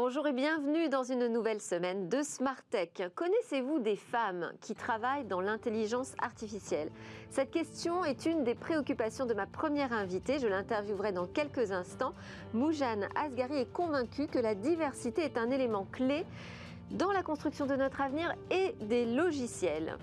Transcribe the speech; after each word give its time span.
Bonjour 0.00 0.28
et 0.28 0.32
bienvenue 0.32 0.88
dans 0.88 1.02
une 1.02 1.26
nouvelle 1.26 1.60
semaine 1.60 2.08
de 2.08 2.22
Smart 2.22 2.62
Tech. 2.70 2.90
Connaissez-vous 3.16 3.80
des 3.80 3.96
femmes 3.96 4.52
qui 4.60 4.76
travaillent 4.76 5.24
dans 5.24 5.40
l'intelligence 5.40 6.14
artificielle? 6.22 6.92
Cette 7.30 7.50
question 7.50 8.04
est 8.04 8.24
une 8.24 8.44
des 8.44 8.54
préoccupations 8.54 9.26
de 9.26 9.34
ma 9.34 9.46
première 9.46 9.92
invitée. 9.92 10.38
Je 10.38 10.46
l'interviewerai 10.46 11.10
dans 11.10 11.26
quelques 11.26 11.72
instants. 11.72 12.12
Moujane 12.54 13.08
Asgari 13.16 13.58
est 13.58 13.72
convaincue 13.72 14.28
que 14.28 14.38
la 14.38 14.54
diversité 14.54 15.22
est 15.22 15.36
un 15.36 15.50
élément 15.50 15.88
clé 15.90 16.24
dans 16.92 17.10
la 17.10 17.24
construction 17.24 17.66
de 17.66 17.74
notre 17.74 18.00
avenir 18.00 18.32
et 18.52 18.76
des 18.80 19.04
logiciels. 19.04 19.98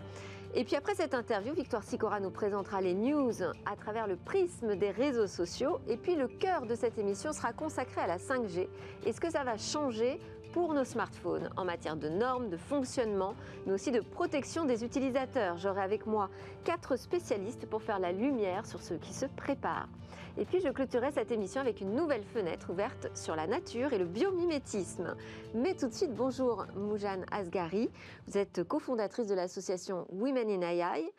Et 0.54 0.64
puis 0.64 0.76
après 0.76 0.96
cette 0.96 1.14
interview, 1.14 1.54
Victoire 1.54 1.84
Sicora 1.84 2.20
nous 2.20 2.30
présentera 2.30 2.82
les 2.82 2.94
news 2.94 3.34
à 3.66 3.76
travers 3.76 4.08
le 4.08 4.16
prisme 4.16 4.76
des 4.76 4.92
réseaux 4.92 5.28
sociaux. 5.28 5.80
Et 5.88 5.98
puis 5.98 6.16
le 6.16 6.28
cœur 6.28 6.66
de 6.66 6.76
cette 6.76 6.98
émission 6.98 7.34
sera 7.34 7.52
consacré 7.52 8.02
à 8.02 8.08
la 8.08 8.18
5G 8.18 8.68
et 9.06 9.14
ce 9.14 9.20
que 9.20 9.30
ça 9.30 9.44
va 9.44 9.58
changer 9.58 10.20
pour 10.54 10.74
nos 10.74 10.86
smartphones 10.86 11.50
en 11.58 11.66
matière 11.66 11.98
de 11.98 12.08
normes, 12.08 12.50
de 12.50 12.56
fonctionnement, 12.56 13.36
mais 13.66 13.74
aussi 13.74 13.92
de 13.92 14.00
protection 14.00 14.64
des 14.64 14.86
utilisateurs? 14.86 15.58
J'aurai 15.58 15.82
avec 15.82 16.06
moi 16.06 16.30
quatre 16.64 16.96
spécialistes 16.96 17.66
pour 17.66 17.82
faire 17.82 18.00
la 18.00 18.14
lumière 18.14 18.66
sur 18.66 18.82
ce 18.82 18.94
qui 18.94 19.14
se 19.14 19.26
prépare. 19.26 19.90
Et 20.38 20.44
puis 20.44 20.60
je 20.60 20.68
clôturerai 20.68 21.14
cette 21.14 21.32
émission 21.32 21.62
avec 21.62 21.80
une 21.80 21.96
nouvelle 21.96 22.24
fenêtre 22.24 22.70
ouverte 22.70 23.08
sur 23.16 23.38
la 23.38 23.48
nature 23.48 23.94
et 23.94 23.98
le 23.98 24.04
biomimétisme. 24.04 25.16
Mais 25.54 25.76
tout 25.76 25.88
de 25.88 25.94
suite, 25.94 26.14
bonjour 26.14 26.66
Moujane 26.76 27.26
Asgari. 27.32 27.90
Vous 28.28 28.38
êtes 28.38 28.64
cofondatrice 28.64 29.28
de 29.28 29.34
l'association 29.34 30.06
Women 30.12 30.50
in 30.50 30.62
AI 30.62 31.10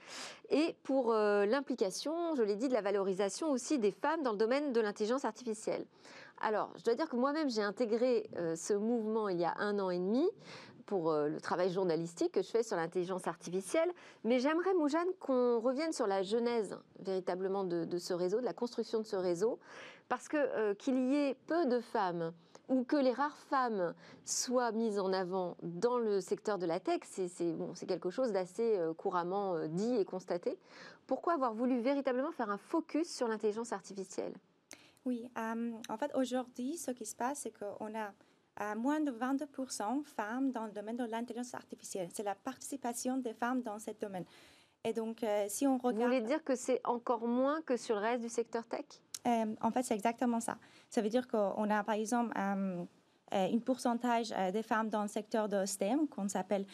et 0.51 0.77
pour 0.83 1.15
euh, 1.15 1.47
l'implication, 1.47 2.35
je 2.37 2.43
l'ai 2.43 2.57
dit, 2.57 2.69
de 2.69 2.75
la 2.75 2.83
valorisation 2.83 3.51
aussi 3.51 3.79
des 3.79 3.91
femmes 3.91 4.23
dans 4.23 4.33
le 4.33 4.39
domaine 4.39 4.75
de 4.75 4.81
l'intelligence 4.83 5.25
artificielle. 5.25 5.87
Alors, 6.43 6.71
je 6.77 6.85
dois 6.85 6.95
dire 6.95 7.09
que 7.09 7.17
moi-même, 7.17 7.49
j'ai 7.49 7.63
intégré 7.63 8.29
euh, 8.37 8.55
ce 8.55 8.75
mouvement 8.75 9.31
il 9.31 9.41
y 9.41 9.47
a 9.47 9.55
un 9.57 9.79
an 9.79 9.89
et 9.89 9.99
demi 9.99 10.29
pour 10.87 11.11
euh, 11.11 11.29
le 11.29 11.41
travail 11.41 11.71
journalistique 11.71 12.33
que 12.33 12.43
je 12.43 12.49
fais 12.49 12.63
sur 12.63 12.77
l'intelligence 12.77 13.27
artificielle. 13.27 13.93
Mais 14.25 14.39
j'aimerais, 14.39 14.73
Moujane, 14.75 15.09
qu'on 15.21 15.61
revienne 15.61 15.93
sur 15.93 16.07
la 16.07 16.23
genèse 16.23 16.79
véritablement 17.01 17.65
de, 17.65 17.99
ce 17.99 18.15
réseau, 18.15 18.41
de 18.41 18.45
la 18.45 18.55
construction 18.55 19.01
de 19.01 19.05
ce 19.05 19.17
réseau, 19.17 19.59
parce 20.09 20.29
que 20.29 20.37
euh, 20.37 20.75
qu'il 20.75 20.97
y 21.13 21.17
ait 21.17 21.35
peu 21.47 21.67
de 21.67 21.81
femmes 21.81 22.33
ou 22.69 22.83
que 22.83 22.97
les 22.97 23.13
rares 23.13 23.37
femmes 23.37 23.95
soient 24.25 24.73
mises 24.73 24.99
en 24.99 25.13
avant 25.13 25.57
dans 25.63 25.99
le 25.99 26.21
secteur 26.21 26.59
de 26.59 26.67
la 26.67 26.81
tech, 26.81 27.01
c'est 27.05 27.53
bon, 27.53 27.73
quelque 27.87 28.11
chose 28.11 28.33
d'assez 28.33 28.77
euh, 28.79 28.93
couramment 28.95 29.67
dit 29.69 29.97
et 29.97 30.05
constaté. 30.05 30.59
Pourquoi 31.07 31.35
avoir 31.35 31.55
voulu 31.55 31.81
véritablement 31.81 32.33
faire 32.33 32.51
un 32.51 32.59
focus 32.59 33.09
sur 33.09 33.29
l'intelligence 33.29 33.73
artificielle? 33.73 34.35
Oui, 35.05 35.31
en 35.37 35.97
fait, 35.97 36.11
aujourd'hui, 36.17 36.77
ce 36.77 36.91
qui 36.91 37.07
se 37.07 37.15
passe, 37.15 37.43
c'est 37.43 37.53
qu'on 37.57 37.95
a 37.95 38.11
moins 38.77 39.01
de 39.01 39.11
22% 39.11 40.05
femmes 40.05 40.51
dans 40.53 40.65
le 40.65 40.73
domaine 40.73 40.97
de 40.97 41.05
l'intelligence 41.05 41.55
artificielle. 41.55 42.09
C'est 42.13 42.23
la 42.23 42.35
participation 42.35 43.19
des 43.19 43.35
femmes 43.35 43.63
dans 43.63 43.79
ce 43.79 43.91
domaine. 44.01 44.25
Et 44.85 44.93
donc, 44.93 45.23
euh, 45.25 45.47
si 45.49 45.67
on 45.67 45.79
regarde... 45.79 45.97
Vous 45.97 46.05
voulez 46.05 46.21
dire 46.21 46.45
que 46.45 46.55
c'est 46.55 46.81
encore 46.85 47.27
moins 47.27 47.61
que 47.63 47.77
sur 47.77 47.97
le 47.97 48.03
reste 48.03 48.23
du 48.23 48.29
secteur 48.29 48.65
tech? 48.67 48.85
Euh, 49.27 49.55
En 49.61 49.73
fait, 49.73 49.83
c'est 49.83 49.95
exactement 49.95 50.39
ça. 50.39 50.59
Ça 50.89 51.03
veut 51.03 51.09
dire 51.09 51.27
qu'on 51.27 51.69
a, 51.71 51.83
par 51.83 51.97
exemple, 51.97 52.33
euh, 52.39 52.85
un 53.33 53.59
pourcentage 53.59 54.33
des 54.53 54.63
femmes 54.63 54.89
dans 54.89 55.03
le 55.03 55.09
secteur 55.09 55.49
de 55.49 55.67
STEM, 55.67 56.07
qu'on 56.07 56.29
s'appelle, 56.29 56.65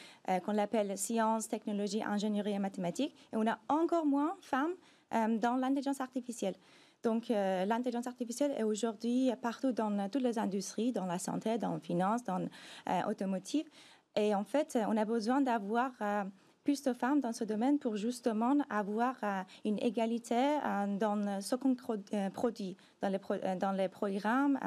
qu'on 0.45 0.59
appelle 0.59 0.99
sciences, 0.99 1.49
technologie, 1.49 2.03
ingénierie 2.05 2.53
et 2.53 2.59
mathématiques, 2.59 3.15
et 3.33 3.37
on 3.37 3.47
a 3.47 3.59
encore 3.71 4.05
moins 4.05 4.37
de 4.39 4.45
femmes 4.45 4.75
dans 5.41 5.57
l'intelligence 5.57 6.03
artificielle. 6.03 6.55
Donc, 7.03 7.31
euh, 7.31 7.65
l'intelligence 7.65 8.07
artificielle 8.07 8.53
est 8.57 8.63
aujourd'hui 8.63 9.31
partout 9.41 9.73
dans 9.73 10.09
toutes 10.09 10.23
les 10.23 10.39
industries, 10.39 10.93
dans 10.93 11.07
la 11.07 11.19
santé, 11.19 11.59
dans 11.59 11.73
la 11.73 11.81
finance, 11.81 12.23
dans 12.25 12.39
l'automotive. 13.07 13.67
Euh, 13.67 14.21
Et 14.21 14.35
en 14.35 14.45
fait, 14.45 14.79
on 14.89 14.97
a 14.97 15.05
besoin 15.05 15.41
d'avoir 15.41 15.91
euh, 16.01 16.25
plus 16.65 16.83
de 16.83 16.93
femmes 16.93 17.21
dans 17.21 17.33
ce 17.33 17.45
domaine 17.45 17.79
pour 17.79 17.97
justement 17.97 18.55
avoir 18.71 19.17
une 19.65 19.79
égalité 19.81 20.59
dans 21.01 21.41
ce 21.41 21.57
qu'on 21.57 21.75
produit, 22.33 22.77
dans 23.01 23.73
les, 23.73 23.89
programmes. 23.89 24.61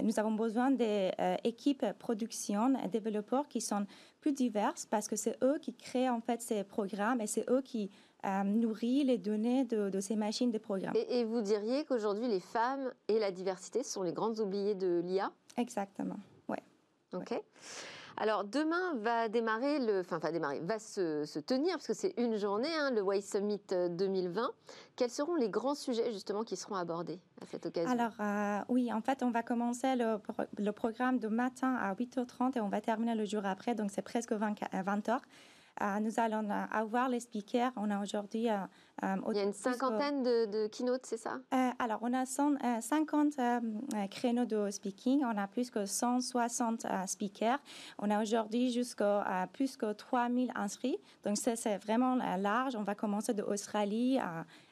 nous 0.00 0.20
avons 0.20 0.30
besoin 0.30 0.70
d'équipes 0.70 1.84
production 1.98 2.74
et 2.84 2.86
développeurs 2.86 3.48
qui 3.48 3.60
sont 3.60 3.84
plus 4.20 4.32
diverses 4.32 4.86
parce 4.86 5.08
que 5.08 5.16
c'est 5.16 5.36
eux 5.42 5.58
qui 5.60 5.74
créent 5.74 6.08
en 6.08 6.20
fait 6.20 6.40
ces 6.40 6.62
programmes 6.62 7.20
et 7.20 7.26
c'est 7.26 7.50
eux 7.50 7.62
qui 7.62 7.90
euh, 8.24 8.42
nourrit 8.42 9.04
les 9.04 9.18
données 9.18 9.64
de, 9.64 10.00
ces 10.00 10.16
machines 10.16 10.50
de 10.50 10.58
programme. 10.58 10.94
Et, 11.08 11.24
vous 11.24 11.40
diriez 11.40 11.84
qu'aujourd'hui, 11.84 12.26
les 12.26 12.40
femmes 12.40 12.92
et 13.06 13.18
la 13.18 13.30
diversité 13.30 13.82
sont 13.82 14.02
les 14.02 14.12
grandes 14.12 14.40
oubliées 14.40 14.74
de 14.74 15.00
l'IA 15.04 15.30
Exactement, 15.56 16.18
oui. 16.48 16.58
OK. 17.14 17.40
Alors 18.20 18.42
demain 18.42 18.94
va 18.96 19.28
démarrer 19.28 19.78
le, 19.78 20.00
enfin 20.00 20.18
va 20.18 20.32
démarrer, 20.32 20.58
va 20.58 20.80
se, 20.80 21.38
tenir 21.38 21.74
parce 21.74 21.86
que 21.86 21.94
c'est 21.94 22.14
une 22.16 22.36
journée, 22.36 22.74
hein, 22.76 22.90
le 22.90 23.04
Y 23.14 23.22
Summit 23.22 23.60
2020. 23.90 24.42
Euh, 24.42 24.48
Quels 24.96 25.10
seront 25.10 25.36
les 25.36 25.48
grands 25.48 25.76
sujets 25.76 26.12
justement 26.12 26.42
qui 26.42 26.56
seront 26.56 26.74
abordés 26.74 27.20
à 27.40 27.46
cette 27.46 27.66
occasion? 27.66 27.88
Alors 27.88 28.14
euh, 28.18 28.58
oui, 28.68 28.92
en 28.92 29.00
fait, 29.00 29.22
on 29.22 29.30
va 29.30 29.44
commencer 29.44 29.94
le, 29.94 30.18
le, 30.58 30.72
programme 30.72 31.20
de 31.20 31.28
matin 31.28 31.76
à 31.76 31.94
8h30 31.94 32.58
et 32.58 32.60
on 32.60 32.68
va 32.68 32.80
terminer 32.80 33.14
le 33.14 33.24
jour 33.24 33.46
après, 33.46 33.76
donc 33.76 33.92
c'est 33.92 34.02
presque 34.02 34.32
20, 34.32 34.54
20h. 34.72 35.18
Euh, 35.80 36.00
nous 36.00 36.18
allons 36.18 36.48
euh, 36.50 36.64
avoir 36.70 37.08
les 37.08 37.20
speakers. 37.20 37.72
On 37.76 37.90
a 37.90 38.00
aujourd'hui. 38.00 38.50
Euh, 38.50 38.56
Il 39.30 39.36
y 39.36 39.40
a 39.40 39.44
une 39.44 39.52
cinquantaine 39.52 40.22
de, 40.24 40.46
de 40.46 40.66
keynotes, 40.66 41.06
c'est 41.06 41.18
ça? 41.18 41.38
Alors, 41.78 42.00
on 42.02 42.12
a 42.12 42.26
50 42.26 43.34
créneaux 44.10 44.44
de 44.44 44.70
speaking. 44.70 45.22
On 45.24 45.38
a 45.38 45.46
plus 45.46 45.70
que 45.70 45.86
160 45.86 46.84
speakers. 47.06 47.60
On 47.98 48.10
a 48.10 48.20
aujourd'hui 48.20 48.72
jusqu'à 48.72 49.48
plus 49.52 49.76
que 49.76 49.92
3000 49.92 50.50
inscrits. 50.56 50.98
Donc, 51.24 51.36
c'est 51.36 51.76
vraiment 51.76 52.16
large. 52.38 52.74
On 52.74 52.82
va 52.82 52.96
commencer 52.96 53.34
de 53.34 53.42
Australie. 53.42 54.18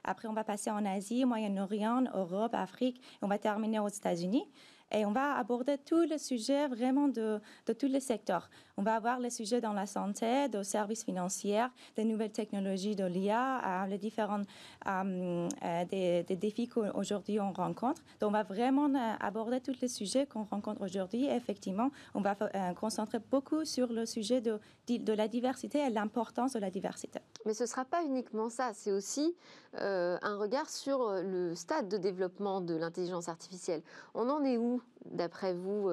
après, 0.03 0.27
on 0.27 0.33
va 0.33 0.43
passer 0.43 0.71
en 0.73 0.85
Asie, 0.85 1.25
Moyen-Orient, 1.25 2.05
Europe, 2.13 2.55
Afrique. 2.55 3.01
on 3.23 3.29
va 3.29 3.39
terminer 3.39 3.79
aux 3.79 3.89
États-Unis. 3.89 4.45
Et 4.93 5.05
on 5.05 5.11
va 5.11 5.35
aborder 5.37 5.79
tous 5.79 6.03
les 6.03 6.19
sujets 6.19 6.69
vraiment 6.69 7.09
de, 7.09 7.41
tous 7.79 7.87
les 7.87 8.01
secteurs. 8.01 8.49
On 8.77 8.83
va 8.83 8.95
avoir 8.95 9.19
les 9.19 9.31
sujets 9.31 9.61
dans 9.61 9.73
la 9.73 9.87
santé, 9.87 10.49
de 10.49 10.63
services 10.63 11.05
financiers, 11.05 11.67
des 11.97 12.05
nouvelles 12.05 12.31
technologies 12.31 12.95
de 12.95 13.05
l'IA, 13.05 13.83
euh, 13.83 13.87
les 13.87 13.99
différents 13.99 14.43
euh, 14.87 15.49
euh, 15.65 15.85
des, 15.87 16.37
défis 16.37 16.69
qu'aujourd'hui 16.69 17.41
on 17.41 17.53
rencontre. 17.53 18.03
Donc, 18.21 18.29
on 18.29 18.33
va 18.33 18.45
vraiment 18.45 18.89
aborder 19.21 19.61
tous 19.61 19.81
les 19.81 19.89
sujets 19.89 20.27
qu'on 20.27 20.45
rencontre 20.45 20.83
aujourd'hui. 20.83 21.27
Effectivement, 21.27 21.91
on 22.15 22.21
va 22.21 22.37
concentrer 22.75 23.19
beaucoup 23.19 23.65
sur 23.65 23.93
le 23.93 24.07
sujet 24.07 24.41
de, 24.41 24.61
de 24.89 25.13
la 25.13 25.27
diversité 25.27 25.79
et 25.79 25.91
l'importance 25.91 26.53
de 26.53 26.59
la 26.59 26.71
diversité. 26.71 27.19
Mais 27.45 27.55
ce 27.55 27.65
ne 27.65 27.69
sera 27.69 27.85
pas 27.85 28.05
uniquement 28.05 28.51
ça, 28.51 28.73
c'est 28.75 28.93
aussi 28.93 29.35
un 29.79 30.39
regard 30.39 30.69
sur 30.69 31.11
le 31.23 31.55
stade 31.55 31.89
de 31.89 31.99
développement 31.99 32.61
de 32.61 32.75
l'intelligence 32.75 33.29
artificielle. 33.29 33.83
On 34.15 34.29
en 34.29 34.43
est 34.45 34.57
où, 34.57 34.76
d'après 35.05 35.55
vous 35.55 35.91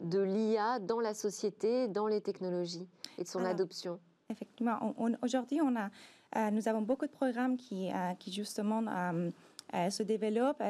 de 0.00 0.20
l'IA 0.20 0.78
dans 0.78 1.00
la 1.00 1.14
société, 1.14 1.88
dans 1.88 2.06
les 2.06 2.20
technologies 2.20 2.86
et 3.18 3.22
de 3.22 3.28
son 3.28 3.44
adoption? 3.44 3.98
Effectivement, 4.28 4.94
aujourd'hui, 5.22 5.60
on 5.62 5.76
a, 5.76 5.88
euh, 6.36 6.50
nous 6.50 6.68
avons 6.68 6.82
beaucoup 6.82 7.06
de 7.06 7.12
programmes 7.12 7.56
qui, 7.56 7.90
euh, 7.92 8.14
qui 8.18 8.32
justement 8.32 8.82
euh, 8.88 9.90
se 9.90 10.02
développent. 10.02 10.62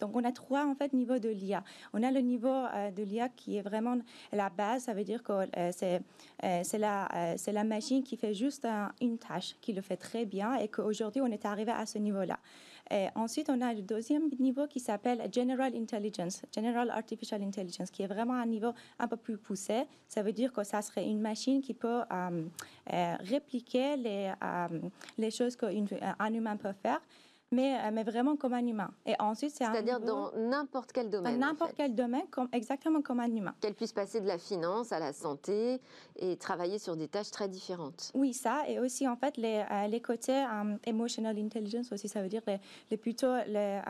donc, 0.00 0.16
on 0.16 0.24
a 0.24 0.32
trois 0.32 0.66
en 0.66 0.74
fait 0.74 0.92
niveaux 0.92 1.18
de 1.18 1.28
l'IA. 1.28 1.64
On 1.92 2.02
a 2.02 2.10
le 2.10 2.20
niveau 2.20 2.64
de 2.96 3.02
l'IA 3.02 3.28
qui 3.28 3.56
est 3.56 3.62
vraiment 3.62 3.98
la 4.32 4.50
base. 4.50 4.84
Ça 4.84 4.94
veut 4.94 5.04
dire 5.04 5.22
que 5.22 5.32
c'est 5.72 6.02
c'est 6.42 6.78
la 6.78 7.36
c'est 7.36 7.52
la 7.52 7.62
machine 7.62 8.02
qui 8.02 8.16
fait 8.16 8.34
juste 8.34 8.66
une 9.00 9.18
tâche, 9.18 9.56
qui 9.60 9.72
le 9.72 9.80
fait 9.80 9.96
très 9.96 10.24
bien, 10.24 10.54
et 10.56 10.66
qu'aujourd'hui 10.66 11.20
on 11.20 11.28
est 11.28 11.44
arrivé 11.44 11.70
à 11.70 11.86
ce 11.86 11.98
niveau-là. 11.98 12.38
Ensuite, 13.14 13.48
on 13.50 13.60
a 13.60 13.72
le 13.72 13.82
deuxième 13.82 14.28
niveau 14.38 14.66
qui 14.66 14.78
s'appelle 14.78 15.28
General 15.32 15.74
Intelligence, 15.74 16.42
General 16.54 16.90
Artificial 16.90 17.42
Intelligence, 17.42 17.90
qui 17.90 18.02
est 18.02 18.06
vraiment 18.06 18.34
un 18.34 18.46
niveau 18.46 18.72
un 18.98 19.08
peu 19.08 19.16
plus 19.16 19.36
poussé. 19.36 19.84
Ça 20.06 20.22
veut 20.22 20.32
dire 20.32 20.52
que 20.52 20.62
ça 20.64 20.82
serait 20.82 21.06
une 21.06 21.20
machine 21.20 21.60
qui 21.60 21.74
peut 21.74 22.02
euh, 22.12 22.44
euh, 22.92 23.14
répliquer 23.20 23.96
les, 23.96 24.32
euh, 24.42 24.80
les 25.18 25.30
choses 25.30 25.56
qu'un 25.56 26.34
humain 26.34 26.56
peut 26.56 26.72
faire 26.82 27.00
mais, 27.54 27.76
euh, 27.76 27.90
mais 27.92 28.02
vraiment 28.02 28.36
comme 28.36 28.52
un 28.54 28.66
humain. 28.66 28.90
Et 29.06 29.14
ensuite, 29.18 29.52
c'est 29.52 29.64
C'est-à-dire 29.64 30.00
dans 30.00 30.32
n'importe 30.36 30.92
quel 30.92 31.10
domaine. 31.10 31.38
Dans 31.38 31.46
n'importe 31.46 31.74
quel 31.76 31.94
domaine, 31.94 32.26
comme, 32.30 32.48
exactement 32.52 33.00
comme 33.00 33.20
un 33.20 33.34
humain. 33.34 33.54
Qu'elle 33.60 33.74
puisse 33.74 33.92
passer 33.92 34.20
de 34.20 34.26
la 34.26 34.38
finance 34.38 34.92
à 34.92 34.98
la 34.98 35.12
santé 35.12 35.80
et 36.16 36.36
travailler 36.36 36.78
sur 36.78 36.96
des 36.96 37.08
tâches 37.08 37.30
très 37.30 37.48
différentes. 37.48 38.10
Oui, 38.14 38.32
ça. 38.34 38.68
Et 38.68 38.78
aussi, 38.80 39.06
en 39.08 39.16
fait, 39.16 39.36
les, 39.36 39.64
euh, 39.70 39.86
les 39.86 40.00
côtés 40.00 40.32
euh, 40.44 40.76
emotional 40.84 41.38
intelligence 41.38 41.92
aussi, 41.92 42.08
ça 42.08 42.22
veut 42.22 42.28
dire 42.28 42.42
les, 42.46 42.58
les 42.90 42.96
plutôt 42.96 43.34
les, 43.46 43.80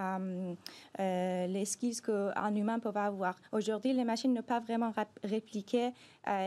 les 0.99 1.65
skills 1.65 2.01
qu'un 2.03 2.55
humain 2.55 2.79
peut 2.79 2.93
avoir. 2.95 3.35
Aujourd'hui, 3.53 3.93
les 3.93 4.05
machines 4.05 4.33
ne 4.33 4.41
peuvent 4.41 4.63
vraiment 4.63 4.93
répliquer 5.23 5.93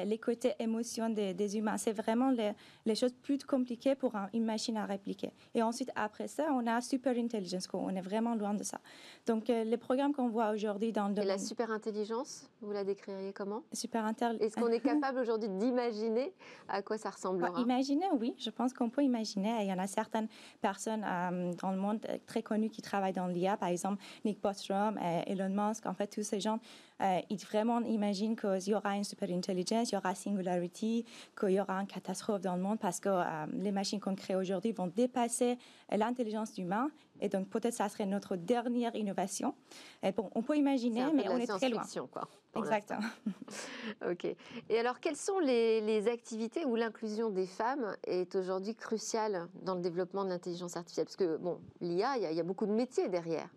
les 0.06 0.18
côtés 0.18 0.54
émotions 0.60 1.10
des, 1.10 1.34
des 1.34 1.58
humains. 1.58 1.78
C'est 1.78 1.94
vraiment 1.94 2.32
les, 2.32 2.52
les, 2.86 2.96
choses 2.96 3.14
plus 3.14 3.44
compliquées 3.44 3.96
pour 3.96 4.14
une 4.34 4.46
machine 4.46 4.78
à 4.78 4.86
répliquer. 4.86 5.32
Et 5.54 5.62
ensuite, 5.62 5.92
après 5.96 6.28
ça, 6.28 6.48
on 6.52 6.66
a 6.68 6.82
super 6.82 7.18
intelligence. 7.18 7.68
On 7.74 7.96
est 7.96 8.02
vraiment 8.02 8.36
loin 8.36 8.54
de 8.54 8.64
ça. 8.64 8.80
Donc, 9.26 9.50
euh, 9.50 9.64
les 9.64 9.78
programmes 9.78 10.14
qu'on 10.14 10.30
voit 10.30 10.52
aujourd'hui 10.52 10.92
dans 10.92 11.08
le 11.08 11.14
domaine... 11.14 11.30
Et 11.30 11.34
la 11.34 11.38
super 11.38 11.72
intelligence, 11.72 12.50
vous 12.62 12.72
la 12.72 12.84
décririez 12.84 13.34
comment? 13.34 13.64
Super 13.74 14.06
intelligence. 14.06 14.42
Est-ce 14.42 14.56
qu'on 14.56 14.70
est 14.70 14.80
capable 14.94 15.20
aujourd'hui 15.20 15.50
d'imaginer 15.50 16.34
à 16.68 16.82
quoi 16.82 16.98
ça 16.98 17.10
ressemblera 17.10 17.52
bah, 17.52 17.60
Imaginer, 17.60 18.08
oui. 18.20 18.36
Je 18.38 18.50
pense 18.50 18.74
qu'on 18.74 18.90
peut 18.90 19.04
imaginer. 19.04 19.56
Il 19.62 19.68
y 19.68 19.74
en 19.74 19.80
a 19.80 19.88
certaines 19.88 20.28
personnes 20.62 21.06
euh, 21.06 21.54
dans 21.62 21.72
le 21.72 21.78
monde 21.78 22.00
très 22.26 22.42
connues 22.42 22.70
qui 22.70 22.82
travaillent 22.82 23.14
dans 23.14 23.28
l'IA, 23.28 23.58
par 23.58 23.70
exemple 23.70 24.02
Nick 24.26 24.42
Bostrom, 24.42 25.00
Elon 25.26 25.50
Musk, 25.50 25.86
en 25.86 25.94
fait, 25.94 26.08
tous 26.08 26.24
ces 26.24 26.40
gens 26.40 26.60
euh, 27.02 27.20
ils 27.30 27.38
vraiment 27.38 27.80
imaginent 27.82 28.36
qu'il 28.36 28.70
y 28.70 28.74
aura 28.74 28.96
une 28.96 29.04
super 29.04 29.30
intelligence, 29.30 29.67
il 29.72 29.94
y 29.94 29.98
aura 29.98 30.16
singularity, 30.16 31.06
qu'il 31.40 31.52
y 31.52 31.60
aura 31.60 31.82
une 31.82 31.88
catastrophe 31.88 32.42
dans 32.42 32.56
le 32.56 32.62
monde 32.62 32.80
parce 32.80 33.00
que 33.00 33.10
euh, 33.10 33.46
les 33.54 33.72
machines 33.72 34.00
qu'on 34.00 34.16
crée 34.16 34.36
aujourd'hui 34.36 34.72
vont 34.72 34.88
dépasser 34.88 35.58
l'intelligence 35.92 36.58
humaine. 36.58 36.90
Et 37.20 37.30
donc, 37.30 37.50
peut-être 37.50 37.74
ça 37.74 37.90
serait 37.90 38.06
notre 38.06 38.36
dernière 38.36 38.96
innovation. 38.96 39.56
Et 40.04 40.12
bon, 40.12 40.30
on 40.36 40.44
peut 40.44 40.56
imaginer, 40.56 41.06
mais 41.14 41.28
on 41.30 41.38
est 41.38 41.48
très 41.48 41.70
loin. 41.70 41.84
Quoi, 42.12 42.28
Exactement. 42.56 43.02
OK. 44.10 44.26
Et 44.70 44.80
alors, 44.80 45.00
quelles 45.00 45.16
sont 45.16 45.40
les, 45.40 45.82
les 45.82 46.08
activités 46.08 46.66
où 46.66 46.76
l'inclusion 46.76 47.30
des 47.30 47.48
femmes 47.48 47.96
est 48.06 48.36
aujourd'hui 48.36 48.76
cruciale 48.76 49.48
dans 49.64 49.76
le 49.76 49.82
développement 49.82 50.24
de 50.24 50.30
l'intelligence 50.30 50.78
artificielle? 50.78 51.06
Parce 51.06 51.16
que, 51.16 51.38
bon, 51.38 51.60
l'IA, 51.82 52.18
il 52.18 52.36
y, 52.36 52.40
a 52.40 52.44
beaucoup 52.44 52.66
de 52.66 52.72
métiers 52.72 53.10
derrière. 53.10 53.50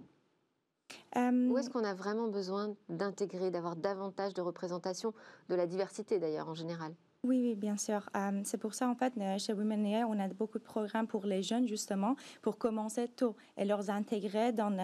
Où 1.17 1.59
est-ce 1.59 1.71
qu'on 1.71 1.85
a 1.85 1.95
vraiment 1.95 2.29
besoin 2.29 2.75
d'intégrer, 2.89 3.51
d'avoir 3.51 3.77
davantage 3.77 4.35
de 4.35 4.43
représentation 4.43 5.13
de 5.49 5.55
la 5.55 5.67
diversité 5.67 6.19
d'ailleurs 6.19 6.49
en 6.49 6.55
général? 6.55 6.95
Oui, 7.23 7.39
oui, 7.43 7.55
bien 7.55 7.77
sûr. 7.77 8.09
Euh, 8.17 8.41
c'est 8.45 8.57
pour 8.57 8.73
ça, 8.73 8.89
en 8.89 8.95
fait, 8.95 9.13
euh, 9.19 9.37
chez 9.37 9.53
Women 9.53 9.85
AI, 9.85 10.05
on 10.05 10.19
a 10.19 10.27
beaucoup 10.29 10.59
de 10.59 10.65
programmes 10.65 11.07
pour 11.07 11.27
les 11.27 11.43
jeunes, 11.43 11.69
justement, 11.69 12.17
pour 12.41 12.57
commencer 12.57 13.09
tôt 13.09 13.37
et 13.59 13.67
leur 13.67 13.91
intégrer 13.91 14.53
dans, 14.53 14.75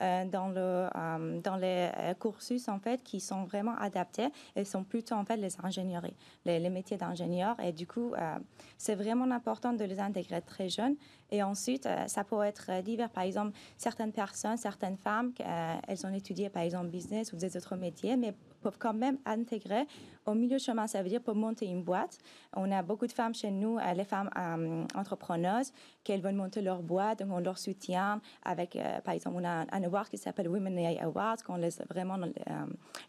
euh, 0.00 0.24
dans, 0.24 0.48
le, 0.48 1.40
dans 1.42 1.56
les 1.56 1.90
cursus, 2.18 2.70
en 2.70 2.78
fait, 2.78 3.02
qui 3.02 3.20
sont 3.20 3.44
vraiment 3.44 3.76
adaptés 3.76 4.28
et 4.56 4.64
sont 4.64 4.82
plutôt, 4.82 5.14
en 5.14 5.26
fait, 5.26 5.36
les 5.36 5.54
ingénieries, 5.62 6.16
les, 6.46 6.58
les 6.58 6.70
métiers 6.70 6.96
d'ingénieur. 6.96 7.60
Et 7.60 7.72
du 7.72 7.86
coup, 7.86 8.14
c'est 8.78 8.94
vraiment 8.94 9.30
important 9.30 9.74
de 9.74 9.84
les 9.84 10.00
intégrer 10.00 10.40
très 10.40 10.70
jeunes. 10.70 10.96
Et 11.30 11.42
ensuite, 11.42 11.88
ça 12.06 12.24
peut 12.24 12.42
être 12.42 12.82
divers. 12.82 13.10
Par 13.10 13.24
exemple, 13.24 13.56
certaines 13.76 14.12
personnes, 14.12 14.56
certaines 14.56 14.96
femmes, 14.96 15.32
elles 15.88 16.06
ont 16.06 16.12
étudié, 16.12 16.48
par 16.48 16.62
exemple, 16.62 16.88
business 16.88 17.32
ou 17.32 17.36
des 17.36 17.56
autres 17.56 17.76
métiers, 17.76 18.16
mais 18.16 18.34
peuvent 18.64 18.78
quand 18.78 18.94
même 18.94 19.18
intégrer 19.26 19.86
au 20.26 20.34
milieu 20.34 20.58
chemin, 20.58 20.86
ça 20.86 21.02
veut 21.02 21.08
dire 21.08 21.20
pour 21.20 21.34
monter 21.34 21.66
une 21.66 21.82
boîte. 21.82 22.18
On 22.56 22.70
a 22.72 22.82
beaucoup 22.82 23.06
de 23.06 23.12
femmes 23.12 23.34
chez 23.34 23.50
nous, 23.50 23.76
euh, 23.78 23.92
les 23.92 24.04
femmes 24.04 24.30
euh, 24.36 24.84
entrepreneuses, 24.94 25.70
qui 26.02 26.16
veulent 26.16 26.34
monter 26.34 26.62
leur 26.62 26.82
boîte, 26.82 27.18
donc 27.18 27.28
on 27.30 27.40
leur 27.40 27.58
soutient 27.58 28.20
avec, 28.42 28.76
euh, 28.76 29.00
par 29.02 29.14
exemple, 29.14 29.36
on 29.38 29.44
a 29.44 29.66
un, 29.70 29.82
award 29.84 30.08
qui 30.08 30.16
s'appelle 30.16 30.48
Women 30.48 30.78
AI 30.78 30.98
Awards, 31.00 31.36
qu'on 31.44 31.56
les 31.56 31.70
vraiment 31.90 32.16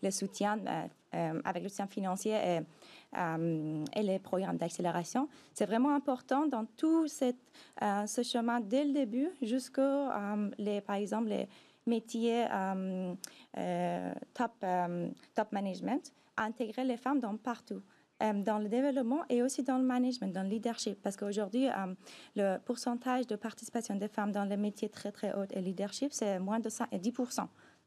les 0.02 0.12
soutient 0.12 0.60
avec 1.44 1.64
le 1.64 1.70
soutien 1.70 1.88
financier 1.88 2.34
et, 2.34 2.60
et 3.96 4.04
les 4.04 4.20
programmes 4.20 4.58
d'accélération. 4.58 5.28
C'est 5.54 5.66
vraiment 5.66 5.96
important 5.96 6.48
dans 6.48 6.66
tout 6.78 7.08
cette, 7.08 7.38
ce 7.82 8.24
chemin 8.24 8.60
dès 8.60 8.86
le 8.86 8.94
début 8.94 9.30
jusqu'à, 9.42 10.36
les, 10.58 10.82
par 10.82 10.98
exemple, 10.98 11.30
les 11.30 11.48
métiers 11.86 12.46
top, 14.34 14.66
top 15.34 15.52
management 15.52 16.12
intégrer 16.38 16.84
les 16.84 16.98
femmes 16.98 17.20
dans 17.20 17.36
partout. 17.38 17.82
Euh, 18.24 18.32
dans 18.32 18.60
le 18.60 18.70
développement 18.70 19.24
et 19.28 19.44
aussi 19.44 19.62
dans 19.62 19.78
le 19.78 19.84
management, 19.84 20.32
dans 20.32 20.44
le 20.44 20.48
leadership. 20.48 21.02
Parce 21.02 21.18
qu'aujourd'hui, 21.18 21.68
euh, 21.68 21.94
le 22.38 22.58
pourcentage 22.60 23.28
de 23.28 23.36
participation 23.36 23.94
des 23.96 24.08
femmes 24.08 24.32
dans 24.32 24.46
les 24.46 24.56
métiers 24.56 24.88
très, 24.88 25.12
très 25.12 25.34
hauts 25.34 25.44
et 25.52 25.60
leadership, 25.60 26.14
c'est 26.14 26.40
moins 26.40 26.62
de 26.62 26.70
5 26.70 26.88
et 26.94 27.00
10 27.00 27.12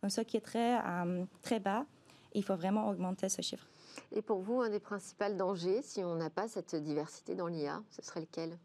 Donc, 0.02 0.10
ce 0.10 0.20
qui 0.20 0.36
est 0.36 0.42
très, 0.42 0.78
euh, 0.86 1.24
très 1.40 1.60
bas, 1.60 1.86
il 2.34 2.44
faut 2.44 2.56
vraiment 2.56 2.88
augmenter 2.88 3.28
ce 3.28 3.42
chiffre. 3.42 3.66
Et 4.12 4.22
pour 4.22 4.40
vous, 4.40 4.60
un 4.60 4.70
des 4.70 4.80
principaux 4.80 5.32
dangers, 5.36 5.82
si 5.82 6.04
on 6.04 6.14
n'a 6.16 6.30
pas 6.30 6.48
cette 6.48 6.74
diversité 6.74 7.34
dans 7.34 7.46
l'IA, 7.46 7.82
ce 7.90 8.02
serait 8.02 8.20
lequel? 8.20 8.58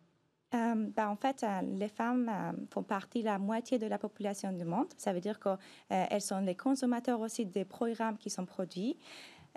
Ben, 0.51 1.07
en 1.07 1.15
fait, 1.15 1.43
les 1.63 1.87
femmes 1.87 2.31
font 2.69 2.83
partie 2.83 3.21
de 3.21 3.25
la 3.25 3.39
moitié 3.39 3.79
de 3.79 3.87
la 3.87 3.97
population 3.97 4.51
du 4.51 4.65
monde. 4.65 4.85
Ça 4.97 5.11
veut 5.11 5.19
dire 5.19 5.39
qu'elles 5.39 6.21
sont 6.21 6.41
les 6.41 6.55
consommateurs 6.55 7.19
aussi 7.21 7.47
des 7.47 7.65
programmes 7.65 8.19
qui 8.19 8.29
sont 8.29 8.45
produits. 8.45 8.99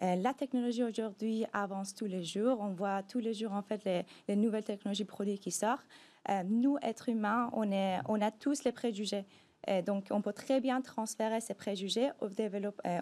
Euh, 0.03 0.14
la 0.17 0.35
technologie 0.35 0.85
aujourd'hui 0.85 1.47
avance 1.53 1.94
tous 1.94 2.05
les 2.05 2.23
jours. 2.23 2.58
On 2.61 2.73
voit 2.73 3.03
tous 3.03 3.19
les 3.19 3.32
jours 3.32 3.53
en 3.53 3.62
fait 3.62 3.82
les, 4.29 4.37
nouvelles 4.37 4.64
technologies 4.64 5.05
produits 5.05 5.38
qui 5.38 5.50
sortent. 5.50 5.87
Euh, 6.29 6.43
nous, 6.44 6.76
êtres 6.82 7.08
humains, 7.08 7.49
on, 7.53 7.70
est, 7.70 7.99
on 8.06 8.20
a 8.20 8.31
tous 8.31 8.64
les 8.64 8.73
préjugés. 8.73 9.25
Euh, 9.69 9.82
donc, 9.82 10.06
on 10.11 10.20
peut 10.23 10.32
très 10.32 10.61
bien 10.61 10.81
transférer 10.81 11.41
ces 11.41 11.55
préjugés 11.55 12.11
aux, 12.20 12.29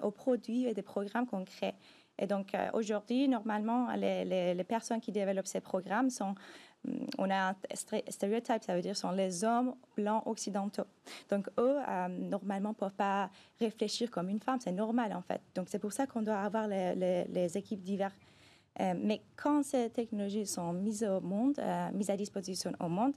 aux 0.03 0.11
produits 0.11 0.67
et 0.67 0.75
des 0.75 0.83
programmes 0.83 1.27
qu'on 1.27 1.45
crée. 1.45 1.75
Et 2.19 2.27
donc, 2.27 2.53
aujourd'hui, 2.73 3.29
normalement, 3.29 3.93
les, 3.97 4.65
personnes 4.69 5.01
qui 5.01 5.11
développent 5.11 5.49
ces 5.49 5.61
programmes 5.61 6.11
sont 6.11 6.37
Mm, 6.85 7.07
on 7.19 7.31
a 7.31 7.51
un 7.51 7.55
stéréotype, 8.09 8.63
ça 8.65 8.75
veut 8.75 8.83
dire 8.83 8.97
sont 8.97 9.11
les 9.11 9.45
hommes 9.45 9.75
blancs 9.97 10.23
occidentaux. 10.27 10.85
Donc 11.31 11.49
eux, 11.59 11.79
euh, 11.89 12.09
normalement, 12.09 12.71
ne 12.71 12.75
peuvent 12.75 12.95
pas 12.95 13.31
réfléchir 13.59 14.11
comme 14.11 14.29
une 14.29 14.41
femme, 14.41 14.59
c'est 14.61 14.73
normal 14.73 15.13
en 15.15 15.23
fait. 15.23 15.41
Donc 15.55 15.69
c'est 15.71 15.79
pour 15.79 15.93
ça 15.93 16.07
qu'on 16.07 16.23
doit 16.23 16.41
avoir 16.41 16.69
les, 16.69 17.57
équipes 17.57 17.83
diverses. 17.83 18.15
Euh, 18.81 18.95
mais 18.97 19.23
quand 19.37 19.63
ces 19.63 19.89
technologies 19.91 20.47
sont 20.47 20.73
mises 20.73 21.05
au 21.05 21.21
monde, 21.21 21.59
euh, 21.59 21.91
mises 21.93 22.11
à 22.11 22.17
disposition 22.17 22.73
au 22.81 22.89
monde, 22.89 23.15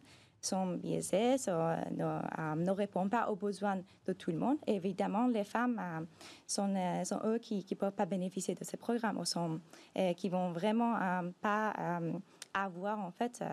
sont 0.47 0.73
biaisées, 0.75 1.35
ne, 1.47 2.71
répondent 2.71 3.09
pas 3.09 3.29
aux 3.29 3.35
besoins 3.35 3.77
de 4.05 4.13
tout 4.13 4.31
le 4.31 4.37
monde. 4.37 4.57
évidemment, 4.67 5.27
les 5.27 5.43
femmes 5.43 6.07
sont, 6.45 6.73
sont, 7.03 7.19
eux 7.25 7.37
qui 7.37 7.65
ne 7.69 7.75
peuvent 7.75 7.91
pas 7.91 8.05
bénéficier 8.05 8.55
de 8.55 8.63
ces 8.63 8.77
programmes, 8.77 9.17
ou 9.17 9.25
sont, 9.25 9.59
qui 10.15 10.29
vont 10.29 10.51
vraiment 10.51 10.95
pas 11.41 11.73
avoir 12.63 12.99
en 12.99 13.11
fait 13.11 13.39
euh, 13.41 13.45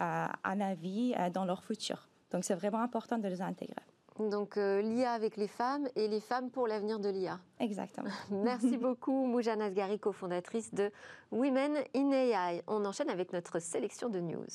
euh, 0.00 0.26
un 0.44 0.60
avis 0.60 1.14
euh, 1.18 1.30
dans 1.30 1.44
leur 1.44 1.62
futur. 1.62 2.08
Donc 2.30 2.44
c'est 2.44 2.54
vraiment 2.54 2.80
important 2.80 3.18
de 3.18 3.28
les 3.28 3.40
intégrer. 3.40 3.82
Donc 4.18 4.56
l'IA 4.56 5.12
avec 5.12 5.36
les 5.36 5.46
femmes 5.46 5.88
et 5.94 6.08
les 6.08 6.20
femmes 6.20 6.50
pour 6.50 6.66
l'avenir 6.66 6.98
de 6.98 7.10
l'IA. 7.10 7.38
Exactement. 7.60 8.08
Merci 8.30 8.78
beaucoup 8.78 9.26
Moujana 9.26 9.66
Asgari, 9.66 9.98
cofondatrice 9.98 10.72
de 10.72 10.90
Women 11.32 11.76
in 11.94 12.10
AI. 12.12 12.62
On 12.66 12.86
enchaîne 12.86 13.10
avec 13.10 13.34
notre 13.34 13.58
sélection 13.58 14.08
de 14.08 14.20
news. 14.20 14.46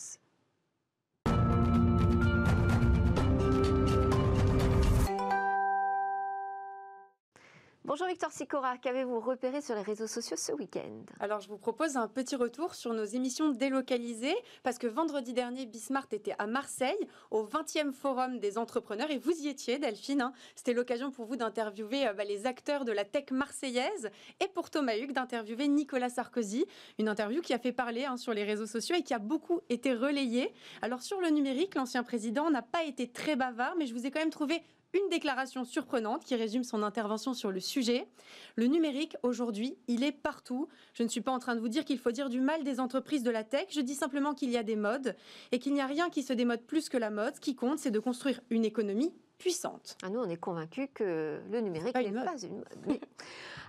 Bonjour 7.92 8.08
Victor 8.08 8.32
Sicora, 8.32 8.78
qu'avez-vous 8.78 9.20
repéré 9.20 9.60
sur 9.60 9.76
les 9.76 9.82
réseaux 9.82 10.08
sociaux 10.08 10.38
ce 10.38 10.54
week-end 10.54 11.04
Alors 11.20 11.42
je 11.42 11.50
vous 11.50 11.58
propose 11.58 11.98
un 11.98 12.08
petit 12.08 12.38
retour 12.38 12.74
sur 12.74 12.94
nos 12.94 13.04
émissions 13.04 13.50
délocalisées 13.50 14.34
parce 14.64 14.78
que 14.78 14.88
vendredi 14.88 15.34
dernier, 15.34 15.66
Bismart 15.66 16.08
était 16.14 16.34
à 16.40 16.48
Marseille 16.48 17.06
au 17.32 17.46
20e 17.46 17.92
forum 17.92 18.40
des 18.40 18.58
entrepreneurs 18.58 19.12
et 19.12 19.18
vous 19.18 19.34
y 19.42 19.50
étiez 19.50 19.78
Delphine. 19.78 20.22
Hein. 20.22 20.32
C'était 20.56 20.72
l'occasion 20.72 21.12
pour 21.12 21.26
vous 21.26 21.36
d'interviewer 21.36 22.08
euh, 22.08 22.14
bah, 22.14 22.24
les 22.24 22.46
acteurs 22.46 22.86
de 22.86 22.94
la 22.94 23.04
tech 23.04 23.26
marseillaise 23.32 24.10
et 24.40 24.48
pour 24.48 24.70
Thomas 24.70 24.96
Hugues 24.96 25.12
d'interviewer 25.12 25.68
Nicolas 25.68 26.08
Sarkozy. 26.08 26.66
Une 26.98 27.10
interview 27.10 27.42
qui 27.42 27.54
a 27.54 27.60
fait 27.60 27.74
parler 27.74 28.06
hein, 28.06 28.16
sur 28.16 28.34
les 28.34 28.46
réseaux 28.46 28.68
sociaux 28.68 28.96
et 28.96 29.04
qui 29.04 29.14
a 29.14 29.20
beaucoup 29.20 29.60
été 29.68 29.94
relayée. 29.94 30.54
Alors 30.82 31.02
sur 31.02 31.20
le 31.20 31.28
numérique, 31.28 31.76
l'ancien 31.76 32.04
président 32.04 32.52
n'a 32.52 32.62
pas 32.62 32.86
été 32.86 33.10
très 33.10 33.36
bavard 33.36 33.76
mais 33.78 33.86
je 33.86 33.94
vous 33.94 34.06
ai 34.06 34.12
quand 34.12 34.22
même 34.22 34.30
trouvé 34.30 34.64
une 34.94 35.10
déclaration 35.10 35.64
surprenante 35.64 36.24
qui 36.26 36.36
résume 36.36 36.64
son 36.64 36.84
intervention 36.84 37.34
sur 37.34 37.52
le 37.52 37.60
sujet. 37.60 38.08
Le 38.56 38.68
numérique, 38.68 39.16
aujourd'hui, 39.24 39.78
il 39.88 40.04
est 40.04 40.12
partout. 40.12 40.68
Je 40.94 41.04
ne 41.04 41.08
suis 41.08 41.22
pas 41.22 41.32
en 41.32 41.40
train 41.40 41.56
de 41.56 41.62
vous 41.62 41.70
dire 41.70 41.86
qu'il 41.86 41.98
faut 41.98 42.12
dire 42.12 42.30
du 42.30 42.42
mal 42.42 42.64
des 42.64 42.80
entreprises 42.80 43.24
de 43.24 43.32
la 43.32 43.44
tech. 43.44 43.68
Je 43.70 43.82
dis 43.82 43.96
simplement 43.96 44.34
qu'il 44.34 44.50
y 44.50 44.58
a 44.58 44.64
des 44.64 44.76
modes 44.76 45.16
et 45.52 45.60
qu'il 45.60 45.74
n'y 45.74 45.82
a 45.82 45.88
rien 45.88 46.10
qui 46.10 46.24
se 46.24 46.34
démode 46.34 46.62
plus 46.62 46.90
que 46.90 46.98
la 46.98 47.10
mode. 47.10 47.36
Ce 47.36 47.40
qui 47.40 47.56
compte, 47.56 47.80
c'est 47.80 47.92
de 47.92 48.00
construire 48.00 48.42
une 48.50 48.66
économie 48.66 49.14
puissante. 49.38 49.98
Ah, 50.04 50.10
nous, 50.10 50.20
on 50.20 50.30
est 50.30 50.38
convaincus 50.38 50.90
que 50.94 51.40
le 51.50 51.62
numérique 51.62 51.96
n'est 51.96 52.12
pas 52.12 52.44
une 52.44 52.58
mode. 52.58 53.00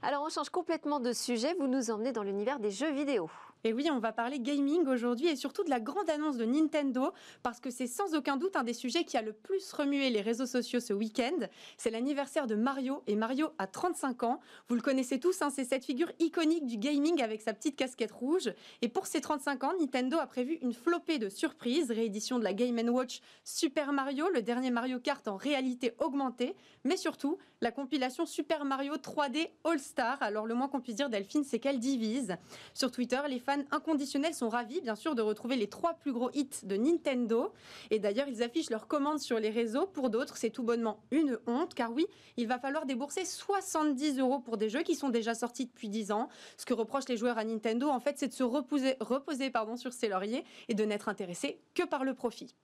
Alors, 0.02 0.23
on 0.25 0.29
change 0.29 0.50
complètement 0.50 1.00
de 1.00 1.12
sujet. 1.12 1.55
Vous 1.59 1.67
nous 1.67 1.91
emmenez 1.91 2.12
dans 2.12 2.23
l'univers 2.23 2.59
des 2.59 2.71
jeux 2.71 2.93
vidéo. 2.93 3.31
Et 3.64 3.73
oui, 3.73 3.88
on 3.92 4.00
va 4.00 4.11
parler 4.12 4.40
gaming 4.40 4.88
aujourd'hui 4.88 5.28
et 5.28 5.37
surtout 5.37 5.62
de 5.62 5.71
la 5.71 5.78
grande 5.78 6.11
annonce 6.11 6.37
de 6.37 6.45
Nintendo 6.45 7.12
parce 7.45 7.61
que 7.61 7.71
c'est 7.71 7.87
sans 7.87 8.14
aucun 8.16 8.37
doute 8.37 8.57
un 8.57 8.64
des 8.64 8.73
sujets 8.73 9.04
qui 9.04 9.16
a 9.16 9.23
le 9.23 9.33
plus 9.33 9.73
remué 9.73 10.11
les 10.11 10.21
réseaux 10.21 10.47
sociaux 10.47 10.81
ce 10.81 10.92
week-end. 10.92 11.47
C'est 11.76 11.90
l'anniversaire 11.90 12.49
de 12.49 12.57
Mario 12.57 13.04
et 13.07 13.14
Mario 13.14 13.50
a 13.59 13.69
35 13.69 14.25
ans. 14.25 14.40
Vous 14.66 14.75
le 14.75 14.81
connaissez 14.81 15.21
tous, 15.21 15.42
hein, 15.42 15.50
c'est 15.50 15.64
cette 15.64 15.85
figure 15.85 16.11
iconique 16.19 16.66
du 16.66 16.76
gaming 16.76 17.23
avec 17.23 17.40
sa 17.40 17.52
petite 17.52 17.76
casquette 17.76 18.11
rouge. 18.11 18.52
Et 18.81 18.88
pour 18.88 19.07
ses 19.07 19.21
35 19.21 19.62
ans, 19.62 19.73
Nintendo 19.78 20.19
a 20.19 20.26
prévu 20.26 20.59
une 20.62 20.73
flopée 20.73 21.21
de 21.21 21.28
surprises, 21.28 21.92
réédition 21.92 22.40
de 22.40 22.45
la 22.45 22.54
Game 22.54 22.76
Watch 22.88 23.21
Super 23.45 23.92
Mario, 23.92 24.28
le 24.31 24.42
dernier 24.42 24.73
Mario 24.73 24.99
Kart 24.99 25.26
en 25.28 25.37
réalité 25.37 25.92
augmentée, 26.00 26.57
mais 26.83 26.97
surtout 26.97 27.38
la 27.61 27.71
compilation 27.71 28.26
Super 28.26 28.64
Mario 28.64 28.95
3D 28.95 29.50
All 29.62 29.78
Star. 29.78 30.21
Alors 30.21 30.47
le 30.47 30.54
moins 30.54 30.66
qu'on 30.66 30.81
puisse 30.81 30.97
dire 30.97 31.09
Delphine, 31.09 31.45
c'est 31.45 31.61
qu'elle 31.61 31.78
divise. 31.78 32.37
Sur 32.75 32.90
Twitter, 32.90 33.21
les 33.28 33.38
fans 33.52 33.64
inconditionnels 33.71 34.35
sont 34.35 34.49
ravis, 34.49 34.80
bien 34.80 34.94
sûr, 34.94 35.14
de 35.14 35.23
retrouver 35.23 35.56
les 35.56 35.68
trois 35.68 35.94
plus 35.94 36.12
gros 36.12 36.30
hits 36.32 36.64
de 36.64 36.76
Nintendo. 36.76 37.52
Et 37.90 37.99
d'ailleurs, 37.99 38.28
ils 38.28 38.42
affichent 38.42 38.71
leurs 38.71 38.87
commandes 38.87 39.21
sur 39.21 39.38
les 39.38 39.50
réseaux. 39.50 39.87
Pour 39.87 40.11
d'autres, 40.11 40.37
c'est 40.37 40.50
tout 40.50 40.62
bonnement 40.62 41.00
une 41.11 41.38
honte, 41.47 41.75
car 41.75 41.92
oui, 41.92 42.06
il 42.37 42.47
va 42.47 42.59
falloir 42.59 42.87
débourser 42.87 43.25
70 43.25 44.18
euros 44.18 44.40
pour 44.40 44.56
des 44.56 44.68
jeux 44.68 44.82
qui 44.82 44.94
sont 44.94 45.09
déjà 45.09 45.35
sortis 45.35 45.66
depuis 45.66 45.88
10 45.88 46.12
ans. 46.12 46.28
Ce 46.56 46.64
que 46.64 46.75
reprochent 46.75 47.09
les 47.09 47.16
joueurs 47.16 47.38
à 47.38 47.44
Nintendo, 47.44 47.88
en 47.88 48.00
fait, 48.00 48.18
c'est 48.18 48.28
de 48.28 48.32
se 48.32 48.42
reposer, 48.42 48.97
reposer 49.00 49.50
pardon, 49.50 49.76
sur 49.76 49.92
ses 49.92 50.09
lauriers 50.09 50.44
et 50.68 50.75
de 50.75 50.85
n'être 50.85 51.09
intéressés 51.09 51.61
que 51.75 51.82
par 51.85 52.04
le 52.04 52.14
profit. 52.14 52.54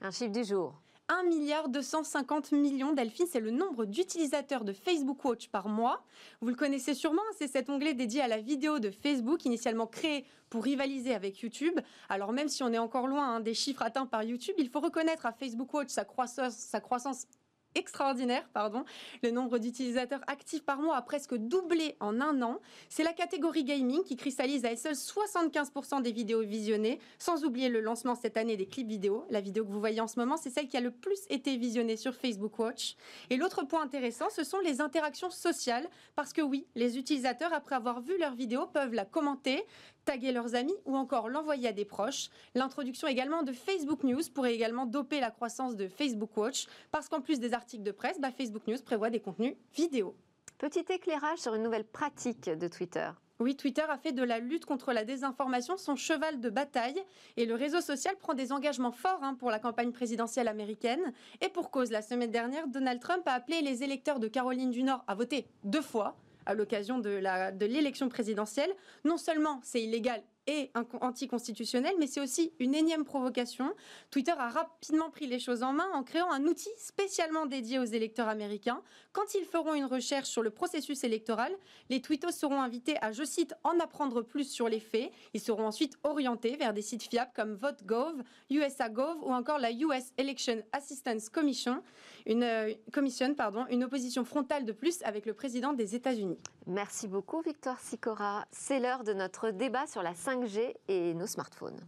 Un 0.00 0.10
chiffre 0.10 0.32
du 0.32 0.44
jour. 0.44 0.74
1 1.08 1.24
milliard 1.24 1.68
250 1.68 2.52
millions. 2.52 2.92
Delphine, 2.92 3.26
c'est 3.30 3.40
le 3.40 3.50
nombre 3.50 3.84
d'utilisateurs 3.84 4.64
de 4.64 4.72
Facebook 4.72 5.22
Watch 5.24 5.48
par 5.48 5.68
mois. 5.68 6.02
Vous 6.40 6.48
le 6.48 6.54
connaissez 6.54 6.94
sûrement, 6.94 7.22
c'est 7.38 7.48
cet 7.48 7.68
onglet 7.68 7.94
dédié 7.94 8.22
à 8.22 8.28
la 8.28 8.38
vidéo 8.38 8.78
de 8.78 8.90
Facebook, 8.90 9.44
initialement 9.44 9.86
créé 9.86 10.24
pour 10.48 10.64
rivaliser 10.64 11.14
avec 11.14 11.40
YouTube. 11.40 11.78
Alors 12.08 12.32
même 12.32 12.48
si 12.48 12.62
on 12.62 12.72
est 12.72 12.78
encore 12.78 13.06
loin 13.06 13.36
hein, 13.36 13.40
des 13.40 13.54
chiffres 13.54 13.82
atteints 13.82 14.06
par 14.06 14.22
YouTube, 14.22 14.54
il 14.58 14.70
faut 14.70 14.80
reconnaître 14.80 15.26
à 15.26 15.32
Facebook 15.32 15.72
Watch 15.74 15.90
sa 15.90 16.04
croissance 16.04 17.26
extraordinaire, 17.74 18.48
pardon. 18.52 18.84
Le 19.22 19.30
nombre 19.30 19.58
d'utilisateurs 19.58 20.22
actifs 20.26 20.64
par 20.64 20.78
mois 20.78 20.96
a 20.96 21.02
presque 21.02 21.34
doublé 21.34 21.96
en 22.00 22.20
un 22.20 22.42
an. 22.42 22.60
C'est 22.88 23.04
la 23.04 23.12
catégorie 23.12 23.64
gaming 23.64 24.02
qui 24.04 24.16
cristallise 24.16 24.64
à 24.64 24.70
elle 24.70 24.78
seule 24.78 24.94
75% 24.94 26.02
des 26.02 26.12
vidéos 26.12 26.42
visionnées, 26.42 26.98
sans 27.18 27.44
oublier 27.44 27.68
le 27.68 27.80
lancement 27.80 28.14
cette 28.14 28.36
année 28.36 28.56
des 28.56 28.66
clips 28.66 28.88
vidéo. 28.88 29.24
La 29.30 29.40
vidéo 29.40 29.64
que 29.64 29.70
vous 29.70 29.80
voyez 29.80 30.00
en 30.00 30.06
ce 30.06 30.18
moment, 30.18 30.36
c'est 30.36 30.50
celle 30.50 30.68
qui 30.68 30.76
a 30.76 30.80
le 30.80 30.90
plus 30.90 31.20
été 31.30 31.56
visionnée 31.56 31.96
sur 31.96 32.14
Facebook 32.14 32.58
Watch. 32.58 32.96
Et 33.30 33.36
l'autre 33.36 33.64
point 33.64 33.82
intéressant, 33.82 34.28
ce 34.30 34.44
sont 34.44 34.58
les 34.60 34.80
interactions 34.80 35.30
sociales, 35.30 35.88
parce 36.16 36.32
que 36.32 36.42
oui, 36.42 36.66
les 36.74 36.98
utilisateurs, 36.98 37.52
après 37.52 37.74
avoir 37.74 38.00
vu 38.00 38.18
leur 38.18 38.34
vidéo, 38.34 38.66
peuvent 38.66 38.94
la 38.94 39.04
commenter, 39.04 39.64
taguer 40.04 40.32
leurs 40.32 40.54
amis 40.54 40.74
ou 40.84 40.96
encore 40.96 41.28
l'envoyer 41.28 41.68
à 41.68 41.72
des 41.72 41.84
proches. 41.84 42.28
L'introduction 42.54 43.08
également 43.08 43.42
de 43.42 43.52
Facebook 43.52 44.04
News 44.04 44.22
pourrait 44.34 44.54
également 44.54 44.86
doper 44.86 45.20
la 45.20 45.30
croissance 45.30 45.76
de 45.76 45.88
Facebook 45.88 46.36
Watch 46.36 46.66
parce 46.90 47.08
qu'en 47.08 47.20
plus 47.20 47.40
des 47.40 47.54
articles 47.54 47.82
de 47.82 47.92
presse, 47.92 48.20
bah, 48.20 48.30
Facebook 48.30 48.66
News 48.66 48.82
prévoit 48.84 49.10
des 49.10 49.20
contenus 49.20 49.54
vidéo. 49.74 50.14
Petit 50.58 50.84
éclairage 50.88 51.38
sur 51.38 51.54
une 51.54 51.62
nouvelle 51.62 51.84
pratique 51.84 52.48
de 52.48 52.68
Twitter. 52.68 53.10
Oui, 53.40 53.56
Twitter 53.56 53.82
a 53.82 53.98
fait 53.98 54.12
de 54.12 54.22
la 54.22 54.38
lutte 54.38 54.64
contre 54.64 54.92
la 54.92 55.04
désinformation 55.04 55.76
son 55.76 55.96
cheval 55.96 56.40
de 56.40 56.50
bataille 56.50 57.02
et 57.36 57.46
le 57.46 57.56
réseau 57.56 57.80
social 57.80 58.14
prend 58.16 58.34
des 58.34 58.52
engagements 58.52 58.92
forts 58.92 59.18
hein, 59.22 59.34
pour 59.34 59.50
la 59.50 59.58
campagne 59.58 59.90
présidentielle 59.90 60.46
américaine. 60.46 61.12
Et 61.40 61.48
pour 61.48 61.72
cause, 61.72 61.90
la 61.90 62.00
semaine 62.00 62.30
dernière, 62.30 62.68
Donald 62.68 63.00
Trump 63.00 63.26
a 63.26 63.32
appelé 63.32 63.60
les 63.60 63.82
électeurs 63.82 64.20
de 64.20 64.28
Caroline 64.28 64.70
du 64.70 64.84
Nord 64.84 65.02
à 65.08 65.16
voter 65.16 65.48
deux 65.64 65.82
fois 65.82 66.14
à 66.46 66.54
l'occasion 66.54 66.98
de 66.98 67.64
l'élection 67.66 68.08
présidentielle. 68.08 68.70
Non 69.04 69.16
seulement 69.16 69.60
c'est 69.62 69.82
illégal 69.82 70.22
et 70.46 70.70
anticonstitutionnel, 71.00 71.94
mais 71.98 72.06
c'est 72.06 72.20
aussi 72.20 72.52
une 72.58 72.74
énième 72.74 73.04
provocation. 73.04 73.74
Twitter 74.10 74.34
a 74.36 74.48
rapidement 74.48 75.10
pris 75.10 75.26
les 75.26 75.38
choses 75.38 75.62
en 75.62 75.72
main 75.72 75.88
en 75.94 76.02
créant 76.02 76.30
un 76.30 76.44
outil 76.44 76.70
spécialement 76.76 77.46
dédié 77.46 77.78
aux 77.78 77.84
électeurs 77.84 78.28
américains. 78.28 78.82
Quand 79.12 79.34
ils 79.34 79.44
feront 79.44 79.74
une 79.74 79.84
recherche 79.84 80.28
sur 80.28 80.42
le 80.42 80.50
processus 80.50 81.04
électoral, 81.04 81.52
les 81.88 82.00
tweetos 82.00 82.32
seront 82.32 82.60
invités 82.60 82.96
à, 83.00 83.12
je 83.12 83.24
cite, 83.24 83.54
en 83.64 83.78
apprendre 83.80 84.22
plus 84.22 84.50
sur 84.50 84.68
les 84.68 84.80
faits. 84.80 85.10
Ils 85.32 85.40
seront 85.40 85.66
ensuite 85.66 85.96
orientés 86.02 86.56
vers 86.56 86.74
des 86.74 86.82
sites 86.82 87.04
fiables 87.04 87.32
comme 87.34 87.54
VoteGov, 87.54 88.22
USAGov 88.50 89.22
ou 89.22 89.32
encore 89.32 89.58
la 89.58 89.72
US 89.72 90.12
Election 90.18 90.62
Assistance 90.72 91.28
Commission, 91.28 91.82
une, 92.26 92.42
euh, 92.42 92.72
commission, 92.92 93.34
pardon, 93.34 93.66
une 93.70 93.84
opposition 93.84 94.24
frontale 94.24 94.64
de 94.64 94.72
plus 94.72 95.02
avec 95.02 95.26
le 95.26 95.34
président 95.34 95.72
des 95.72 95.94
États-Unis. 95.94 96.38
Merci 96.66 97.08
beaucoup, 97.08 97.42
Victoire 97.42 97.78
Sicora. 97.78 98.46
C'est 98.50 98.80
l'heure 98.80 99.04
de 99.04 99.12
notre 99.12 99.50
débat 99.50 99.86
sur 99.86 100.02
la 100.02 100.14
5G 100.34 100.74
et 100.88 101.14
nos 101.14 101.28
smartphones. 101.28 101.78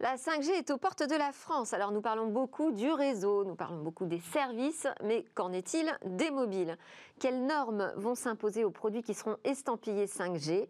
La 0.00 0.16
5G 0.16 0.50
est 0.50 0.70
aux 0.70 0.78
portes 0.78 1.02
de 1.02 1.14
la 1.14 1.30
France. 1.30 1.72
Alors 1.74 1.92
nous 1.92 2.00
parlons 2.00 2.26
beaucoup 2.26 2.72
du 2.72 2.90
réseau, 2.90 3.44
nous 3.44 3.54
parlons 3.54 3.82
beaucoup 3.82 4.06
des 4.06 4.20
services, 4.20 4.88
mais 5.04 5.24
qu'en 5.34 5.52
est-il 5.52 5.96
des 6.06 6.30
mobiles? 6.30 6.76
Quelles 7.20 7.46
normes 7.46 7.92
vont 7.96 8.16
s'imposer 8.16 8.64
aux 8.64 8.70
produits 8.70 9.02
qui 9.02 9.14
seront 9.14 9.36
estampillés 9.44 10.06
5G 10.06 10.66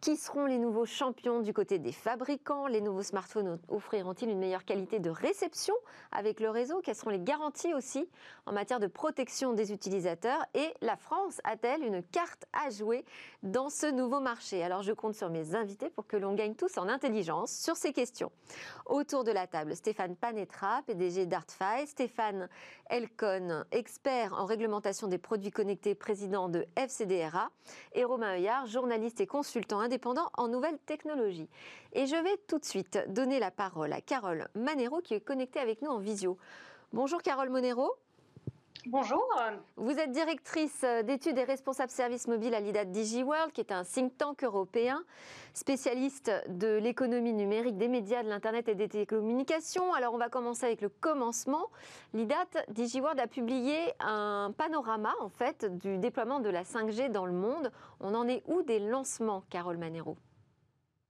qui 0.00 0.16
seront 0.16 0.46
les 0.46 0.58
nouveaux 0.58 0.86
champions 0.86 1.40
du 1.40 1.52
côté 1.52 1.78
des 1.78 1.92
fabricants? 1.92 2.66
Les 2.66 2.80
nouveaux 2.80 3.02
smartphones 3.02 3.58
offriront-ils 3.68 4.30
une 4.30 4.38
meilleure 4.38 4.64
qualité 4.64 4.98
de 4.98 5.10
réception 5.10 5.74
avec 6.10 6.40
le 6.40 6.48
réseau? 6.48 6.80
Quelles 6.82 6.94
seront 6.94 7.10
les 7.10 7.20
garanties 7.20 7.74
aussi 7.74 8.08
en 8.46 8.52
matière 8.52 8.80
de 8.80 8.86
protection 8.86 9.52
des 9.52 9.72
utilisateurs? 9.72 10.42
Et 10.54 10.72
la 10.80 10.96
France 10.96 11.40
a-t-elle 11.44 11.84
une 11.84 12.02
carte 12.02 12.46
à 12.52 12.70
jouer 12.70 13.04
dans 13.42 13.68
ce 13.68 13.86
nouveau 13.86 14.20
marché? 14.20 14.62
Alors 14.62 14.82
je 14.82 14.92
compte 14.92 15.14
sur 15.14 15.28
mes 15.28 15.54
invités 15.54 15.90
pour 15.90 16.06
que 16.06 16.16
l'on 16.16 16.34
gagne 16.34 16.54
tous 16.54 16.78
en 16.78 16.88
intelligence 16.88 17.52
sur 17.52 17.76
ces 17.76 17.92
questions. 17.92 18.32
Autour 18.86 19.24
de 19.24 19.32
la 19.32 19.46
table, 19.46 19.76
Stéphane 19.76 20.16
Panetra, 20.16 20.82
PDG 20.86 21.26
d'Artfy, 21.26 21.86
Stéphane 21.86 22.48
Elcon, 22.88 23.64
expert 23.70 24.32
en 24.32 24.46
réglementation 24.46 25.08
des 25.08 25.18
produits 25.18 25.50
connectés, 25.50 25.94
président 25.94 26.48
de 26.48 26.64
FCDRA, 26.76 27.50
et 27.92 28.04
Romain 28.04 28.36
Heuillard, 28.36 28.66
journaliste 28.66 29.20
et 29.20 29.26
consultant 29.26 29.80
en 30.36 30.48
nouvelles 30.48 30.78
technologies. 30.78 31.48
Et 31.92 32.06
je 32.06 32.16
vais 32.16 32.36
tout 32.46 32.58
de 32.58 32.64
suite 32.64 32.98
donner 33.08 33.40
la 33.40 33.50
parole 33.50 33.92
à 33.92 34.00
Carole 34.00 34.48
Manero 34.54 35.00
qui 35.00 35.14
est 35.14 35.20
connectée 35.20 35.60
avec 35.60 35.82
nous 35.82 35.90
en 35.90 35.98
visio. 35.98 36.38
Bonjour 36.92 37.22
Carole 37.22 37.50
Monero. 37.50 37.96
Bonjour. 38.86 39.22
Vous 39.76 39.98
êtes 39.98 40.10
directrice 40.10 40.84
d'études 41.04 41.36
et 41.36 41.44
responsable 41.44 41.90
service 41.90 42.26
mobile 42.26 42.54
à 42.54 42.60
l'IDAT 42.60 42.86
DigiWorld, 42.86 43.52
qui 43.52 43.60
est 43.60 43.72
un 43.72 43.84
think 43.84 44.16
tank 44.16 44.42
européen, 44.42 45.02
spécialiste 45.52 46.32
de 46.48 46.78
l'économie 46.78 47.34
numérique, 47.34 47.76
des 47.76 47.88
médias, 47.88 48.22
de 48.22 48.28
l'Internet 48.28 48.68
et 48.68 48.74
des 48.74 48.88
télécommunications. 48.88 49.92
Alors, 49.92 50.14
on 50.14 50.18
va 50.18 50.28
commencer 50.28 50.64
avec 50.64 50.80
le 50.80 50.88
commencement. 50.88 51.66
L'IDAT 52.14 52.48
DigiWorld 52.68 53.20
a 53.20 53.26
publié 53.26 53.92
un 54.00 54.52
panorama, 54.56 55.12
en 55.20 55.28
fait, 55.28 55.66
du 55.78 55.98
déploiement 55.98 56.40
de 56.40 56.48
la 56.48 56.62
5G 56.62 57.10
dans 57.10 57.26
le 57.26 57.32
monde. 57.32 57.70
On 58.00 58.14
en 58.14 58.26
est 58.28 58.42
où 58.46 58.62
des 58.62 58.78
lancements, 58.78 59.42
Carole 59.50 59.76
Manero? 59.76 60.16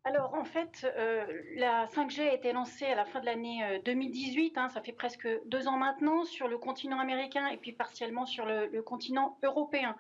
Alors 0.04 0.33
en 0.35 0.45
fait, 0.45 0.90
euh, 0.97 1.26
la 1.57 1.87
5G 1.87 2.23
a 2.23 2.33
été 2.33 2.52
lancée 2.52 2.87
à 2.87 2.95
la 2.95 3.04
fin 3.04 3.21
de 3.21 3.26
l'année 3.26 3.83
2018, 3.85 4.57
euh, 4.57 4.61
hein, 4.61 4.69
ça 4.71 4.80
fait 4.80 4.92
presque 4.92 5.28
deux 5.47 5.69
ans 5.69 5.76
maintenant, 5.76 6.25
sur 6.25 6.49
le 6.49 6.57
continent 6.57 6.99
américain 6.99 7.47
et 7.49 7.59
puis 7.59 7.73
partiellement 7.73 8.25
sur 8.25 8.47
le, 8.47 8.80
continent 8.80 9.38
européen. 9.42 9.95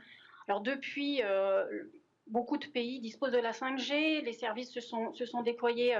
Alors 0.48 0.62
depuis, 0.62 1.22
euh, 1.22 1.66
beaucoup 2.30 2.56
de 2.56 2.66
pays 2.66 3.00
disposent 3.00 3.32
de 3.32 3.38
la 3.38 3.52
5G, 3.52 4.24
les 4.24 4.32
services 4.32 4.72
se 4.72 4.80
sont, 4.80 5.12
se 5.14 5.26
sont 5.26 5.42
déployés 5.42 5.98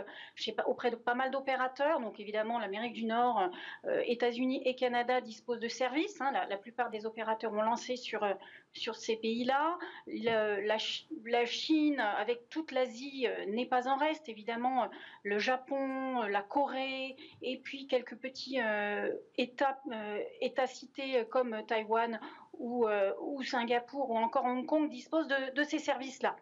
pas, 0.57 0.65
auprès 0.67 0.91
de 0.91 0.97
pas 0.97 1.15
mal 1.15 1.31
d'opérateurs, 1.31 2.01
donc 2.01 2.19
évidemment 2.21 2.59
l'Amérique 2.59 2.95
du 2.95 3.05
Nord, 3.05 3.51
États-Unis 4.07 4.63
et 4.65 4.75
Canada 4.75 5.21
disposent 5.21 5.61
de 5.61 5.69
services, 5.69 6.21
hein. 6.21 6.33
la, 6.49 6.57
plupart 6.57 6.91
des 6.91 7.07
opérateurs 7.07 7.53
ont 7.53 7.63
lancé 7.63 7.97
sur 7.97 8.25
sur 8.73 8.95
ces 8.97 9.17
pays-là. 9.17 9.79
La, 10.07 10.79
Chine, 11.47 12.01
avec 12.01 12.49
toute 12.49 12.73
l'Asie, 12.73 13.27
euh, 13.27 13.47
n'est 13.47 13.67
pas 13.67 13.89
en 13.89 13.97
reste. 13.97 14.29
Évidemment, 14.29 14.89
le 15.23 15.39
Japon, 15.39 16.23
la 16.23 16.43
Corée, 16.43 17.17
et 17.43 17.59
puis 17.59 17.87
quelques 17.87 18.17
petits 18.17 18.61
euh, 18.61 19.13
États, 19.37 19.81
euh, 19.93 20.23
États 20.41 20.67
cités 20.67 21.25
comme 21.31 21.57
Taïwan 21.67 22.21
ou, 22.61 22.87
ou, 23.21 23.43
Singapour 23.43 24.11
ou 24.11 24.17
encore 24.17 24.45
Hong 24.45 24.67
Kong 24.67 24.89
disposent 24.89 25.29
de, 25.29 25.63
ces 25.65 25.79
services-là. 25.79 26.37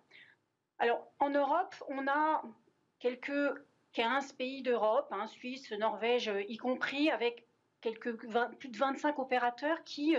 Alors, 0.78 1.06
en 1.18 1.30
Europe, 1.30 1.74
on 1.88 2.06
a 2.06 2.42
quelques 2.98 3.54
15 3.94 4.32
pays 4.34 4.62
d'Europe, 4.62 5.08
hein, 5.10 5.26
Suisse, 5.28 5.70
Norvège 5.72 6.30
y 6.48 6.56
compris, 6.56 7.10
avec 7.10 7.46
plus 7.80 8.68
de 8.68 8.76
25 8.76 9.18
opérateurs 9.18 9.82
qui 9.84 10.16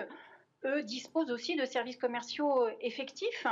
eux 0.66 0.84
disposent 0.84 1.32
aussi 1.32 1.56
de 1.56 1.66
services 1.66 1.98
commerciaux 1.98 2.66
euh, 2.66 2.72
effectifs. 2.82 3.46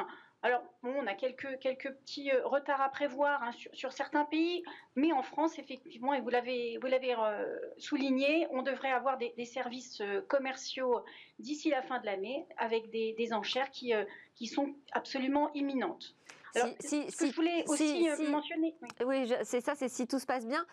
Alors, 0.48 0.64
on 0.82 1.06
a 1.08 1.14
quelques, 1.14 1.60
quelques 1.60 1.92
petits 1.92 2.32
euh, 2.32 2.48
retards 2.48 2.80
à 2.80 2.88
prévoir 2.88 3.44
hein, 3.44 3.52
sur, 3.74 3.92
certains 3.92 4.24
pays, 4.24 4.64
mais 4.96 5.12
en 5.12 5.22
France, 5.22 5.60
effectivement, 5.60 6.14
et 6.14 6.22
vous 6.22 6.30
l'avez, 6.30 6.80
euh, 6.82 7.60
souligné, 7.78 8.48
on 8.52 8.62
devrait 8.62 8.94
avoir 8.94 9.18
des, 9.18 9.34
services 9.44 10.02
commerciaux 10.30 11.04
d'ici 11.38 11.70
la 11.70 11.82
fin 11.82 12.00
de 12.00 12.06
l'année 12.06 12.46
avec 12.58 12.90
des, 12.92 13.34
enchères 13.34 13.72
qui, 13.72 13.92
qui 14.36 14.48
sont 14.48 14.74
absolument 14.94 15.52
imminentes. 15.54 16.16
Alors, 16.56 16.70
si, 16.80 17.12
ce 17.12 17.18
que 17.18 17.28
je 17.28 17.36
voulais 17.36 17.66
aussi 17.68 18.08
mentionner. 18.30 18.74
Oui, 19.06 19.30
c'est 19.44 19.60
ça, 19.60 19.76
c'est 19.76 19.90
si 19.90 20.08
tout 20.08 20.18
se 20.18 20.26
passe 20.26 20.48
bien. 20.48 20.66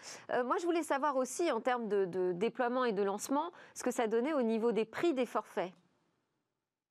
moi, 0.44 0.56
je 0.60 0.66
voulais 0.66 0.84
savoir 0.84 1.16
aussi, 1.16 1.50
en 1.50 1.60
termes 1.60 1.88
de, 1.88 2.04
de 2.04 2.30
déploiement 2.32 2.84
et 2.84 2.92
de 2.92 3.02
lancement, 3.02 3.50
ce 3.74 3.82
que 3.82 3.90
ça 3.90 4.06
donnait 4.06 4.34
au 4.34 4.42
niveau 4.42 4.70
des 4.70 4.84
prix 4.84 5.14
des 5.14 5.26
forfaits 5.26 5.72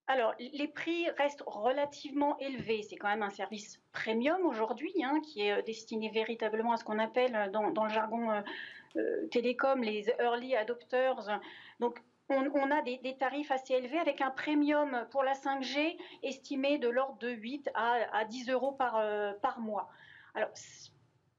alors, 0.08 0.34
les 0.38 0.68
prix 0.68 1.10
restent 1.12 1.44
relativement 1.46 2.38
élevés. 2.40 2.84
C'est 2.84 2.98
quand 2.98 3.08
même 3.08 3.24
un 3.24 3.30
service 3.30 3.82
premium 3.94 4.46
aujourd'hui, 4.46 4.94
hein, 5.02 5.22
qui 5.24 5.42
est 5.42 5.60
euh, 5.60 5.62
destiné 5.62 6.10
véritablement 6.10 6.74
à 6.74 6.78
ce 6.78 6.84
qu'on 6.84 7.00
appelle 7.00 7.36
euh, 7.36 7.50
dans, 7.50 7.84
le 7.84 7.90
jargon 7.90 8.44
euh, 8.98 9.28
télécom 9.32 9.82
les 9.82 10.10
early 10.20 10.58
adopters. 10.58 11.40
Donc, 11.80 12.04
on, 12.30 12.72
a 12.72 12.82
des, 12.82 13.16
tarifs 13.18 13.52
assez 13.52 13.76
élevés 13.76 14.00
avec 14.00 14.20
un 14.20 14.32
premium 14.32 15.08
pour 15.12 15.24
la 15.24 15.34
5G 15.34 15.98
estimé 16.24 16.80
de 16.80 16.90
l'ordre 16.90 17.18
de 17.20 17.30
8 17.30 17.70
à, 17.76 18.26
10 18.26 18.50
euros 18.50 18.72
par, 18.72 19.60
mois. 19.60 19.90
Alors, 20.34 20.50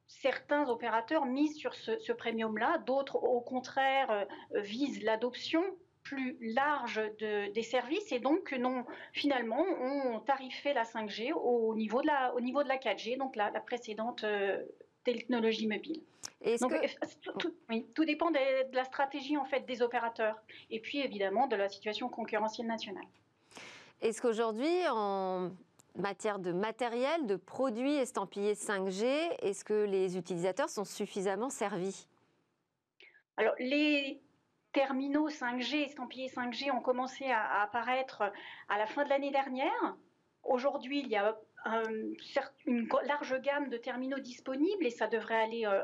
certains 0.06 0.68
opérateurs 0.68 1.26
misent 1.26 1.56
sur 1.56 1.74
ce, 1.74 2.12
premium-là, 2.12 2.78
d'autres, 2.78 3.16
au 3.16 3.40
contraire, 3.40 4.26
visent 4.52 5.02
l'adoption 5.02 5.64
plus 6.04 6.36
large 6.40 7.00
des 7.18 7.62
services 7.62 8.12
et 8.12 8.20
donc 8.20 8.52
non, 8.52 8.84
finalement, 9.12 9.62
ont 9.62 10.20
tarifé 10.20 10.72
la 10.72 10.84
5G 10.84 11.32
au 11.32 11.74
niveau 11.74 12.02
de 12.02 12.06
la, 12.06 12.34
au 12.34 12.40
niveau 12.40 12.62
de 12.62 12.68
la 12.68 12.76
4G, 12.76 13.16
donc 13.18 13.34
la, 13.36 13.50
précédente 13.60 14.22
euh, 14.24 14.62
technologie 15.02 15.66
mobile. 15.66 16.02
Donc, 16.60 16.74
tout, 17.38 17.54
oui, 17.70 17.86
tout, 17.94 18.04
dépend 18.04 18.30
de, 18.30 18.74
la 18.74 18.84
stratégie 18.84 19.38
en 19.38 19.46
fait 19.46 19.64
des 19.64 19.80
opérateurs 19.80 20.36
et 20.70 20.78
puis 20.78 20.98
évidemment 20.98 21.46
de 21.46 21.56
la 21.56 21.70
situation 21.70 22.10
concurrentielle 22.10 22.66
nationale. 22.66 23.06
Est-ce 24.02 24.20
qu'aujourd'hui, 24.20 24.86
en 24.90 25.52
matière 25.96 26.38
de 26.38 26.52
matériel, 26.52 27.26
de 27.26 27.36
produits 27.36 27.94
estampillés 27.94 28.54
5G, 28.54 29.06
est-ce 29.40 29.64
que 29.64 29.84
les 29.84 30.18
utilisateurs 30.18 30.68
sont 30.68 30.84
suffisamment 30.84 31.48
servis? 31.48 32.06
Alors, 33.38 33.54
les 33.58 34.20
terminaux 34.74 35.30
5G, 35.30 35.84
estampillés 35.84 36.28
5G, 36.28 36.70
ont 36.70 36.80
commencé 36.80 37.24
à, 37.30 37.62
apparaître 37.62 38.22
à 38.68 38.76
la 38.76 38.86
fin 38.86 39.04
de 39.04 39.08
l'année 39.08 39.30
dernière. 39.30 39.96
Aujourd'hui, 40.42 41.00
il 41.00 41.08
y 41.08 41.16
a 41.16 41.38
une 42.66 42.86
large 43.06 43.40
gamme 43.40 43.70
de 43.70 43.78
terminaux 43.78 44.18
disponibles 44.18 44.84
et 44.84 44.90
ça 44.90 45.06
devrait 45.06 45.40
aller 45.40 45.64
euh, 45.64 45.82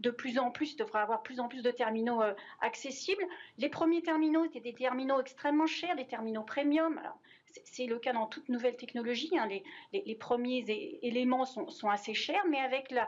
de 0.00 0.10
plus 0.10 0.38
en 0.38 0.50
plus, 0.50 0.76
devrait 0.76 1.00
avoir 1.00 1.22
plus 1.22 1.40
en 1.40 1.48
plus 1.48 1.62
de 1.62 1.70
terminaux 1.70 2.20
euh, 2.20 2.34
accessibles. 2.60 3.24
Les 3.56 3.70
premiers 3.70 4.02
terminaux 4.02 4.44
étaient 4.44 4.60
des 4.60 4.74
terminaux 4.74 5.20
extrêmement 5.20 5.66
chers, 5.66 5.96
des 5.96 6.06
terminaux 6.06 6.42
premium. 6.42 7.00
c'est 7.64 7.86
le 7.86 7.98
cas 7.98 8.12
dans 8.12 8.26
toute 8.26 8.48
nouvelle 8.50 8.76
technologie. 8.76 9.38
Hein. 9.38 9.48
Les, 9.92 10.14
premiers 10.16 10.64
éléments 11.02 11.46
sont, 11.46 11.88
assez 11.88 12.12
chers, 12.12 12.44
mais 12.50 12.58
avec 12.58 12.90
la, 12.90 13.04
euh, 13.04 13.06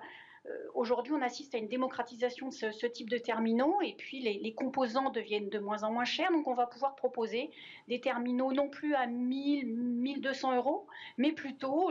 aujourd'hui, 0.75 1.13
on 1.13 1.23
assiste 1.23 1.55
à 1.55 1.59
une 1.59 1.69
démocratisation 1.69 2.49
de 2.49 2.53
ce, 2.53 2.87
type 2.87 3.11
de 3.11 3.19
terminaux 3.19 3.81
et 3.83 3.95
puis 3.95 4.21
les, 4.21 4.55
composants 4.55 5.11
deviennent 5.11 5.49
de 5.49 5.59
moins 5.59 5.83
en 5.83 5.93
moins 5.93 6.05
chers. 6.05 6.31
Donc, 6.33 6.47
on 6.47 6.55
va 6.55 6.67
pouvoir 6.67 6.95
proposer 6.95 7.51
des 7.89 8.01
terminaux 8.01 8.53
non 8.53 8.69
plus 8.69 8.95
à 8.95 9.07
1000, 9.07 9.67
1200 9.67 10.57
euros, 10.57 10.87
mais 11.17 11.33
plutôt 11.33 11.91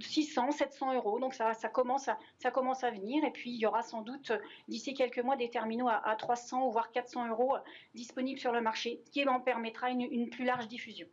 600, 0.00 0.52
700 0.52 0.94
euros. 0.94 1.18
Donc 1.18 1.34
ça, 1.34 1.54
commence 1.72 2.08
à, 2.08 2.18
ça 2.38 2.50
commence 2.50 2.84
à 2.84 2.90
venir. 2.90 3.24
Et 3.24 3.30
puis 3.30 3.50
il 3.50 3.58
y 3.58 3.66
aura 3.66 3.82
sans 3.82 4.02
doute 4.02 4.32
d'ici 4.68 4.94
quelques 4.94 5.20
mois 5.20 5.36
des 5.36 5.50
terminaux 5.50 5.88
à, 5.88 6.16
300 6.16 6.66
ou 6.66 6.72
voire 6.72 6.90
400 6.92 7.28
euros 7.28 7.56
disponibles 7.94 8.40
sur 8.40 8.52
le 8.52 8.60
marché, 8.60 9.02
qui 9.12 9.26
en 9.28 9.40
permettra 9.40 9.90
une 9.90 10.30
plus 10.30 10.44
large 10.44 10.68
diffusion. 10.68 11.06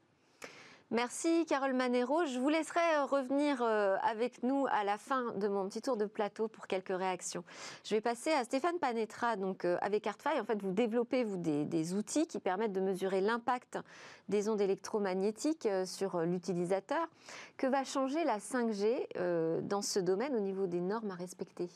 Merci 0.92 1.46
Carole 1.48 1.74
Manero. 1.74 2.26
Je 2.26 2.38
vous 2.40 2.50
laisserai 2.50 2.80
euh, 2.80 3.06
revenir 3.06 3.62
euh, 3.62 3.96
avec 4.04 4.44
nous 4.44 4.68
à 4.70 4.84
la 4.84 4.98
fin 4.98 5.32
de 5.34 5.48
mon 5.48 5.68
petit 5.68 5.82
tour 5.82 5.98
de 5.98 6.06
plateau 6.06 6.48
pour 6.48 6.68
quelques 6.68 6.96
réactions. 6.96 7.44
Je 7.84 7.96
vais 7.96 8.02
passer 8.02 8.32
à 8.32 8.44
Stéphane 8.44 8.78
Panetra. 8.78 9.36
Donc, 9.36 9.66
euh, 9.66 9.78
avec 9.82 10.06
Artfly, 10.06 10.40
en 10.40 10.46
fait, 10.46 10.62
vous 10.62 10.72
développez 10.72 11.24
vous, 11.24 11.38
des, 11.38 11.94
outils 11.94 12.28
qui 12.28 12.40
permettent 12.40 12.74
de 12.74 12.82
mesurer 12.82 13.22
l'impact 13.22 13.80
des 14.30 14.50
ondes 14.50 14.62
électromagnétiques 14.62 15.68
sur 15.86 16.22
l'utilisateur. 16.22 17.08
Que 17.58 17.68
va 17.68 17.84
changer 17.84 18.24
la 18.24 18.38
5G 18.38 19.62
dans 19.62 19.82
ce 19.82 20.00
domaine 20.00 20.36
au 20.36 20.40
niveau 20.40 20.68
des 20.68 20.80
normes 20.80 21.12
à 21.12 21.16
respecter? 21.16 21.70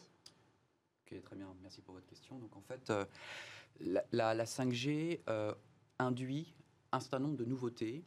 Très 1.05 1.35
bien. 1.35 1.47
Merci 1.61 1.81
pour 1.81 1.95
votre 1.95 2.07
question. 2.07 2.37
Donc, 2.37 2.55
en 2.55 2.61
fait, 2.61 2.91
la, 4.11 4.45
5G 4.45 5.21
induit 5.99 6.53
un 6.91 6.99
certain 6.99 7.19
nombre 7.19 7.37
de 7.37 7.45
nouveautés 7.45 8.05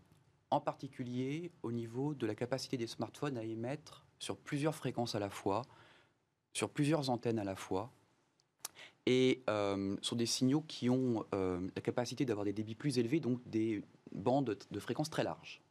en 0.50 0.60
particulier 0.60 1.52
au 1.62 1.72
niveau 1.72 2.14
de 2.14 2.26
la 2.26 2.34
capacité 2.34 2.76
des 2.76 2.86
smartphones 2.86 3.38
à 3.38 3.44
émettre 3.44 4.06
sur 4.18 4.36
plusieurs 4.36 4.74
fréquences 4.74 5.14
à 5.14 5.18
la 5.18 5.30
fois, 5.30 5.62
sur 6.52 6.70
plusieurs 6.70 7.10
antennes 7.10 7.38
à 7.38 7.44
la 7.44 7.54
fois, 7.54 7.92
et 9.06 9.42
euh, 9.48 9.96
sur 10.02 10.16
des 10.16 10.26
signaux 10.26 10.62
qui 10.62 10.90
ont 10.90 11.24
euh, 11.34 11.66
la 11.74 11.82
capacité 11.82 12.24
d'avoir 12.24 12.44
des 12.44 12.52
débits 12.52 12.74
plus 12.74 12.98
élevés, 12.98 13.20
donc 13.20 13.40
des 13.48 13.82
bandes 14.12 14.56
de 14.70 14.80
fréquences 14.80 15.10
très 15.10 15.24
larges. 15.24 15.62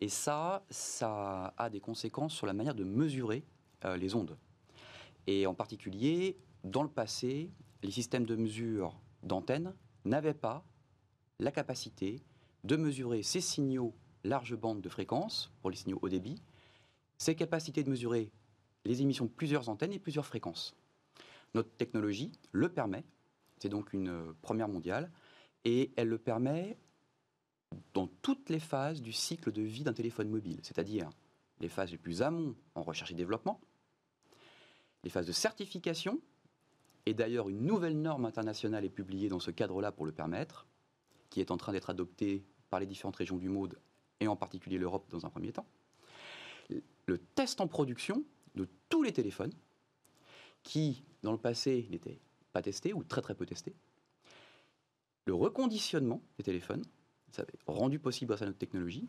Et 0.00 0.08
ça, 0.08 0.64
ça 0.68 1.54
a 1.56 1.70
des 1.70 1.80
conséquences 1.80 2.34
sur 2.34 2.46
la 2.46 2.52
manière 2.52 2.74
de 2.74 2.84
mesurer 2.84 3.44
euh, 3.84 3.96
les 3.96 4.14
ondes. 4.14 4.36
Et 5.26 5.46
en 5.46 5.54
particulier, 5.54 6.36
dans 6.64 6.82
le 6.82 6.88
passé, 6.88 7.50
les 7.82 7.90
systèmes 7.90 8.26
de 8.26 8.36
mesure 8.36 9.00
d'antennes 9.22 9.74
n'avaient 10.04 10.34
pas 10.34 10.64
la 11.38 11.50
capacité 11.50 12.22
de 12.64 12.76
mesurer 12.76 13.22
ces 13.22 13.40
signaux 13.40 13.94
large 14.26 14.54
bande 14.54 14.80
de 14.80 14.88
fréquence 14.88 15.50
pour 15.60 15.70
les 15.70 15.76
signaux 15.76 15.98
haut 16.02 16.08
débit, 16.08 16.42
ses 17.18 17.34
capacités 17.34 17.82
de 17.82 17.90
mesurer 17.90 18.30
les 18.84 19.02
émissions 19.02 19.24
de 19.24 19.30
plusieurs 19.30 19.68
antennes 19.68 19.92
et 19.92 19.98
plusieurs 19.98 20.26
fréquences. 20.26 20.74
Notre 21.54 21.70
technologie 21.70 22.32
le 22.52 22.68
permet, 22.68 23.04
c'est 23.58 23.68
donc 23.68 23.92
une 23.92 24.08
euh, 24.08 24.32
première 24.42 24.68
mondiale, 24.68 25.10
et 25.64 25.92
elle 25.96 26.08
le 26.08 26.18
permet 26.18 26.78
dans 27.94 28.06
toutes 28.06 28.50
les 28.50 28.60
phases 28.60 29.02
du 29.02 29.12
cycle 29.12 29.50
de 29.50 29.62
vie 29.62 29.82
d'un 29.82 29.92
téléphone 29.92 30.28
mobile, 30.28 30.60
c'est-à-dire 30.62 31.10
les 31.60 31.68
phases 31.68 31.90
les 31.90 31.98
plus 31.98 32.22
amont 32.22 32.54
en 32.74 32.82
recherche 32.82 33.10
et 33.10 33.14
développement, 33.14 33.60
les 35.02 35.10
phases 35.10 35.26
de 35.26 35.32
certification, 35.32 36.20
et 37.06 37.14
d'ailleurs 37.14 37.48
une 37.48 37.64
nouvelle 37.64 38.00
norme 38.00 38.24
internationale 38.24 38.84
est 38.84 38.90
publiée 38.90 39.28
dans 39.28 39.40
ce 39.40 39.50
cadre-là 39.50 39.92
pour 39.92 40.06
le 40.06 40.12
permettre, 40.12 40.66
qui 41.30 41.40
est 41.40 41.50
en 41.50 41.56
train 41.56 41.72
d'être 41.72 41.90
adoptée 41.90 42.44
par 42.70 42.80
les 42.80 42.86
différentes 42.86 43.16
régions 43.16 43.38
du 43.38 43.48
monde 43.48 43.78
et 44.20 44.28
en 44.28 44.36
particulier 44.36 44.78
l'Europe 44.78 45.06
dans 45.10 45.26
un 45.26 45.30
premier 45.30 45.52
temps, 45.52 45.66
le 47.06 47.18
test 47.18 47.60
en 47.60 47.68
production 47.68 48.24
de 48.54 48.68
tous 48.88 49.02
les 49.02 49.12
téléphones 49.12 49.52
qui, 50.62 51.04
dans 51.22 51.32
le 51.32 51.38
passé, 51.38 51.86
n'étaient 51.90 52.18
pas 52.52 52.62
testés 52.62 52.92
ou 52.92 53.04
très 53.04 53.22
très 53.22 53.34
peu 53.34 53.46
testés, 53.46 53.74
le 55.26 55.34
reconditionnement 55.34 56.22
des 56.38 56.44
téléphones, 56.44 56.84
ça 57.32 57.42
a 57.42 57.72
rendu 57.72 57.98
possible 57.98 58.28
grâce 58.28 58.42
à 58.42 58.46
notre 58.46 58.58
technologie, 58.58 59.08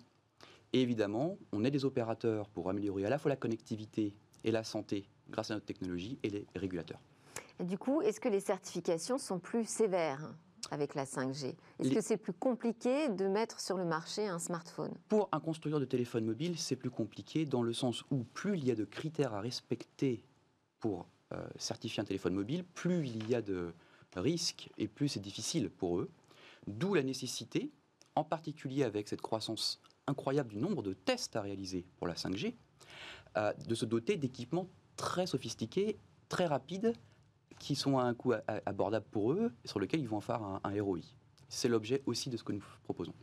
et 0.74 0.82
évidemment, 0.82 1.38
on 1.52 1.64
est 1.64 1.72
des 1.72 1.86
opérateurs 1.86 2.50
pour 2.50 2.70
améliorer 2.70 3.06
à 3.06 3.10
la 3.10 3.18
fois 3.18 3.30
la 3.30 3.36
connectivité 3.36 4.14
et 4.44 4.52
la 4.52 4.64
santé 4.64 5.08
grâce 5.30 5.52
à 5.52 5.54
notre 5.54 5.66
technologie 5.66 6.20
et 6.24 6.30
les 6.30 6.46
régulateurs. 6.56 7.00
Du 7.60 7.78
coup, 7.78 8.02
est-ce 8.02 8.20
que 8.20 8.30
les 8.30 8.40
certifications 8.40 9.18
sont 9.18 9.40
plus 9.40 9.68
sévères? 9.68 10.34
Avec 10.72 10.96
la 10.96 11.06
5G 11.06 11.56
Est-ce 11.80 11.94
que 11.94 12.02
c'est 12.02 12.18
plus 12.18 12.34
compliqué 12.34 13.10
de 13.10 13.28
mettre 13.28 13.60
sur 13.60 13.78
le 13.78 13.86
marché 13.86 14.28
un 14.28 14.40
smartphone? 14.40 14.94
Pour 15.08 15.30
un 15.32 15.40
constructeur 15.40 15.80
de 15.80 15.86
téléphone 15.86 16.26
mobile, 16.26 16.58
c'est 16.58 16.76
plus 16.76 16.90
compliqué 16.90 17.46
dans 17.46 17.62
le 17.62 17.74
sens 17.74 18.04
où 18.12 18.24
plus 18.24 18.58
il 18.58 18.66
y 18.66 18.72
a 18.72 18.76
de 18.76 18.86
critères 18.86 19.34
à 19.34 19.42
respecter 19.42 20.24
pour 20.80 21.08
euh, 21.34 21.48
certifier 21.58 22.02
un 22.02 22.06
téléphone 22.06 22.34
mobile, 22.34 22.64
plus 22.64 23.08
il 23.08 23.30
y 23.30 23.36
a 23.36 23.42
de 23.42 23.74
risques 24.16 24.70
et 24.78 24.88
plus 24.88 25.10
c'est 25.10 25.20
difficile 25.20 25.70
pour 25.70 26.00
eux. 26.00 26.10
D'où 26.68 26.94
la 26.94 27.04
nécessité, 27.04 27.72
en 28.16 28.24
particulier 28.24 28.84
avec 28.84 29.08
cette 29.08 29.22
croissance 29.22 29.82
incroyable 30.08 30.50
du 30.50 30.58
nombre 30.58 30.82
de 30.82 30.94
tests 30.94 31.36
à 31.36 31.42
réaliser 31.42 31.86
pour 31.98 32.08
la 32.08 32.16
5G, 32.16 32.56
euh, 33.38 33.54
de 33.68 33.76
se 33.76 33.86
doter 33.86 34.18
d'équipements 34.18 34.70
très 34.96 35.28
sophistiqués, 35.28 36.00
très 36.30 36.46
rapides 36.46 36.94
qui 37.60 37.76
sont 37.76 37.98
à 37.98 38.04
un 38.04 38.14
coût 38.14 38.34
abordable 38.66 39.06
pour 39.12 39.34
eux 39.34 39.52
et 39.64 39.68
sur 39.68 39.80
lequel 39.80 40.00
ils 40.00 40.08
vont 40.08 40.18
en 40.18 40.22
faire 40.22 40.42
un, 40.42 40.82
ROI. 40.82 41.00
C'est 41.50 41.70
l'objet 41.70 42.04
aussi 42.06 42.30
de 42.30 42.38
ce 42.38 42.44
que 42.44 42.52
nous 42.52 42.64
proposons. 42.84 43.14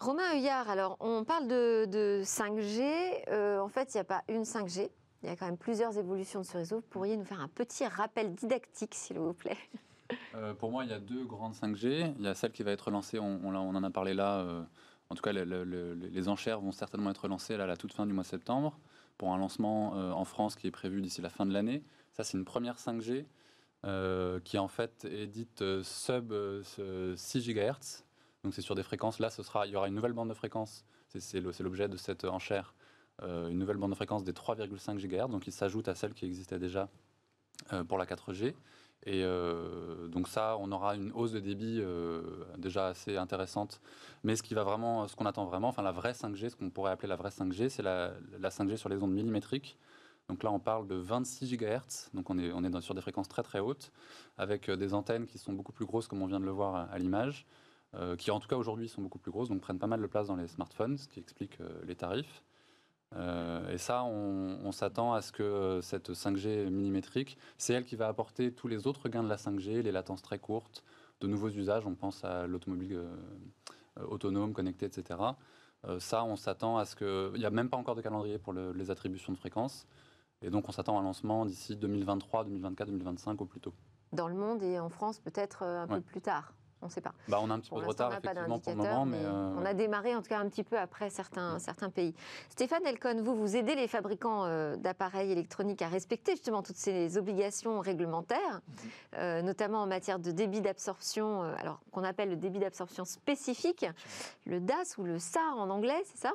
Romain 0.00 0.34
Heuillard, 0.34 0.68
alors 0.68 0.96
on 1.00 1.24
parle 1.24 1.48
de, 1.48 2.22
5G. 2.24 3.24
Euh, 3.28 3.58
en 3.58 3.68
fait, 3.68 3.94
il 3.94 3.96
n'y 3.96 4.00
a 4.00 4.04
pas 4.04 4.22
une 4.28 4.42
5G. 4.42 4.90
Il 5.22 5.28
y 5.28 5.32
a 5.32 5.36
quand 5.36 5.46
même 5.46 5.56
plusieurs 5.56 5.96
évolutions 5.96 6.40
de 6.40 6.44
ce 6.44 6.58
réseau. 6.58 6.76
Vous 6.76 6.88
pourriez 6.90 7.16
nous 7.16 7.24
faire 7.24 7.40
un 7.40 7.48
petit 7.48 7.86
rappel 7.86 8.34
didactique, 8.34 8.94
s'il 8.94 9.18
vous 9.18 9.32
plaît 9.32 9.56
euh, 10.34 10.52
Pour 10.52 10.70
moi, 10.70 10.84
il 10.84 10.90
y 10.90 10.92
a 10.94 10.98
deux 10.98 11.24
grandes 11.24 11.54
5G. 11.54 12.14
Il 12.18 12.24
y 12.24 12.28
a 12.28 12.34
celle 12.34 12.52
qui 12.52 12.62
va 12.62 12.72
être 12.72 12.90
lancée, 12.90 13.18
on, 13.18 13.44
en 13.44 13.82
a 13.82 13.90
parlé 13.90 14.12
là. 14.12 14.40
Euh, 14.40 14.62
en 15.10 15.14
tout 15.14 15.22
cas, 15.22 15.32
les 15.32 16.28
enchères 16.28 16.60
vont 16.60 16.72
certainement 16.72 17.10
être 17.10 17.28
lancées 17.28 17.54
à 17.54 17.66
la 17.66 17.76
toute 17.76 17.92
fin 17.92 18.04
du 18.06 18.12
mois 18.12 18.24
de 18.24 18.28
septembre 18.28 18.78
pour 19.18 19.32
un 19.32 19.38
lancement 19.38 19.92
en 19.92 20.24
France 20.24 20.56
qui 20.56 20.66
est 20.66 20.72
prévu 20.72 21.00
d'ici 21.00 21.22
la 21.22 21.30
fin 21.30 21.46
de 21.46 21.52
l'année. 21.52 21.82
Ça, 22.12 22.24
c'est 22.24 22.38
une 22.38 22.44
première 22.44 22.76
5G 22.76 23.26
euh, 23.84 24.40
qui 24.40 24.56
en 24.56 24.68
fait 24.68 25.04
est 25.04 25.26
dite 25.26 25.60
euh, 25.60 25.82
sub 25.82 26.32
6 26.32 26.80
euh, 26.80 27.14
GHz. 27.16 28.04
Donc 28.42 28.54
c'est 28.54 28.62
sur 28.62 28.74
des 28.74 28.82
fréquences. 28.82 29.18
Là, 29.18 29.28
ce 29.28 29.42
sera, 29.42 29.66
il 29.66 29.72
y 29.72 29.76
aura 29.76 29.88
une 29.88 29.94
nouvelle 29.94 30.14
bande 30.14 30.30
de 30.30 30.34
fréquences. 30.34 30.86
C'est 31.08 31.40
l'objet 31.60 31.88
de 31.88 31.96
cette 31.96 32.24
enchère. 32.24 32.74
une 33.22 33.58
nouvelle 33.58 33.76
bande 33.76 33.90
de 33.90 33.94
fréquences 33.94 34.24
des 34.24 34.32
3,5 34.32 34.96
GHz. 34.96 35.30
Donc 35.30 35.46
il 35.46 35.52
s'ajoute 35.52 35.88
à 35.88 35.94
celle 35.94 36.14
qui 36.14 36.24
existait 36.24 36.58
déjà 36.58 36.88
pour 37.88 37.98
la 37.98 38.06
4G. 38.06 38.54
Et 39.06 39.22
donc 40.08 40.28
ça, 40.28 40.56
on 40.60 40.72
aura 40.72 40.96
une 40.96 41.12
hausse 41.12 41.32
de 41.32 41.40
débit 41.40 41.82
déjà 42.56 42.88
assez 42.88 43.18
intéressante. 43.18 43.82
Mais 44.22 44.34
ce 44.34 44.42
qui 44.42 44.54
va 44.54 44.64
vraiment, 44.64 45.06
ce 45.08 45.14
qu'on 45.14 45.26
attend 45.26 45.44
vraiment, 45.44 45.68
enfin 45.68 45.82
la 45.82 45.92
vraie 45.92 46.12
5G, 46.12 46.48
ce 46.48 46.56
qu'on 46.56 46.70
pourrait 46.70 46.92
appeler 46.92 47.08
la 47.08 47.16
vraie 47.16 47.28
5G, 47.28 47.68
c'est 47.68 47.82
la, 47.82 48.12
la, 48.38 48.48
5G 48.48 48.76
sur 48.76 48.88
les 48.88 49.02
ondes 49.02 49.12
millimétriques. 49.12 49.76
Donc 50.28 50.42
là, 50.42 50.50
on 50.50 50.58
parle 50.58 50.86
de 50.86 50.94
26 50.94 51.56
GHz, 51.56 52.10
donc 52.14 52.30
on 52.30 52.38
est, 52.38 52.80
sur 52.80 52.94
des 52.94 53.02
fréquences 53.02 53.28
très 53.28 53.42
très 53.42 53.60
hautes, 53.60 53.92
avec 54.38 54.68
euh, 54.68 54.76
des 54.76 54.94
antennes 54.94 55.26
qui 55.26 55.38
sont 55.38 55.52
beaucoup 55.52 55.72
plus 55.72 55.84
grosses, 55.84 56.08
comme 56.08 56.22
on 56.22 56.26
vient 56.26 56.40
de 56.40 56.46
le 56.46 56.50
voir 56.50 56.90
à, 56.90 56.98
l'image. 56.98 57.46
euh, 57.94 58.16
qui 58.16 58.30
en 58.30 58.40
tout 58.40 58.48
cas 58.48 58.56
aujourd'hui 58.56 58.88
sont 58.88 59.02
beaucoup 59.02 59.18
plus 59.18 59.30
grosses, 59.30 59.48
donc 59.48 59.60
prennent 59.60 59.78
pas 59.78 59.86
mal 59.86 60.00
de 60.00 60.06
place 60.06 60.26
dans 60.26 60.36
les 60.36 60.48
smartphones, 60.48 60.96
ce 60.96 61.06
qui 61.06 61.20
explique 61.20 61.60
euh, 61.60 61.82
les 61.86 61.94
tarifs. 61.94 62.42
Euh, 63.16 63.70
et 63.72 63.78
ça, 63.78 64.04
on, 64.04 64.58
on 64.64 64.72
s'attend 64.72 65.12
à 65.14 65.22
ce 65.22 65.30
que 65.32 65.80
cette 65.82 66.10
5G 66.10 66.68
millimétrique, 66.70 67.38
c'est 67.58 67.72
elle 67.74 67.84
qui 67.84 67.96
va 67.96 68.08
apporter 68.08 68.52
tous 68.52 68.68
les 68.68 68.86
autres 68.86 69.08
gains 69.08 69.22
de 69.22 69.28
la 69.28 69.36
5G, 69.36 69.82
les 69.82 69.92
latences 69.92 70.22
très 70.22 70.38
courtes, 70.38 70.82
de 71.20 71.26
nouveaux 71.28 71.48
usages, 71.50 71.86
on 71.86 71.94
pense 71.94 72.24
à 72.24 72.46
l'automobile 72.46 73.00
autonome, 74.08 74.52
connectée, 74.52 74.86
etc. 74.86 75.20
ça, 75.98 76.24
on 76.24 76.36
s'attend 76.36 76.76
à 76.78 76.84
ce 76.84 76.96
que... 76.96 77.30
Il 77.34 77.38
n'y 77.40 77.46
a 77.46 77.50
même 77.50 77.68
pas 77.70 77.76
encore 77.76 77.94
de 77.94 78.00
calendrier 78.02 78.38
pour 78.38 78.52
le- 78.52 78.72
les 78.72 78.90
attributions 78.90 79.32
de 79.32 79.38
fréquences. 79.38 79.86
Et 80.42 80.50
donc, 80.50 80.68
on 80.68 80.72
s'attend 80.72 80.96
à 80.98 81.00
un 81.00 81.04
lancement 81.04 81.46
d'ici 81.46 81.76
2023, 81.76 82.44
2024, 82.44 82.88
2025 82.88 83.40
au 83.40 83.44
plus 83.44 83.60
tôt. 83.60 83.74
Dans 84.12 84.28
le 84.28 84.34
monde 84.34 84.62
et 84.62 84.78
en 84.78 84.88
France, 84.88 85.18
peut-être 85.20 85.62
euh, 85.62 85.82
un 85.82 85.86
peu 85.86 86.00
plus 86.00 86.20
tard. 86.20 86.52
On 86.84 86.88
ne 86.88 86.92
sait 86.92 87.00
pas. 87.00 87.14
Bah, 87.28 87.38
on 87.42 87.50
a 87.50 87.54
un 87.54 87.60
petit 87.60 87.70
Pour 87.70 87.78
peu 87.78 87.84
de 87.84 87.88
retard, 87.88 88.10
n'a 88.10 88.20
pas 88.20 88.32
effectivement, 88.32 88.58
pour 88.58 88.72
le 88.72 88.78
moment, 88.78 89.06
mais... 89.06 89.18
mais 89.18 89.24
euh, 89.24 89.54
on 89.58 89.64
a 89.64 89.72
démarré 89.72 90.14
en 90.14 90.20
tout 90.20 90.28
cas 90.28 90.38
un 90.38 90.48
petit 90.50 90.62
peu 90.62 90.78
après 90.78 91.08
certains, 91.08 91.58
certains 91.58 91.88
pays. 91.88 92.14
Stéphane 92.50 92.84
Elcon, 92.86 93.22
vous, 93.22 93.34
vous 93.34 93.56
aidez 93.56 93.74
les 93.74 93.88
fabricants 93.88 94.44
euh, 94.44 94.76
d'appareils 94.76 95.32
électroniques 95.32 95.80
à 95.80 95.88
respecter 95.88 96.32
justement 96.32 96.62
toutes 96.62 96.76
ces 96.76 97.16
obligations 97.16 97.80
réglementaires, 97.80 98.60
euh, 99.16 99.40
notamment 99.40 99.80
en 99.80 99.86
matière 99.86 100.18
de 100.18 100.30
débit 100.30 100.60
d'absorption, 100.60 101.42
euh, 101.42 101.54
alors 101.58 101.80
qu'on 101.90 102.04
appelle 102.04 102.28
le 102.28 102.36
débit 102.36 102.58
d'absorption 102.58 103.06
spécifique, 103.06 103.86
le 104.44 104.60
DAS 104.60 104.98
ou 104.98 105.04
le 105.04 105.18
SAR 105.18 105.56
en 105.56 105.70
anglais, 105.70 106.02
c'est 106.04 106.18
ça? 106.18 106.32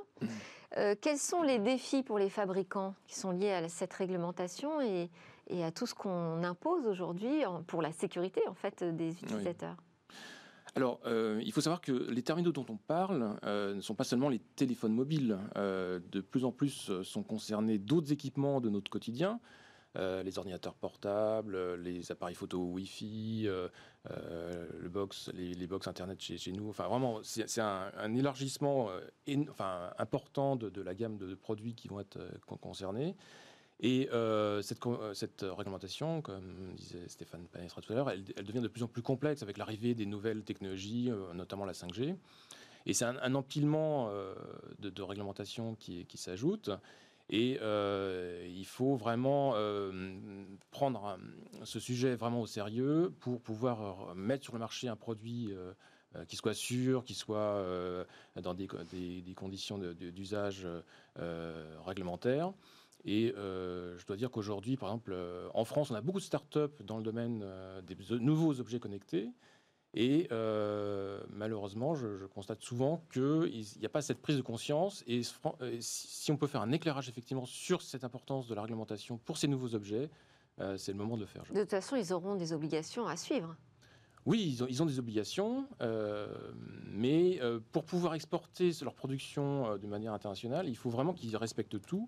Euh, 0.78 0.96
Quels 1.00 1.20
sont 1.20 1.44
les 1.44 1.60
défis 1.60 2.02
pour 2.04 2.18
les 2.18 2.30
fabricants 2.30 2.96
qui 3.06 3.16
sont 3.16 3.32
liés 3.32 3.54
à 3.54 3.70
cette 3.70 3.94
réglementation 3.94 4.82
et, 4.82 5.10
et 5.48 5.64
à 5.64 5.72
tout 5.72 5.86
ce 5.88 5.96
qu'on 5.96 6.44
impose 6.44 6.86
aujourd'hui 6.86 7.44
pour 7.68 7.82
la 7.82 7.92
sécurité 7.92 8.42
en 8.48 8.54
fait 8.54 8.84
des 8.84 9.12
utilisateurs? 9.12 9.76
Alors, 10.76 11.00
euh, 11.06 11.42
il 11.44 11.52
faut 11.52 11.62
savoir 11.62 11.82
que 11.82 11.92
les 11.92 12.22
terminaux 12.22 12.52
dont 12.52 12.66
on 12.70 12.78
parle 12.78 13.38
euh, 13.44 13.74
ne 13.74 13.82
sont 13.82 13.96
pas 13.96 14.04
seulement 14.04 14.30
les 14.30 14.40
téléphones 14.40 14.94
mobiles. 14.94 15.38
Euh, 15.58 16.00
de 16.12 16.22
plus 16.22 16.46
en 16.46 16.52
plus 16.52 16.92
sont 17.04 17.24
concernés 17.24 17.78
d'autres 17.78 18.12
équipements 18.12 18.62
de 18.62 18.70
notre 18.70 18.90
quotidien. 18.90 19.40
Les 19.96 20.38
ordinateurs 20.38 20.76
portables, 20.76 21.76
les 21.82 22.12
appareils 22.12 22.36
photo 22.36 22.60
Wi-Fi, 22.60 23.50
les, 24.06 25.68
box 25.68 25.88
Internet 25.88 26.22
chez, 26.22 26.52
nous. 26.54 26.70
Enfin, 26.70 26.88
vraiment, 26.88 27.20
c'est 27.24 27.60
un, 27.60 28.16
élargissement 28.16 28.90
important 29.98 30.56
de, 30.56 30.82
la 30.82 30.94
gamme 30.94 31.18
de, 31.18 31.34
produits 31.36 31.74
qui 31.74 31.88
vont 31.88 32.00
être 32.00 32.20
con- 32.46 32.56
concernés. 32.56 33.16
Et 33.82 34.10
euh, 34.12 34.62
cette, 34.62 34.86
euh, 34.86 35.14
cette 35.14 35.46
réglementation, 35.48 36.22
comme 36.22 36.74
disait 36.76 37.08
Stéphane 37.08 37.46
Panestra 37.48 37.82
tout 37.82 37.94
à 37.94 37.96
l'heure, 37.96 38.10
elle, 38.10 38.24
devient 38.46 38.60
de 38.60 38.68
plus 38.68 38.84
en 38.84 38.88
plus 38.88 39.02
complexe 39.02 39.42
avec 39.42 39.58
l'arrivée 39.58 39.96
des 39.96 40.06
nouvelles 40.06 40.44
technologies, 40.44 41.10
euh, 41.10 41.34
notamment 41.34 41.64
la 41.66 41.72
5G. 41.74 42.16
Et 42.86 42.94
c'est 42.94 43.06
un, 43.06 43.36
empilement 43.36 44.10
euh, 44.10 44.34
de, 44.80 45.02
réglementations 45.02 45.76
qui, 45.76 46.06
qui 46.06 46.18
s'ajoutent. 46.18 46.72
Et 47.30 47.60
euh, 47.62 48.46
il 48.50 48.66
faut 48.66 48.96
vraiment 48.96 49.54
euh, 49.56 49.92
prendre 50.72 51.06
euh, 51.06 51.18
ce 51.64 51.80
sujet 51.80 52.16
vraiment 52.16 52.42
au 52.42 52.48
sérieux 52.48 53.14
pour 53.20 53.40
pouvoir 53.40 54.10
euh, 54.10 54.16
mettre 54.16 54.44
sur 54.46 54.54
le 54.54 54.60
marché 54.60 54.88
un 54.88 54.96
produit 54.96 55.52
euh, 55.52 55.72
euh, 56.16 56.26
qui 56.26 56.36
soit 56.38 56.56
sûr, 56.56 57.04
qui 57.04 57.14
soit 57.14 57.38
euh, 57.38 58.04
dans 58.42 58.56
des, 58.56 58.66
co- 58.66 58.78
des- 58.92 59.22
des 59.22 59.34
conditions 59.36 59.78
d'usage 59.78 60.68
euh, 61.20 61.78
réglementaires. 61.86 62.52
Et 63.06 63.34
euh, 63.38 63.98
je 63.98 64.06
dois 64.06 64.18
dire 64.18 64.30
qu'aujourd'hui, 64.30 64.76
par 64.78 64.90
exemple, 64.90 65.12
euh, 65.14 65.48
en 65.54 65.64
France, 65.64 65.92
on 65.92 65.96
a 65.96 66.02
beaucoup 66.02 66.20
de 66.20 66.24
startups 66.24 66.84
dans 66.84 66.98
le 66.98 67.04
domaine 67.04 67.42
euh, 67.44 67.82
des 67.82 67.96
nouveaux 68.20 68.60
objets 68.60 68.80
connectés. 68.80 69.30
Et 69.96 70.28
malheureusement, 71.32 71.96
je, 71.96 72.16
je 72.16 72.28
constate 72.28 72.62
souvent 72.62 73.04
qu'il 73.12 73.66
n'y 73.80 73.86
a 73.86 73.90
pas 73.90 74.02
cette 74.04 74.22
prise 74.22 74.38
de 74.38 74.44
conscience. 74.44 75.04
Et 75.08 75.22
si 75.80 76.32
on 76.32 76.38
peut 76.38 76.46
faire 76.46 76.62
un 76.62 76.72
éclairage 76.72 77.10
effectivement 77.10 77.46
sur 77.46 77.82
cette 77.82 78.04
importance 78.04 78.48
de 78.48 78.54
la 78.54 78.62
réglementation 78.62 79.18
pour 79.18 79.40
ces 79.40 79.48
nouveaux 79.48 79.74
objets, 79.74 80.12
c'est 80.78 80.92
le 80.92 80.98
moment 80.98 81.16
de 81.16 81.22
le 81.22 81.26
faire. 81.26 81.44
De 81.52 81.62
toute 81.62 81.72
façon, 81.72 81.96
ils 81.96 82.14
auront 82.14 82.36
des 82.36 82.54
obligations 82.54 83.08
à 83.08 83.18
suivre. 83.18 83.56
oui, 84.28 84.46
ils 84.48 84.64
ont, 84.64 84.68
ils 84.70 84.84
ont 84.84 84.86
des 84.86 85.00
obligations, 85.00 85.66
euh, 85.82 86.28
mais 86.92 87.40
euh, 87.42 87.60
pour 87.72 87.84
pouvoir 87.84 88.14
exporter 88.14 88.72
leur 88.84 88.94
production 88.94 89.72
euh, 89.72 89.78
de 89.80 89.88
manière 89.88 90.14
internationale, 90.14 90.70
il 90.70 90.78
faut 90.78 90.92
vraiment 90.92 91.14
qu'ils 91.14 91.36
respectent 91.36 91.82
tout. 91.82 92.06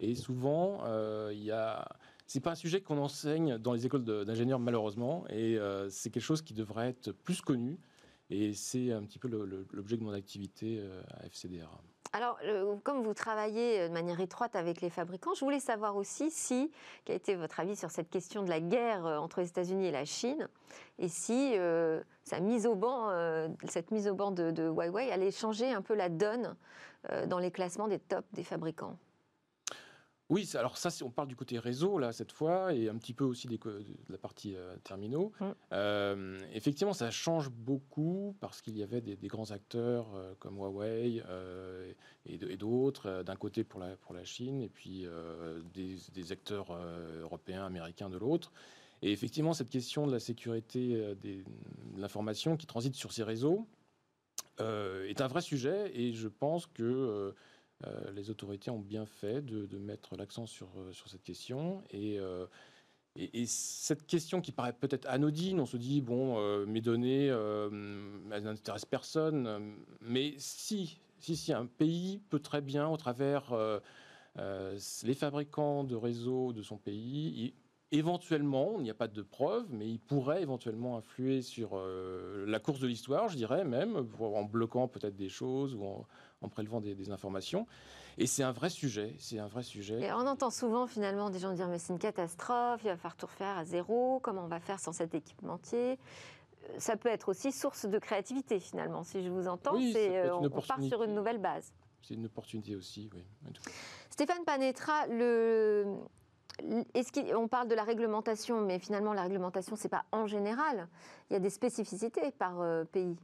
Et 0.00 0.14
souvent, 0.14 0.80
euh, 0.84 1.32
il 1.34 1.50
a. 1.52 1.88
C'est 2.26 2.40
pas 2.40 2.52
un 2.52 2.56
sujet 2.56 2.80
qu'on 2.80 2.98
enseigne 2.98 3.58
dans 3.58 3.74
les 3.74 3.84
écoles 3.84 4.02
d'ingénieurs 4.02 4.58
malheureusement, 4.58 5.24
et 5.28 5.58
euh, 5.58 5.90
c'est 5.90 6.08
quelque 6.10 6.22
chose 6.22 6.40
qui 6.40 6.54
devrait 6.54 6.88
être 6.88 7.12
plus 7.12 7.42
connu. 7.42 7.78
Et 8.30 8.54
c'est 8.54 8.90
un 8.92 9.02
petit 9.02 9.18
peu 9.18 9.28
l'objet 9.28 9.98
de 9.98 10.02
mon 10.02 10.12
activité 10.12 10.78
euh, 10.80 11.02
à 11.20 11.26
FCDR. 11.26 11.68
Alors, 12.14 12.38
comme 12.84 13.02
vous 13.02 13.12
travaillez 13.12 13.88
de 13.88 13.92
manière 13.92 14.20
étroite 14.20 14.54
avec 14.54 14.80
les 14.80 14.88
fabricants, 14.88 15.34
je 15.34 15.44
voulais 15.44 15.60
savoir 15.60 15.96
aussi 15.96 16.30
si, 16.30 16.70
quel 17.04 17.14
a 17.14 17.16
été 17.16 17.34
votre 17.34 17.58
avis 17.58 17.74
sur 17.74 17.90
cette 17.90 18.08
question 18.08 18.44
de 18.44 18.48
la 18.48 18.60
guerre 18.60 19.04
entre 19.04 19.40
les 19.40 19.48
États-Unis 19.48 19.86
et 19.86 19.90
la 19.90 20.04
Chine, 20.04 20.48
et 21.00 21.08
si 21.08 21.54
euh, 21.58 22.00
mise 22.40 22.66
au 22.66 22.76
banc, 22.76 23.10
cette 23.66 23.90
mise 23.90 24.06
au 24.06 24.14
banc 24.14 24.30
de, 24.30 24.62
Huawei 24.62 25.10
allait 25.10 25.32
changer 25.32 25.72
un 25.72 25.82
peu 25.82 25.94
la 25.94 26.08
donne 26.08 26.54
dans 27.26 27.40
les 27.40 27.50
classements 27.50 27.88
des 27.88 27.98
tops 27.98 28.28
des 28.32 28.44
fabricants. 28.44 28.96
Oui, 30.30 30.50
alors 30.54 30.78
ça, 30.78 30.88
on 31.04 31.10
parle 31.10 31.28
du 31.28 31.36
côté 31.36 31.58
réseau, 31.58 31.98
là, 31.98 32.10
cette 32.12 32.32
fois, 32.32 32.72
et 32.72 32.88
un 32.88 32.96
petit 32.96 33.12
peu 33.12 33.24
aussi 33.24 33.46
des 33.46 33.58
de 33.58 33.94
la 34.08 34.16
partie 34.16 34.56
euh, 34.56 34.74
terminaux. 34.82 35.32
Mm. 35.38 35.44
Euh, 35.72 36.38
effectivement, 36.54 36.94
ça 36.94 37.10
change 37.10 37.50
beaucoup 37.50 38.34
parce 38.40 38.62
qu'il 38.62 38.76
y 38.76 38.82
avait 38.82 39.02
des, 39.02 39.16
des 39.16 39.28
grands 39.28 39.50
acteurs 39.50 40.06
euh, 40.14 40.34
comme 40.38 40.56
Huawei 40.56 41.22
et, 42.24 42.56
d'autres, 42.56 43.22
d'un 43.22 43.36
côté 43.36 43.64
pour 43.64 43.80
la, 43.80 43.96
pour 43.96 44.14
la 44.14 44.24
Chine, 44.24 44.62
et 44.62 44.70
puis 44.70 45.06
des, 45.74 45.96
des 46.14 46.32
acteurs 46.32 46.72
européens, 47.20 47.66
américains 47.66 48.08
de 48.08 48.16
l'autre. 48.16 48.50
Et 49.02 49.12
effectivement, 49.12 49.52
cette 49.52 49.68
question 49.68 50.06
de 50.06 50.12
la 50.12 50.20
sécurité 50.20 51.14
des- 51.16 51.42
de 51.42 52.00
l'information 52.00 52.56
qui 52.56 52.66
transite 52.66 52.94
sur 52.94 53.12
ces 53.12 53.24
réseaux 53.24 53.66
est 54.58 55.20
un 55.20 55.26
vrai 55.26 55.42
sujet, 55.42 55.90
et 55.94 56.14
je 56.14 56.28
pense 56.28 56.66
que... 56.66 57.34
euh, 57.86 58.12
les 58.12 58.30
autorités 58.30 58.70
ont 58.70 58.78
bien 58.78 59.06
fait 59.06 59.42
de, 59.42 59.78
mettre 59.78 60.16
l'accent 60.16 60.46
sur, 60.46 60.68
euh, 60.78 60.92
cette 61.06 61.22
question. 61.22 61.82
Et, 61.90 62.18
euh, 62.18 62.46
et, 63.16 63.42
et 63.42 63.46
cette 63.46 64.06
question 64.06 64.40
qui 64.40 64.52
paraît 64.52 64.72
peut-être 64.72 65.06
anodine, 65.08 65.60
on 65.60 65.66
se 65.66 65.76
dit, 65.76 66.00
bon, 66.00 66.38
mes 66.66 66.80
données, 66.80 67.26
elles 67.26 68.42
n'intéressent 68.42 68.86
personne. 68.90 69.76
Mais 70.00 70.34
si, 70.38 70.98
si, 71.18 71.36
si, 71.36 71.52
un 71.52 71.66
pays 71.66 72.20
peut 72.30 72.40
très 72.40 72.60
bien, 72.60 72.88
au 72.88 72.96
travers 72.96 73.54
les 74.36 75.14
fabricants 75.14 75.84
de 75.84 75.94
réseaux 75.94 76.52
de 76.52 76.62
son 76.62 76.76
pays, 76.76 77.54
éventuellement, 77.92 78.74
il 78.78 78.82
n'y 78.82 78.90
a 78.90 78.94
pas 78.94 79.06
de 79.06 79.22
preuves, 79.22 79.68
mais 79.70 79.88
il 79.88 80.00
pourrait 80.00 80.42
éventuellement 80.42 80.96
influer 80.96 81.40
sur 81.40 81.80
la 82.46 82.58
course 82.58 82.80
de 82.80 82.88
l'histoire, 82.88 83.28
je 83.28 83.36
dirais 83.36 83.64
même, 83.64 84.08
en 84.18 84.42
bloquant 84.42 84.88
peut-être 84.88 85.14
des 85.14 85.28
choses 85.28 85.76
ou 85.76 85.84
en, 85.84 86.04
en 86.44 86.48
prélevant 86.48 86.80
des, 86.80 86.94
des 86.94 87.10
informations. 87.10 87.66
Et 88.16 88.26
c'est 88.26 88.44
un 88.44 88.52
vrai 88.52 88.70
sujet, 88.70 89.14
c'est 89.18 89.38
un 89.40 89.48
vrai 89.48 89.62
sujet. 89.64 90.00
Et 90.00 90.12
on 90.12 90.26
entend 90.26 90.50
souvent 90.50 90.86
finalement 90.86 91.30
des 91.30 91.40
gens 91.40 91.52
dire 91.52 91.66
mais 91.66 91.78
c'est 91.78 91.92
une 91.92 91.98
catastrophe, 91.98 92.80
il 92.84 92.88
va 92.88 92.96
falloir 92.96 93.16
tout 93.16 93.26
refaire 93.26 93.58
à 93.58 93.64
zéro, 93.64 94.20
comment 94.22 94.44
on 94.44 94.48
va 94.48 94.60
faire 94.60 94.78
sans 94.78 94.92
cet 94.92 95.14
équipementier? 95.14 95.98
Euh, 95.98 96.78
ça 96.78 96.96
peut 96.96 97.08
être 97.08 97.28
aussi 97.28 97.50
source 97.50 97.86
de 97.86 97.98
créativité 97.98 98.60
finalement. 98.60 99.02
Si 99.02 99.22
je 99.22 99.30
vous 99.30 99.48
entends, 99.48 99.74
Oui, 99.74 99.92
c'est, 99.92 100.12
être 100.12 100.32
euh, 100.32 100.38
on, 100.38 100.44
on 100.44 100.60
part 100.60 100.82
sur 100.82 101.02
une 101.02 101.14
nouvelle 101.14 101.38
base. 101.38 101.72
C'est 102.02 102.14
une 102.14 102.26
opportunité 102.26 102.76
aussi, 102.76 103.10
oui. 103.14 103.24
Stéphane 104.10 104.44
Panetra, 104.44 105.06
le... 105.08 105.86
Est-ce 106.94 107.10
qu'on 107.10 107.48
parle 107.48 107.66
de 107.66 107.74
la 107.74 107.82
réglementation, 107.82 108.60
mais 108.60 108.78
finalement 108.78 109.12
la 109.12 109.22
réglementation, 109.22 109.74
c'est 109.74 109.88
pas 109.88 110.04
en 110.12 110.28
général. 110.28 110.86
Il 111.28 111.32
y 111.32 111.36
a 111.36 111.40
des 111.40 111.50
spécificités 111.50 112.30
par 112.30 112.60
euh, 112.60 112.84
pays. 112.84 113.16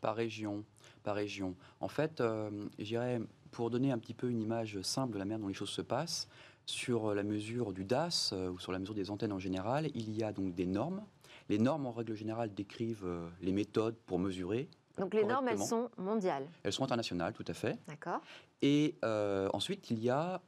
par 0.00 0.14
région, 0.16 0.64
par 1.02 1.14
région. 1.14 1.54
En 1.80 1.88
fait, 1.88 2.20
euh, 2.20 2.50
je 2.78 2.84
dirais, 2.84 3.20
pour 3.50 3.70
donner 3.70 3.92
un 3.92 3.98
petit 3.98 4.14
peu 4.14 4.30
une 4.30 4.40
image 4.40 4.80
simple 4.82 5.14
de 5.14 5.18
la 5.18 5.24
manière 5.24 5.38
dont 5.38 5.48
les 5.48 5.54
choses 5.54 5.70
se 5.70 5.82
passent, 5.82 6.28
sur 6.66 7.14
la 7.14 7.22
mesure 7.22 7.72
du 7.72 7.84
DAS 7.84 8.30
euh, 8.32 8.50
ou 8.50 8.58
sur 8.58 8.72
la 8.72 8.78
mesure 8.78 8.94
des 8.94 9.10
antennes 9.10 9.32
en 9.32 9.38
général, 9.38 9.90
il 9.94 10.16
y 10.16 10.22
a 10.22 10.32
donc 10.32 10.54
des 10.54 10.66
normes. 10.66 11.02
Les 11.48 11.58
normes, 11.58 11.86
en 11.86 11.92
règle 11.92 12.14
générale, 12.14 12.54
décrivent 12.54 13.04
euh, 13.04 13.28
les 13.40 13.52
méthodes 13.52 13.96
pour 14.06 14.18
mesurer. 14.18 14.68
Donc 14.98 15.14
les 15.14 15.24
normes, 15.24 15.48
elles 15.48 15.58
sont 15.58 15.90
mondiales, 15.96 16.46
Elles 16.62 16.72
sont 16.72 16.84
internationales, 16.84 17.32
tout 17.32 17.44
à 17.48 17.54
fait. 17.54 17.78
d'accord 17.88 18.20
Et 18.60 18.96
euh, 19.04 19.48
ensuite, 19.52 19.90
il 19.90 20.02
y 20.02 20.10
a 20.10 20.40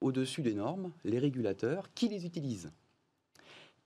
au-dessus 0.00 0.42
des 0.42 0.54
normes 0.54 0.92
les 1.04 1.18
régulateurs 1.18 1.92
qui 1.94 2.08
les 2.08 2.26
utilisent 2.26 2.70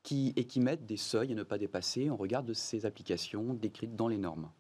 qui, 0.03 0.33
et 0.37 0.47
qui 0.47 0.61
mettent 0.61 0.87
des 0.87 0.97
seuils 0.97 1.33
à 1.33 1.35
ne 1.35 1.43
pas 1.43 1.59
dépasser 1.59 2.11
en 2.11 2.17
regard 2.17 2.43
de 2.43 2.55
ces 2.55 2.87
applications 2.87 3.53
décrites 3.55 3.95
dans 3.95 4.09
les 4.09 4.17
normes. 4.17 4.51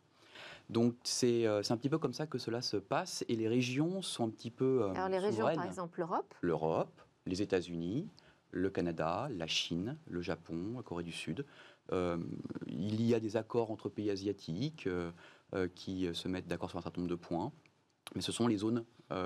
Donc 0.71 0.95
c'est 1.03 1.47
euh, 1.47 1.63
c'est 1.65 1.73
un 1.73 1.77
petit 1.77 1.89
peu 1.89 1.99
comme 1.99 2.13
ça 2.13 2.27
que 2.27 2.39
cela 2.39 2.63
se 2.63 2.77
passe 2.77 3.25
et 3.29 3.35
les 3.35 3.49
régions 3.49 4.03
sont 4.03 4.25
un 4.25 4.31
petit 4.31 4.53
peu 4.53 4.85
euh, 4.85 4.93
Alors 4.95 5.09
les 5.09 5.19
régions, 5.19 5.45
par 5.53 5.67
exemple 5.67 5.99
l'Europe, 5.99 6.35
L'Europe, 6.41 7.01
les 7.27 7.43
États-Unis, 7.43 8.09
le 8.53 8.71
Canada, 8.71 9.29
la 9.37 9.49
Chine, 9.49 9.99
le 10.07 10.21
Japon, 10.21 10.75
la 10.77 10.83
Corée 10.83 11.03
du 11.03 11.13
Sud. 11.13 11.45
Euh, 11.93 12.19
il 12.69 13.05
y 13.05 13.15
a 13.15 13.21
des 13.21 13.37
accords 13.37 13.73
entre 13.73 13.89
pays 13.89 14.11
asiatiques. 14.11 14.87
euh, 14.87 15.11
qui 15.75 16.09
se 16.15 16.29
mettent 16.29 16.47
d'accord 16.47 16.71
sur 16.71 16.79
un 16.79 16.83
certain 16.83 17.01
nombre 17.01 17.11
de 17.11 17.17
points. 17.17 17.51
Mais 18.15 18.21
ce 18.21 18.31
sont 18.31 18.47
les 18.47 18.59
zones, 18.59 18.85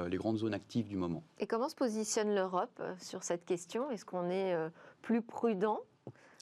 les 0.09 0.17
grandes 0.17 0.39
zones 0.39 0.55
actives 0.55 0.89
du 0.89 0.97
moment. 0.97 1.23
Et 1.39 1.47
comment 1.47 1.69
se 1.69 1.75
positionne 1.75 2.35
l'Europe 2.35 2.81
sur 2.99 3.23
cette 3.23 3.45
question? 3.45 3.91
Est-ce 3.91 4.07
qu'on 4.07 4.31
est 4.31 4.57
plus 5.03 5.21
prudent 5.21 5.81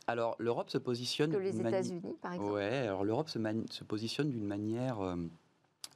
alors 0.07 0.37
l'Europe 0.39 0.71
se 0.71 0.79
positionne 0.79 1.33
que 1.33 1.37
les 1.37 1.61
États-Unis, 1.61 2.17
par 2.21 2.35
exemple. 2.35 2.53
Ouais, 2.53 2.87
alors 2.87 3.05
l'Europe 3.05 3.29
se, 3.29 3.39
se, 3.71 3.85
positionne 3.85 4.31
d'une 4.31 4.45
manière 4.45 4.99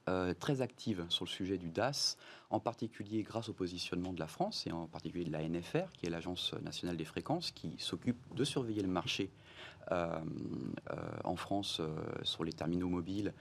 euh, 0.09 0.35
très 0.35 0.61
active 0.61 1.05
sur 1.09 1.25
le 1.25 1.31
sujet 1.31 1.59
du 1.59 1.71
DAS, 1.71 2.17
en 2.51 2.61
particulier 2.61 3.25
grâce 3.25 3.49
au 3.49 3.53
positionnement 3.53 4.13
de 4.13 4.21
la 4.21 4.29
France 4.29 4.65
et 4.69 4.71
en 4.71 4.87
particulier 4.87 5.25
de 5.25 5.33
la 5.33 5.43
NFR, 5.43 5.91
qui 5.95 6.07
est 6.07 6.11
l'Agence 6.11 6.55
nationale 6.63 6.97
des 6.97 7.05
fréquences, 7.05 7.51
qui 7.51 7.75
s'occupe 7.79 8.17
de 8.33 8.45
surveiller 8.45 8.83
le 8.83 8.89
marché 8.89 9.33
euh, 9.91 10.21
euh, 10.93 10.97
en 11.25 11.35
France 11.35 11.81
sur 12.23 12.45
les 12.45 12.53
terminaux 12.53 12.89
mobiles 12.89 13.35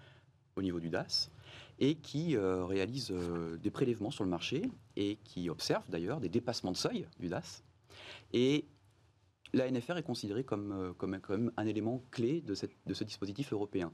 au 0.55 0.63
niveau 0.63 0.79
du 0.79 0.89
DAS 0.89 1.29
et 1.77 1.95
qui 1.95 2.37
réalise 2.37 3.13
des 3.61 3.69
prélèvements 3.69 4.09
sur 4.09 4.23
le 4.23 4.29
marché 4.29 4.63
et 4.95 5.17
qui 5.23 5.49
observe 5.49 5.87
d'ailleurs 5.89 6.19
des 6.19 6.29
dépassements 6.29 6.71
de 6.71 6.77
seuil 6.77 7.05
du 7.19 7.27
DAS. 7.27 7.63
Et 8.33 8.65
la 9.55 9.71
NFR 9.71 9.97
est 9.97 10.03
considérée 10.03 10.43
comme, 10.43 10.93
comme, 10.97 11.19
comme 11.19 11.51
un 11.57 11.65
élément 11.65 12.03
clé 12.11 12.41
de, 12.41 12.53
cette, 12.53 12.75
de 12.85 12.93
ce 12.93 13.03
dispositif 13.03 13.53
européen. 13.53 13.91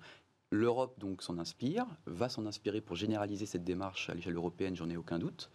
L'Europe 0.52 1.00
donc 1.00 1.24
s'en 1.24 1.38
inspire, 1.38 1.86
va 2.06 2.28
s'en 2.28 2.45
inspirer 2.45 2.82
pour 2.82 2.97
généraliser 2.97 3.45
cette 3.45 3.63
démarche 3.63 4.10
à 4.10 4.13
l'échelle 4.13 4.36
européenne, 4.36 4.76
j'en 4.76 4.89
ai 4.89 4.97
aucun 4.97 5.17
doute, 5.17 5.50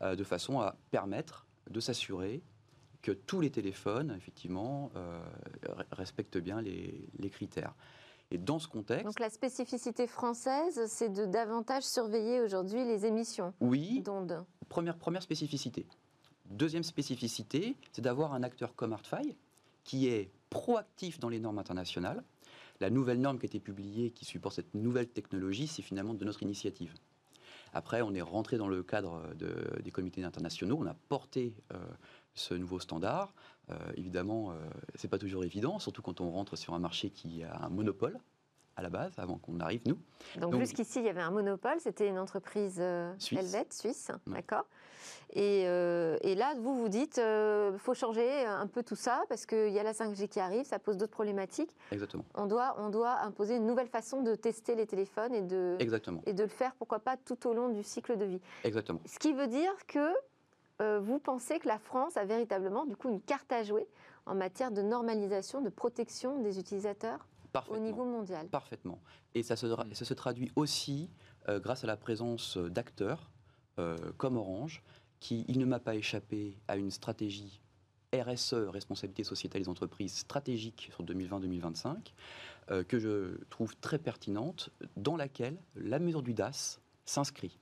euh, 0.00 0.16
de 0.16 0.24
façon 0.24 0.60
à 0.60 0.76
permettre 0.90 1.46
de 1.68 1.80
s'assurer 1.80 2.42
que 3.02 3.12
tous 3.12 3.40
les 3.40 3.50
téléphones, 3.50 4.14
effectivement, 4.16 4.90
euh, 4.96 5.20
respectent 5.92 6.38
bien 6.38 6.62
les, 6.62 7.30
critères. 7.30 7.74
Et 8.30 8.38
dans 8.38 8.58
ce 8.58 8.68
contexte... 8.68 9.04
Donc 9.04 9.20
la 9.20 9.30
spécificité 9.30 10.06
française, 10.06 10.86
c'est 10.86 11.12
de 11.12 11.26
davantage 11.26 11.82
surveiller 11.82 12.40
aujourd'hui 12.40 12.84
les 12.84 13.04
émissions 13.04 13.52
oui, 13.60 14.00
d'ondes. 14.00 14.44
Première, 14.68 14.96
première 14.96 15.22
spécificité. 15.22 15.86
Deuxième 16.46 16.82
spécificité, 16.82 17.76
c'est 17.92 18.02
d'avoir 18.02 18.32
un 18.32 18.42
acteur 18.42 18.74
comme 18.74 18.94
Artfile 18.94 19.36
qui 19.88 20.08
est 20.08 20.30
proactif 20.50 21.18
dans 21.18 21.30
les 21.30 21.40
normes 21.40 21.58
internationales, 21.58 22.22
la 22.78 22.90
nouvelle 22.90 23.22
norme 23.22 23.38
qui 23.38 23.46
a 23.46 23.48
été 23.48 23.58
publiée, 23.58 24.10
qui 24.10 24.26
supporte 24.26 24.54
cette 24.54 24.74
nouvelle 24.74 25.08
technologie, 25.08 25.66
c'est 25.66 25.80
finalement 25.80 26.12
de 26.12 26.22
notre 26.26 26.42
initiative. 26.42 26.92
Après, 27.72 28.02
on 28.02 28.12
est 28.12 28.20
rentré 28.20 28.58
dans 28.58 28.68
le 28.68 28.82
cadre 28.82 29.22
des 29.82 29.90
comités 29.90 30.22
internationaux, 30.22 30.76
on 30.78 30.86
a 30.86 30.92
porté 31.08 31.54
euh, 31.72 31.78
ce 32.34 32.52
nouveau 32.52 32.80
standard. 32.80 33.32
Euh, 33.70 33.78
évidemment, 33.96 34.50
euh, 34.50 34.56
ce 34.94 35.06
n'est 35.06 35.10
pas 35.10 35.18
toujours 35.18 35.42
évident, 35.42 35.78
surtout 35.78 36.02
quand 36.02 36.20
on 36.20 36.30
rentre 36.30 36.54
sur 36.56 36.74
un 36.74 36.78
marché 36.78 37.08
qui 37.08 37.42
a 37.42 37.64
un 37.64 37.70
monopole 37.70 38.20
à 38.78 38.82
la 38.82 38.90
base, 38.90 39.12
avant 39.18 39.38
qu'on 39.38 39.58
arrive, 39.60 39.82
nous. 39.86 39.98
Donc, 40.40 40.56
jusqu'ici, 40.56 41.00
il 41.00 41.06
y 41.06 41.08
avait 41.08 41.20
un 41.20 41.30
monopole, 41.30 41.80
c'était 41.80 42.08
une 42.08 42.18
entreprise 42.18 42.80
helvète, 42.80 43.72
suisse, 43.72 44.10
d'accord 44.26 44.66
euh, 45.36 46.16
et, 46.22 46.34
là, 46.34 46.54
vous 46.58 46.74
vous 46.74 46.88
dites, 46.88 47.16
il 47.18 47.22
euh, 47.22 47.78
faut 47.78 47.94
changer 47.94 48.44
un 48.44 48.66
peu 48.66 48.82
tout 48.82 48.96
ça 48.96 49.24
parce 49.28 49.46
qu'il 49.46 49.70
y 49.70 49.78
a 49.78 49.82
la 49.82 49.92
5G 49.92 50.28
qui 50.28 50.40
arrive, 50.40 50.64
ça 50.64 50.78
pose 50.78 50.96
d'autres 50.96 51.12
problématiques. 51.12 51.70
Exactement. 51.92 52.24
On 52.34 52.46
doit, 52.46 52.76
on 52.78 52.88
doit 52.88 53.20
imposer 53.20 53.56
une 53.56 53.66
nouvelle 53.66 53.88
façon 53.88 54.22
de 54.22 54.34
tester 54.34 54.74
les 54.74 54.86
téléphones 54.86 55.34
et 55.34 55.42
de, 55.42 55.76
Exactement. 55.78 56.22
et 56.26 56.32
de 56.32 56.42
le 56.42 56.48
faire, 56.48 56.74
pourquoi 56.76 57.00
pas, 57.00 57.16
tout 57.16 57.46
au 57.46 57.54
long 57.54 57.68
du 57.68 57.82
cycle 57.82 58.16
de 58.16 58.24
vie. 58.24 58.40
Exactement. 58.64 59.00
Ce 59.04 59.18
qui 59.18 59.32
veut 59.32 59.48
dire 59.48 59.72
que 59.86 60.12
euh, 60.80 61.00
vous 61.00 61.18
pensez 61.18 61.58
que 61.58 61.68
la 61.68 61.78
France 61.78 62.16
a 62.16 62.24
véritablement, 62.24 62.86
du 62.86 62.96
coup, 62.96 63.08
une 63.08 63.20
carte 63.20 63.52
à 63.52 63.62
jouer 63.62 63.86
en 64.26 64.34
matière 64.34 64.70
de 64.70 64.82
normalisation, 64.82 65.60
de 65.60 65.70
protection 65.70 66.38
des 66.38 66.58
utilisateurs? 66.58 67.26
Au 67.68 67.78
niveau 67.78 68.04
mondial. 68.04 68.48
Parfaitement. 68.48 69.00
Et 69.34 69.42
ça 69.42 69.56
se, 69.56 69.66
ça 69.92 70.04
se 70.04 70.14
traduit 70.14 70.50
aussi 70.56 71.10
grâce 71.48 71.82
à 71.82 71.86
la 71.86 71.96
présence 71.96 72.58
d'acteurs 72.58 73.30
comme 74.18 74.36
Orange 74.36 74.82
qui, 75.20 75.44
il 75.48 75.58
ne 75.58 75.64
m'a 75.64 75.78
pas 75.78 75.94
échappé 75.94 76.56
à 76.68 76.76
une 76.76 76.90
stratégie 76.90 77.60
RSE, 78.14 78.54
responsabilité 78.54 79.24
sociétale 79.24 79.62
des 79.62 79.68
entreprises, 79.68 80.14
stratégique 80.14 80.90
sur 80.92 81.04
2020-2025, 81.04 81.96
euh, 82.70 82.84
que 82.84 82.98
je 82.98 83.44
trouve 83.50 83.76
très 83.76 83.98
pertinente, 83.98 84.70
dans 84.96 85.16
laquelle 85.16 85.58
la 85.74 85.98
mesure 85.98 86.22
du 86.22 86.34
DAS 86.34 86.80
s'inscrit. 87.04 87.58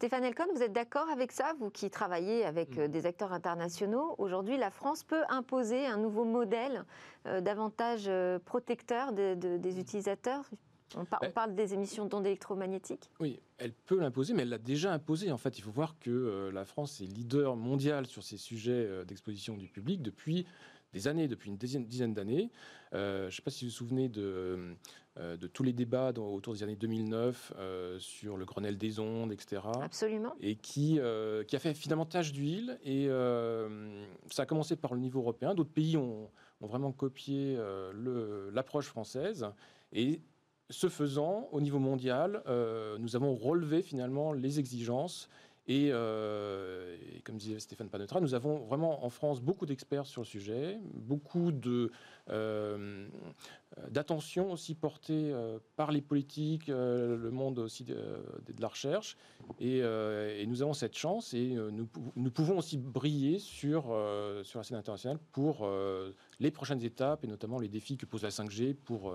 Stéphane 0.00 0.24
Elcon, 0.24 0.46
vous 0.54 0.62
êtes 0.62 0.72
d'accord 0.72 1.10
avec 1.10 1.30
ça, 1.30 1.52
vous 1.58 1.68
qui 1.68 1.90
travaillez 1.90 2.46
avec 2.46 2.74
mm. 2.74 2.80
euh, 2.80 2.88
des 2.88 3.04
acteurs 3.04 3.34
internationaux? 3.34 4.14
Aujourd'hui, 4.16 4.56
la 4.56 4.70
France 4.70 5.04
peut 5.04 5.24
imposer 5.28 5.86
un 5.86 5.98
nouveau 5.98 6.24
modèle 6.24 6.86
euh, 7.26 7.42
davantage 7.42 8.10
protecteur 8.46 9.12
des 9.12 9.78
utilisateurs? 9.78 10.48
On, 10.96 11.30
parle 11.30 11.54
des 11.54 11.74
émissions 11.74 12.06
d'ondes 12.06 12.26
électromagnétiques? 12.26 13.10
Oui, 13.20 13.40
elle 13.58 13.72
peut 13.72 13.98
l'imposer, 13.98 14.34
mais 14.34 14.42
elle 14.42 14.48
l'a 14.48 14.58
déjà 14.58 14.92
imposé. 14.92 15.30
En 15.30 15.38
fait, 15.38 15.58
il 15.58 15.62
faut 15.62 15.70
voir 15.70 15.98
que 15.98 16.10
euh, 16.10 16.52
la 16.52 16.64
France 16.64 17.00
est 17.00 17.06
leader 17.06 17.56
mondial 17.56 18.06
sur 18.06 18.22
ces 18.22 18.36
sujets 18.36 18.72
euh, 18.72 19.04
d'exposition 19.04 19.56
du 19.56 19.68
public 19.68 20.02
depuis 20.02 20.46
des 20.92 21.06
années, 21.06 21.28
depuis 21.28 21.50
une 21.50 21.56
dizaine, 21.56 22.14
d'années. 22.14 22.50
Euh, 22.94 23.22
je 23.22 23.26
ne 23.26 23.30
sais 23.30 23.42
pas 23.42 23.50
si 23.50 23.64
vous 23.64 23.70
vous 23.70 23.76
souvenez 23.76 24.08
de, 24.08 24.74
de 25.16 25.46
tous 25.46 25.62
les 25.62 25.72
débats 25.72 26.10
autour 26.18 26.52
des 26.52 26.64
années 26.64 26.74
2009 26.74 27.52
sur 28.00 28.36
le 28.36 28.44
Grenelle 28.44 28.76
des 28.76 28.98
ondes, 28.98 29.32
etc. 29.32 29.62
Absolument. 29.80 30.34
Et 30.40 30.56
qui, 30.56 30.98
qui 31.46 31.56
a 31.56 31.58
fait 31.60 31.74
finalement 31.74 32.06
tâche 32.06 32.32
d'huile. 32.32 32.76
Et 32.82 33.06
ça 34.32 34.42
a 34.42 34.46
commencé 34.46 34.74
par 34.74 34.92
le 34.94 34.98
niveau 34.98 35.20
européen. 35.20 35.54
D'autres 35.54 35.70
pays 35.70 35.96
ont, 35.96 36.28
ont, 36.60 36.66
vraiment 36.66 36.90
copié 36.90 37.56
l'approche 38.52 38.86
française. 38.86 39.46
Et 39.92 40.20
ce 40.70 40.88
faisant, 40.88 41.48
au 41.52 41.60
niveau 41.60 41.78
mondial, 41.78 42.42
euh, 42.46 42.96
nous 42.98 43.16
avons 43.16 43.34
relevé 43.34 43.82
finalement 43.82 44.32
les 44.32 44.58
exigences. 44.58 45.28
Euh, 45.68 46.96
et, 47.14 47.20
comme 47.20 47.36
disait 47.36 47.60
Stéphane 47.60 47.88
Panetra, 47.88 48.20
nous 48.20 48.34
avons 48.34 48.58
vraiment 48.58 49.04
en 49.04 49.10
France 49.10 49.40
beaucoup 49.40 49.66
d'experts 49.66 50.06
sur 50.06 50.22
le 50.22 50.26
sujet, 50.26 50.78
beaucoup 50.94 51.52
euh, 52.30 53.06
d'attention 53.88 54.50
aussi 54.50 54.74
portée 54.74 55.32
par 55.76 55.92
les 55.92 56.00
politiques, 56.00 56.66
le 56.66 57.30
monde 57.30 57.60
aussi 57.60 57.84
de, 57.84 57.96
la 58.58 58.66
recherche. 58.66 59.16
Et, 59.60 59.82
nous 60.46 60.62
avons 60.62 60.72
cette 60.72 60.96
chance 60.96 61.34
et 61.34 61.50
nous, 61.50 61.88
nous 62.16 62.30
pouvons 62.32 62.58
aussi 62.58 62.76
briller 62.76 63.38
sur, 63.38 63.94
sur 64.42 64.58
la 64.58 64.64
scène 64.64 64.78
internationale 64.78 65.18
pour 65.30 65.70
les 66.40 66.50
prochaines 66.50 66.82
étapes 66.82 67.22
et 67.22 67.28
notamment 67.28 67.60
les 67.60 67.68
défis 67.68 67.96
que 67.96 68.06
pose 68.06 68.24
la 68.24 68.30
5G 68.30 68.74
pour 68.74 69.14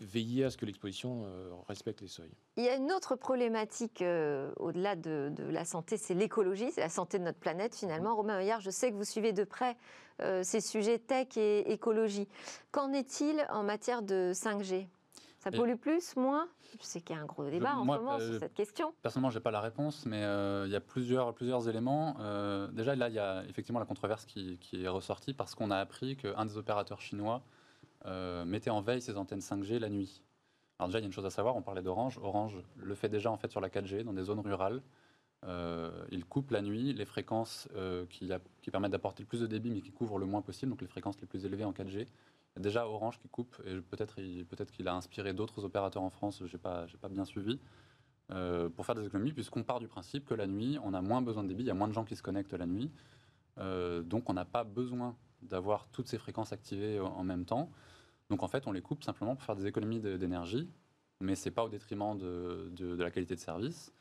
veiller 0.00 0.44
à 0.44 0.50
ce 0.50 0.56
que 0.56 0.66
l'exposition 0.66 1.24
euh, 1.24 1.50
respecte 1.68 2.00
les 2.00 2.08
seuils. 2.08 2.32
Il 2.56 2.64
y 2.64 2.68
a 2.68 2.76
une 2.76 2.92
autre 2.92 3.16
problématique 3.16 4.02
euh, 4.02 4.50
au-delà 4.56 4.96
de, 4.96 5.32
la 5.50 5.64
santé, 5.64 5.96
c'est 5.96 6.14
l'écologie, 6.14 6.70
c'est 6.72 6.80
la 6.80 6.88
santé 6.88 7.18
de 7.18 7.24
notre 7.24 7.38
planète 7.38 7.74
finalement. 7.74 8.14
Romain 8.14 8.38
Heuillard, 8.38 8.60
je 8.60 8.70
sais 8.70 8.90
que 8.90 8.96
vous 8.96 9.04
suivez 9.04 9.32
de 9.32 9.44
près 9.44 9.76
euh, 10.20 10.42
ces 10.42 10.60
sujets 10.60 10.98
tech 10.98 11.36
et 11.36 11.72
écologie. 11.72 12.28
Qu'en 12.70 12.92
est-il 12.92 13.46
en 13.50 13.62
matière 13.62 14.02
de 14.02 14.32
5G 14.34 14.86
ça 15.40 15.52
pollue 15.52 15.76
plus, 15.76 16.16
moins? 16.16 16.48
Je 16.80 16.84
sais 16.84 17.00
qu'il 17.00 17.14
y 17.14 17.18
a 17.18 17.22
un 17.22 17.24
gros 17.24 17.48
débat 17.48 17.76
en 17.76 17.82
ce 17.82 17.86
moment 17.86 18.18
sur 18.18 18.40
cette 18.40 18.54
question. 18.54 18.92
Personnellement, 19.02 19.30
je 19.30 19.38
n'ai 19.38 19.42
pas 19.42 19.52
la 19.52 19.60
réponse, 19.60 20.04
mais 20.04 20.18
il 20.66 20.72
y 20.72 20.74
a 20.74 20.80
plusieurs, 20.80 21.32
plusieurs 21.32 21.68
éléments. 21.68 22.16
déjà, 22.72 22.96
là, 22.96 23.08
il 23.08 23.14
y 23.14 23.20
a 23.20 23.44
effectivement 23.48 23.78
la 23.78 23.86
controverse 23.86 24.26
qui, 24.26 24.58
qui 24.58 24.82
est 24.82 24.88
ressortie 24.88 25.34
parce 25.34 25.54
qu'on 25.54 25.70
a 25.70 25.76
appris 25.76 26.16
qu'un 26.16 26.44
des 26.44 26.56
opérateurs 26.56 27.00
chinois 27.00 27.40
euh, 28.06 28.44
mettez 28.44 28.70
en 28.70 28.80
veille 28.80 29.02
ces 29.02 29.16
antennes 29.16 29.40
5G 29.40 29.78
la 29.78 29.88
nuit. 29.88 30.22
Alors 30.78 30.88
déjà, 30.88 30.98
il 30.98 31.02
y 31.02 31.04
a 31.04 31.06
une 31.06 31.12
chose 31.12 31.26
à 31.26 31.30
savoir, 31.30 31.56
on 31.56 31.62
parlait 31.62 31.82
d'Orange. 31.82 32.18
Orange 32.18 32.56
le 32.76 32.94
fait 32.94 33.08
déjà 33.08 33.30
en 33.30 33.36
fait 33.36 33.50
sur 33.50 33.60
la 33.60 33.68
4G 33.68 34.02
dans 34.02 34.12
des 34.12 34.22
zones 34.22 34.40
rurales. 34.40 34.82
Euh, 35.44 36.04
il 36.10 36.24
coupe 36.24 36.50
la 36.50 36.62
nuit 36.62 36.92
les 36.92 37.04
fréquences 37.04 37.68
euh, 37.76 38.06
qui, 38.06 38.28
permettent 38.72 38.90
d'apporter 38.90 39.22
le 39.22 39.28
plus 39.28 39.40
de 39.40 39.46
débit 39.46 39.70
mais 39.70 39.80
qui 39.80 39.92
couvrent 39.92 40.18
le 40.18 40.26
moins 40.26 40.42
possible, 40.42 40.70
donc 40.70 40.80
les 40.80 40.88
fréquences 40.88 41.20
les 41.20 41.26
plus 41.26 41.44
élevées 41.44 41.64
en 41.64 41.72
4G. 41.72 42.00
Il 42.00 42.56
y 42.56 42.58
a 42.58 42.60
déjà 42.60 42.86
Orange 42.88 43.18
qui 43.20 43.28
coupe, 43.28 43.60
et 43.64 43.80
peut-être 43.80 44.16
peut 44.16 44.64
qu'il 44.64 44.88
a 44.88 44.94
inspiré 44.94 45.32
d'autres 45.32 45.64
opérateurs 45.64 46.02
en 46.02 46.10
France, 46.10 46.42
je 46.44 46.52
n'ai 46.52 46.60
pas, 46.60 46.86
pas 47.00 47.08
bien 47.08 47.24
suivi, 47.24 47.60
pour 48.74 48.84
faire 48.84 48.96
des 48.96 49.06
économies, 49.06 49.32
puisqu'on 49.32 49.62
part 49.62 49.78
du 49.78 49.86
principe 49.86 50.24
que 50.24 50.34
la 50.34 50.48
nuit, 50.48 50.76
on 50.82 50.92
a 50.92 51.00
moins 51.00 51.22
besoin 51.22 51.44
de 51.44 51.48
débit, 51.48 51.62
il 51.62 51.66
y 51.66 51.70
a 51.70 51.74
moins 51.74 51.86
de 51.86 51.92
gens 51.92 52.04
qui 52.04 52.16
se 52.16 52.22
connectent 52.22 52.54
la 52.54 52.66
nuit, 52.66 52.90
donc 53.56 54.28
on 54.28 54.32
n'a 54.32 54.44
pas 54.44 54.64
besoin 54.64 55.14
d'avoir 55.42 55.88
toutes 55.88 56.08
ces 56.08 56.18
fréquences 56.18 56.52
activées 56.52 57.00
en 57.00 57.24
même 57.24 57.44
temps. 57.44 57.70
Donc 58.30 58.42
en 58.42 58.48
fait, 58.48 58.66
on 58.66 58.72
les 58.72 58.82
coupe 58.82 59.02
simplement 59.02 59.34
pour 59.34 59.44
faire 59.44 59.56
des 59.56 59.66
économies 59.66 60.00
d'énergie, 60.00 60.68
mais 61.20 61.34
c'est 61.34 61.50
pas 61.50 61.64
au 61.64 61.68
détriment 61.68 62.16
de, 62.16 62.70
de, 62.72 63.02
la 63.02 63.10
qualité 63.10 63.34
de 63.34 63.40
service. 63.40 63.92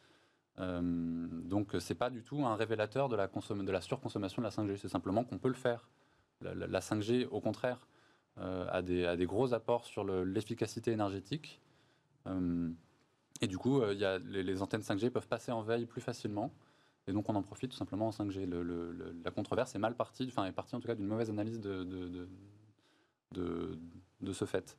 Euh, 0.60 0.82
donc 0.82 1.76
c'est 1.80 1.96
pas 1.96 2.10
du 2.10 2.24
tout 2.24 2.44
un 2.46 2.56
révélateur 2.56 3.10
de 3.10 3.16
la, 3.16 3.28
de 3.28 3.72
la 3.72 3.82
surconsommation 3.82 4.42
de 4.42 4.48
la 4.48 4.52
5G, 4.52 4.78
c'est 4.78 4.90
simplement 4.90 5.24
qu'on 5.24 5.38
peut 5.38 5.48
le 5.48 5.54
faire. 5.54 5.88
La, 6.42 6.80
5G, 6.82 7.28
au 7.32 7.42
contraire, 7.42 7.88
euh, 8.38 8.68
a, 8.70 8.82
des, 8.82 9.06
a, 9.06 9.16
des, 9.16 9.26
gros 9.26 9.54
apports 9.54 9.86
sur 9.86 10.04
l'efficacité 10.04 10.92
énergétique. 10.92 11.60
Euh, 12.28 12.70
et 13.42 13.48
du 13.48 13.58
coup, 13.58 13.84
y 13.92 14.06
a, 14.06 14.20
les, 14.20 14.62
antennes 14.62 14.82
5G 14.82 15.10
peuvent 15.10 15.28
passer 15.28 15.52
en 15.52 15.62
veille 15.62 15.86
plus 15.86 16.02
facilement. 16.02 16.52
Et 17.08 17.14
donc 17.14 17.30
on 17.30 17.36
en 17.36 17.42
profite 17.42 17.72
tout 17.72 17.78
simplement 17.78 18.08
en 18.08 18.12
5G. 18.12 18.46
Le, 18.46 19.16
la 19.24 19.32
controverse 19.32 19.74
est 19.76 19.80
mal 19.80 19.96
partie, 19.96 20.26
enfin 20.28 20.46
est 20.46 20.52
partie 20.52 20.76
en 20.76 20.80
tout 20.80 20.88
cas 20.88 20.96
d'une 20.96 21.08
mauvaise 21.08 21.30
analyse 21.30 21.60
de, 21.60 21.84
de, 21.84 23.80
de, 24.22 24.34
ce 24.34 24.46
fait. 24.46 24.78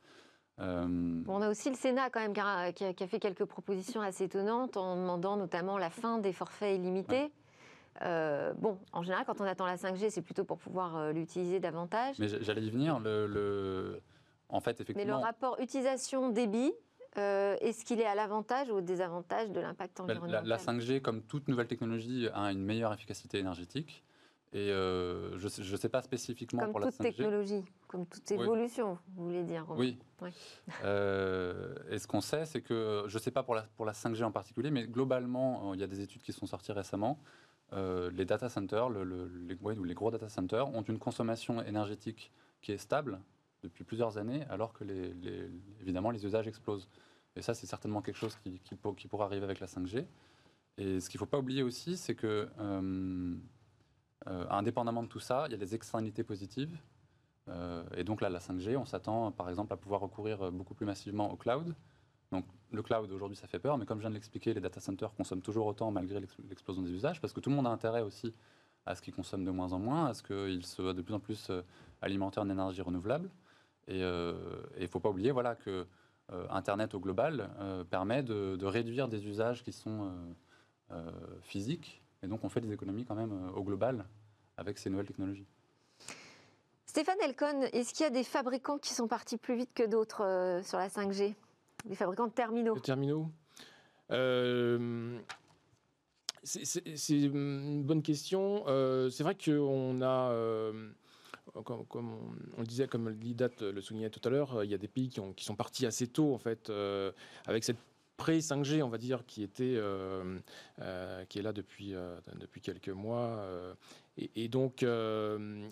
on 0.58 1.42
a 1.42 1.48
aussi 1.48 1.70
le 1.70 1.76
Sénat 1.76 2.10
quand 2.10 2.20
même 2.20 2.34
qui 2.74 2.84
a, 2.84 3.06
fait 3.06 3.18
quelques 3.18 3.46
propositions 3.46 4.02
assez 4.02 4.24
étonnantes 4.24 4.76
en 4.76 4.96
demandant 4.96 5.36
notamment 5.36 5.78
la 5.78 5.90
fin 5.90 6.18
des 6.18 6.32
forfaits 6.32 6.76
illimités. 6.76 7.32
bon, 8.02 8.78
en 8.92 9.02
général, 9.02 9.24
quand 9.24 9.40
on 9.40 9.44
attend 9.44 9.66
la 9.66 9.76
5G, 9.76 10.10
c'est 10.10 10.22
plutôt 10.22 10.44
pour 10.44 10.58
pouvoir 10.58 11.12
l'utiliser 11.12 11.60
davantage. 11.60 12.18
Mais 12.18 12.28
j'allais 12.28 12.62
y 12.62 12.70
venir. 12.70 13.00
Le, 13.00 14.00
En 14.50 14.60
fait, 14.60 14.80
effectivement. 14.80 15.16
Mais 15.16 15.18
le 15.18 15.24
rapport 15.24 15.58
utilisation-débit, 15.60 16.74
est-ce 17.18 17.84
qu'il 17.84 18.00
est 18.00 18.06
à 18.06 18.14
l'avantage 18.14 18.70
ou 18.70 18.74
au 18.74 18.80
désavantage 18.80 19.50
de 19.50 19.60
l'impact 19.60 20.00
environnemental 20.00 20.46
la, 20.46 20.56
5G, 20.56 21.00
comme 21.00 21.22
toute 21.22 21.48
nouvelle 21.48 21.66
technologie, 21.66 22.28
a 22.32 22.52
une 22.52 22.62
meilleure 22.62 22.92
efficacité 22.92 23.38
énergétique. 23.38 24.04
Et 24.52 24.70
euh, 24.70 25.36
je 25.36 25.72
ne 25.72 25.76
sais, 25.76 25.88
pas 25.90 26.00
spécifiquement 26.00 26.62
comme 26.62 26.70
pour 26.70 26.80
la 26.80 26.88
5G. 26.88 26.96
Comme 26.96 27.06
toute 27.06 27.16
technologie, 27.16 27.64
comme 27.86 28.06
toute 28.06 28.30
évolution, 28.30 28.98
vous 29.14 29.24
voulez 29.26 29.44
dire. 29.44 29.66
Oui. 29.70 29.98
Euh, 30.84 31.76
et 31.90 31.98
ce 31.98 32.08
qu'on 32.08 32.20
sait, 32.20 32.44
c'est 32.44 32.60
que, 32.60 33.04
je 33.06 33.14
ne 33.14 33.22
sais 33.22 33.30
pas 33.30 33.44
pour 33.44 33.54
la, 33.54 33.62
pour 33.62 33.86
la 33.86 33.92
5G 33.92 34.24
en 34.24 34.32
particulier, 34.32 34.70
mais 34.72 34.84
globalement, 34.84 35.70
euh, 35.70 35.74
il 35.74 35.80
y 35.80 35.84
a 35.84 35.86
des 35.86 36.00
études 36.00 36.22
qui 36.22 36.32
sont 36.32 36.46
sorties 36.46 36.72
récemment. 36.72 37.20
les 37.72 38.24
data 38.24 38.48
centers, 38.48 38.88
le, 38.88 39.30
les, 39.46 39.94
gros 39.94 40.10
data 40.10 40.28
centers, 40.28 40.68
ont 40.74 40.82
une 40.82 40.98
consommation 40.98 41.62
énergétique 41.62 42.32
qui 42.62 42.72
est 42.72 42.78
stable 42.78 43.20
depuis 43.62 43.84
plusieurs 43.84 44.18
années, 44.18 44.44
alors 44.50 44.72
que 44.72 44.82
les, 44.82 45.14
évidemment 45.80 46.10
les 46.10 46.26
usages 46.26 46.48
explosent. 46.48 46.88
Et 47.38 47.42
ça, 47.42 47.54
c'est 47.54 47.68
certainement 47.68 48.02
quelque 48.02 48.16
chose 48.16 48.36
qui, 48.42 49.06
pourra 49.06 49.26
arriver 49.26 49.44
avec 49.44 49.60
la 49.60 49.68
5G. 49.68 50.04
Et 50.76 50.98
ce 50.98 51.08
qu'il 51.08 51.18
ne 51.18 51.20
faut 51.20 51.30
pas 51.30 51.38
oublier 51.38 51.62
aussi, 51.62 51.96
c'est 51.96 52.16
que 52.16 52.48
euh, 52.58 53.36
indépendamment 54.50 55.04
de 55.04 55.08
tout 55.08 55.20
ça, 55.20 55.44
il 55.46 55.52
y 55.52 55.54
a 55.54 55.58
des 55.58 55.72
externalités 55.76 56.24
positives. 56.24 56.76
Euh, 57.46 57.84
et 57.96 58.02
donc 58.02 58.20
là, 58.20 58.28
la 58.28 58.40
5G, 58.40 58.76
on 58.76 58.84
s'attend 58.84 59.30
par 59.30 59.48
exemple 59.48 59.72
à 59.72 59.76
pouvoir 59.76 60.00
recourir 60.00 60.50
beaucoup 60.50 60.74
plus 60.74 60.84
massivement 60.84 61.32
au 61.32 61.36
cloud. 61.36 61.76
Donc 62.32 62.44
le 62.72 62.82
cloud 62.82 63.10
aujourd'hui, 63.12 63.36
ça 63.36 63.46
fait 63.46 63.60
peur, 63.60 63.78
mais 63.78 63.86
comme 63.86 63.98
je 63.98 64.02
viens 64.02 64.10
de 64.10 64.16
l'expliquer, 64.16 64.52
les 64.52 64.60
data 64.60 64.80
centers 64.80 65.14
consomment 65.14 65.40
toujours 65.40 65.66
autant 65.66 65.92
malgré 65.92 66.20
l'explosion 66.20 66.82
des 66.82 66.90
usages, 66.90 67.20
parce 67.20 67.32
que 67.32 67.38
tout 67.38 67.50
le 67.50 67.56
monde 67.56 67.68
a 67.68 67.70
intérêt 67.70 68.02
aussi 68.02 68.34
à 68.84 68.96
ce 68.96 69.00
qu'ils 69.00 69.14
consomment 69.14 69.44
de 69.44 69.50
moins 69.52 69.72
en 69.72 69.78
moins, 69.78 70.06
à 70.06 70.14
ce 70.14 70.24
qu'ils 70.24 70.66
soient 70.66 70.92
de 70.92 71.02
plus 71.02 71.14
en 71.14 71.20
plus 71.20 71.50
euh, 71.50 71.62
alimentés 72.02 72.40
en 72.40 72.50
énergie 72.50 72.82
renouvelable. 72.82 73.30
Et 73.86 74.00
il 74.00 74.82
ne 74.82 74.86
faut 74.86 75.00
pas 75.00 75.08
oublier 75.08 75.30
voilà, 75.30 75.54
que 75.54 75.86
Internet 76.50 76.94
au 76.94 77.00
global 77.00 77.50
permet 77.90 78.22
de, 78.22 78.56
de, 78.56 78.66
réduire 78.66 79.08
des 79.08 79.26
usages 79.26 79.62
qui 79.62 79.72
sont 79.72 80.12
physiques 81.42 82.02
et 82.22 82.26
donc, 82.26 82.44
on 82.44 82.48
fait 82.48 82.60
des 82.60 82.72
économies 82.72 83.04
quand 83.04 83.14
même 83.14 83.32
euh, 83.32 83.52
au 83.52 83.62
global 83.62 84.04
avec 84.56 84.78
ces 84.78 84.90
nouvelles 84.90 85.06
technologies. 85.06 85.46
Stéphane 86.86 87.18
Elcon, 87.22 87.62
est-ce 87.72 87.92
qu'il 87.94 88.04
y 88.04 88.06
a 88.06 88.10
des 88.10 88.24
fabricants 88.24 88.78
qui 88.78 88.92
sont 88.92 89.06
partis 89.06 89.36
plus 89.36 89.56
vite 89.56 89.70
que 89.74 89.86
d'autres 89.86 90.24
euh, 90.24 90.62
sur 90.62 90.78
la 90.78 90.88
5G 90.88 91.34
Des 91.84 91.94
fabricants 91.94 92.26
de 92.26 92.32
terminaux 92.32 92.74
De 92.74 92.80
terminaux? 92.80 93.30
Euh, 94.10 95.18
C'est 96.42 96.82
une 97.10 97.84
bonne 97.84 98.02
question. 98.02 98.64
c'est 99.10 99.22
vrai 99.22 99.36
qu'on 99.36 100.00
a, 100.02 100.32
comme, 101.64 102.12
on, 102.56 102.60
le 102.60 102.66
disait, 102.66 102.88
comme 102.88 103.10
l'IDAT 103.10 103.50
le 103.60 103.80
soulignait 103.80 104.10
tout 104.10 104.20
à 104.24 104.30
l'heure, 104.30 104.64
il 104.64 104.70
y 104.70 104.74
a 104.74 104.78
des 104.78 104.88
pays 104.88 105.08
qui, 105.08 105.20
ont, 105.20 105.32
qui, 105.32 105.44
sont 105.44 105.56
partis 105.56 105.86
assez 105.86 106.06
tôt, 106.06 106.34
en 106.34 106.38
fait, 106.38 106.70
avec 107.46 107.64
cette 107.64 107.78
pré-5G, 108.18 108.82
on 108.82 108.88
va 108.88 108.98
dire, 108.98 109.24
qui, 109.24 109.42
était, 109.42 109.74
euh, 109.76 110.38
euh, 110.80 111.24
qui 111.26 111.38
est 111.38 111.42
là 111.42 111.52
depuis, 111.52 111.94
euh, 111.94 112.18
depuis 112.38 112.60
quelques 112.60 112.90
mois. 112.90 113.42
Et, 114.34 114.48
donc, 114.48 114.84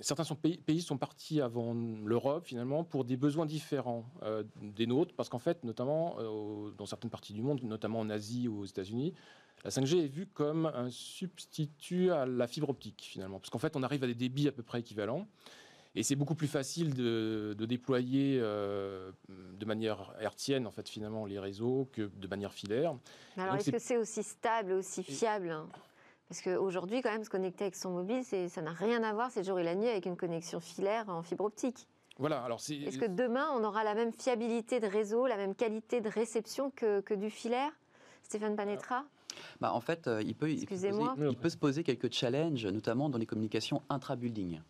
certains 0.00 0.24
sont 0.24 0.36
pays, 0.36 0.80
sont 0.80 0.96
partis 0.96 1.40
avant 1.40 1.74
l'Europe, 1.74 2.46
finalement, 2.46 2.84
pour 2.84 3.04
des 3.04 3.16
besoins 3.16 3.44
différents 3.44 4.06
des 4.62 4.86
nôtres, 4.86 5.14
parce 5.16 5.28
qu'en 5.28 5.40
fait, 5.40 5.64
notamment 5.64 6.16
dans 6.78 6.86
certaines 6.86 7.10
parties 7.10 7.34
du 7.34 7.42
monde, 7.42 7.60
notamment 7.64 7.98
en 7.98 8.08
Asie 8.08 8.46
ou 8.46 8.60
aux 8.60 8.64
États-Unis, 8.64 9.12
la 9.64 9.70
5G 9.70 10.04
est 10.04 10.06
vue 10.06 10.26
comme 10.26 10.66
un 10.66 10.90
substitut 10.90 12.12
à 12.12 12.24
la 12.24 12.46
fibre 12.46 12.70
optique, 12.70 13.02
finalement, 13.10 13.40
parce 13.40 13.50
qu'en 13.50 13.58
fait, 13.58 13.74
on 13.74 13.82
arrive 13.82 14.04
à 14.04 14.06
des 14.06 14.14
débits 14.14 14.46
à 14.46 14.52
peu 14.52 14.62
près 14.62 14.78
équivalents. 14.78 15.26
Et 15.96 16.02
c'est 16.02 16.14
beaucoup 16.14 16.34
plus 16.34 16.46
facile 16.46 16.92
de, 16.94 17.54
déployer 17.58 18.38
euh, 18.40 19.10
de 19.28 19.64
manière 19.64 20.14
hertzienne, 20.20 20.66
en 20.66 20.70
fait, 20.70 20.88
finalement, 20.88 21.24
les 21.24 21.38
réseaux 21.38 21.88
que 21.92 22.02
de 22.02 22.28
manière 22.28 22.52
filaire. 22.52 22.94
alors, 23.38 23.56
est-ce 23.56 23.70
que 23.70 23.78
c'est 23.78 23.96
aussi 23.96 24.22
stable, 24.22 24.72
aussi 24.72 25.02
fiable 25.02 25.50
hein? 25.50 25.66
Parce 26.28 26.42
qu'aujourd'hui, 26.42 27.02
quand 27.02 27.10
même, 27.10 27.24
se 27.24 27.30
connecter 27.30 27.64
avec 27.64 27.76
son 27.76 27.90
mobile, 27.90 28.24
ça 28.24 28.60
n'a 28.60 28.72
rien 28.72 29.02
à 29.04 29.12
voir, 29.14 29.30
c'est 29.30 29.40
le 29.40 29.46
jour 29.46 29.60
et 29.60 29.62
la 29.62 29.74
nuit, 29.74 29.88
avec 29.88 30.06
une 30.06 30.16
connexion 30.16 30.60
filaire 30.60 31.08
en 31.08 31.22
fibre 31.22 31.44
optique. 31.44 31.86
Voilà, 32.18 32.42
alors 32.42 32.60
c'est... 32.60 32.74
Est-ce 32.76 32.98
que 32.98 33.06
demain, 33.06 33.48
on 33.54 33.62
aura 33.62 33.84
la 33.84 33.94
même 33.94 34.12
fiabilité 34.12 34.80
de 34.80 34.86
réseau, 34.86 35.26
la 35.26 35.36
même 35.36 35.54
qualité 35.54 36.00
de 36.00 36.08
réception 36.08 36.72
que, 36.74 37.00
que 37.00 37.14
du 37.14 37.30
filaire? 37.30 37.70
Stéphane 38.22 38.56
Panetra 38.56 39.04
bah, 39.60 39.72
en 39.72 39.80
fait, 39.80 40.06
euh, 40.06 40.22
il, 40.22 40.34
peut, 40.34 40.50
il, 40.50 40.66
peut, 40.66 40.74
il 41.30 41.36
peut 41.36 41.50
se 41.50 41.58
poser 41.58 41.82
quelques 41.82 42.10
challenges, 42.10 42.66
notamment 42.66 43.10
dans 43.10 43.18
les 43.18 43.26
communications 43.26 43.82
intra-building. 43.90 44.60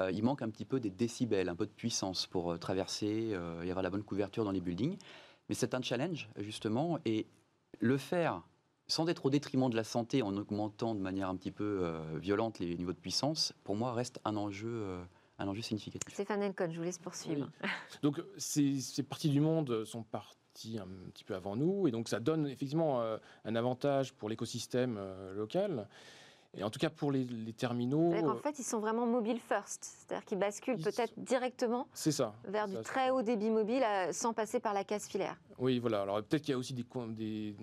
Euh, 0.00 0.10
il 0.10 0.24
manque 0.24 0.42
un 0.42 0.50
petit 0.50 0.64
peu 0.64 0.80
des 0.80 0.90
décibels, 0.90 1.48
un 1.48 1.54
peu 1.54 1.66
de 1.66 1.70
puissance 1.70 2.26
pour 2.26 2.52
euh, 2.52 2.58
traverser 2.58 3.30
euh, 3.32 3.62
et 3.62 3.70
avoir 3.70 3.82
la 3.82 3.90
bonne 3.90 4.02
couverture 4.02 4.44
dans 4.44 4.50
les 4.50 4.60
buildings. 4.60 4.98
Mais 5.48 5.54
c'est 5.54 5.74
un 5.74 5.82
challenge, 5.82 6.28
justement, 6.38 6.98
et 7.04 7.26
le 7.78 7.96
faire 7.96 8.42
sans 8.86 9.08
être 9.08 9.26
au 9.26 9.30
détriment 9.30 9.70
de 9.70 9.76
la 9.76 9.84
santé, 9.84 10.22
en 10.22 10.36
augmentant 10.36 10.94
de 10.94 11.00
manière 11.00 11.28
un 11.28 11.36
petit 11.36 11.50
peu 11.50 11.90
violente 12.16 12.58
les 12.58 12.76
niveaux 12.76 12.92
de 12.92 12.98
puissance, 12.98 13.54
pour 13.64 13.76
moi, 13.76 13.94
reste 13.94 14.20
un 14.26 14.36
enjeu 14.36 14.98
un 15.38 15.48
enjeu 15.48 15.62
significatif. 15.62 16.12
Stéphane 16.12 16.42
Elcon, 16.42 16.68
je 16.70 16.76
vous 16.76 16.84
laisse 16.84 16.98
poursuivre. 16.98 17.50
Donc 18.02 18.22
ces, 18.36 18.78
ces, 18.80 19.02
parties 19.02 19.30
du 19.30 19.40
monde 19.40 19.86
sont 19.86 20.02
parties 20.02 20.78
un 20.78 20.86
petit 21.12 21.24
peu 21.24 21.34
avant 21.34 21.56
nous, 21.56 21.88
et 21.88 21.90
donc 21.90 22.10
ça 22.10 22.20
donne 22.20 22.46
effectivement 22.46 23.02
un 23.44 23.56
avantage 23.56 24.12
pour 24.12 24.28
l'écosystème 24.28 25.00
local. 25.34 25.88
Et 26.56 26.62
en 26.62 26.70
tout 26.70 26.78
cas, 26.78 26.90
pour 26.90 27.12
les, 27.12 27.26
terminaux. 27.56 28.12
En 28.12 28.30
euh, 28.30 28.34
fait, 28.34 28.58
ils 28.58 28.64
sont 28.64 28.78
vraiment 28.78 29.06
mobile 29.06 29.38
first. 29.38 29.84
C'est-à-dire 29.84 30.24
qu'ils 30.24 30.38
basculent 30.38 30.80
peut-être 30.80 31.12
directement 31.16 31.86
ça, 31.92 32.34
vers 32.44 32.68
du 32.68 32.76
très 32.82 33.10
haut 33.10 33.22
débit 33.22 33.50
mobile 33.50 33.82
euh, 33.82 34.12
sans 34.12 34.32
passer 34.32 34.60
par 34.60 34.74
la 34.74 34.84
case 34.84 35.06
filaire. 35.06 35.36
Oui, 35.58 35.78
voilà. 35.78 36.02
Alors 36.02 36.22
peut-être 36.22 36.42
qu'il 36.42 36.52
y 36.52 36.54
a 36.54 36.58
aussi 36.58 36.74
des, 36.74 36.84
des 37.08 37.56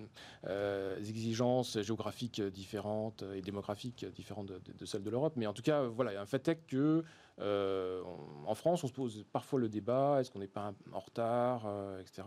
euh, 0.47 0.97
exigences 0.97 1.81
géographiques 1.81 2.41
différentes 2.41 3.23
et 3.33 3.41
démographiques 3.41 4.05
différentes 4.13 4.47
de, 4.47 4.85
celles 4.85 5.03
de 5.03 5.09
l'Europe. 5.09 5.33
Mais 5.35 5.47
en 5.47 5.53
tout 5.53 5.63
cas, 5.63 5.83
voilà, 5.83 6.19
un 6.19 6.25
fait 6.25 6.47
est 6.47 6.55
que 6.67 7.03
en 7.39 8.55
France, 8.55 8.83
on 8.83 8.87
se 8.87 8.93
pose 8.93 9.25
parfois 9.31 9.59
le 9.59 9.67
débat 9.67 10.17
est-ce 10.19 10.29
qu'on 10.29 10.39
n'est 10.39 10.47
pas 10.47 10.73
en 10.91 10.99
retard, 10.99 11.67
etc. 11.99 12.23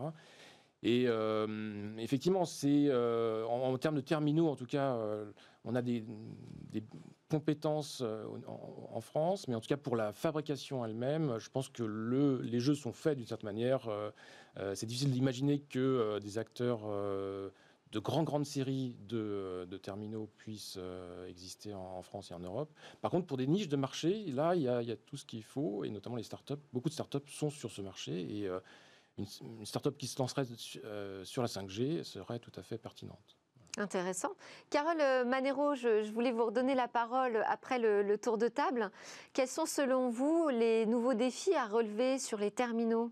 Et 0.85 1.07
effectivement, 1.99 2.45
c'est 2.45 2.93
en, 2.93 3.77
termes 3.79 3.97
de 3.97 4.03
terminaux, 4.03 4.49
en 4.49 4.57
tout 4.57 4.67
cas, 4.67 4.97
on 5.65 5.75
a 5.75 5.83
des, 5.83 6.05
compétences 7.31 8.01
euh, 8.03 8.27
en, 8.47 9.01
France, 9.01 9.49
mais 9.49 9.55
en 9.55 9.61
tout 9.61 9.67
cas 9.67 9.77
pour 9.77 9.97
la 9.97 10.13
fabrication 10.13 10.85
elle-même, 10.85 11.39
je 11.39 11.51
pense 11.51 11.69
que 11.69 11.83
le, 11.83 12.41
les 12.43 12.61
jeux 12.61 12.75
sont 12.75 12.93
faits 12.93 13.17
d'une 13.17 13.27
certaine 13.27 13.49
manière. 13.49 13.89
Euh, 13.89 14.11
euh, 14.59 14.75
c'est 14.75 14.87
difficile 14.87 15.11
d'imaginer 15.11 15.59
que 15.59 16.19
des 16.21 16.39
acteurs 16.39 16.83
de 16.87 17.99
grandes, 17.99 18.27
grandes 18.27 18.47
séries 18.47 18.97
de, 19.09 19.67
terminaux 19.83 20.29
puissent 20.37 20.79
exister 21.29 21.75
en, 21.75 22.03
France 22.03 22.31
et 22.31 22.35
en 22.35 22.41
Europe. 22.41 22.71
Par 23.01 23.11
contre, 23.11 23.27
pour 23.27 23.37
des 23.37 23.49
niches 23.49 23.69
de 23.69 23.77
marché, 23.77 24.27
là, 24.27 24.55
il 24.55 24.63
y 24.63 24.69
a, 24.69 24.97
tout 24.97 25.17
ce 25.17 25.25
qu'il 25.25 25.43
faut, 25.43 25.83
et 25.85 25.91
notamment 25.91 26.17
les 26.17 26.23
startups. 26.23 26.55
Beaucoup 26.73 26.89
de 26.89 26.95
startups 26.95 27.29
sont 27.29 27.51
sur 27.51 27.73
ce 27.73 27.83
marché, 27.83 28.13
et 28.13 28.49
une, 29.19 29.27
une 29.43 29.67
startup 29.67 29.97
qui 29.97 30.07
se 30.07 30.19
lancerait 30.19 30.45
sur 31.25 31.43
la 31.43 31.49
5G 31.49 32.03
serait 32.05 32.39
tout 32.39 32.53
à 32.57 32.63
fait 32.63 32.79
pertinente. 32.79 33.37
Intéressant. 33.77 34.31
Carole 34.71 35.01
euh, 35.01 35.25
Manero, 35.25 35.75
je, 35.75 36.09
voulais 36.13 36.31
vous 36.31 36.47
redonner 36.47 36.75
la 36.75 36.87
parole 36.87 37.45
après 37.49 37.79
le, 37.79 38.17
tour 38.19 38.39
de 38.39 38.49
table. 38.49 38.91
Quels 39.33 39.49
sont 39.49 39.67
selon 39.67 40.11
vous 40.11 40.49
les 40.49 40.87
nouveaux 40.87 41.15
défis 41.15 41.55
à 41.55 41.67
relever 41.67 42.19
sur 42.19 42.39
les 42.39 42.51
terminaux? 42.51 43.11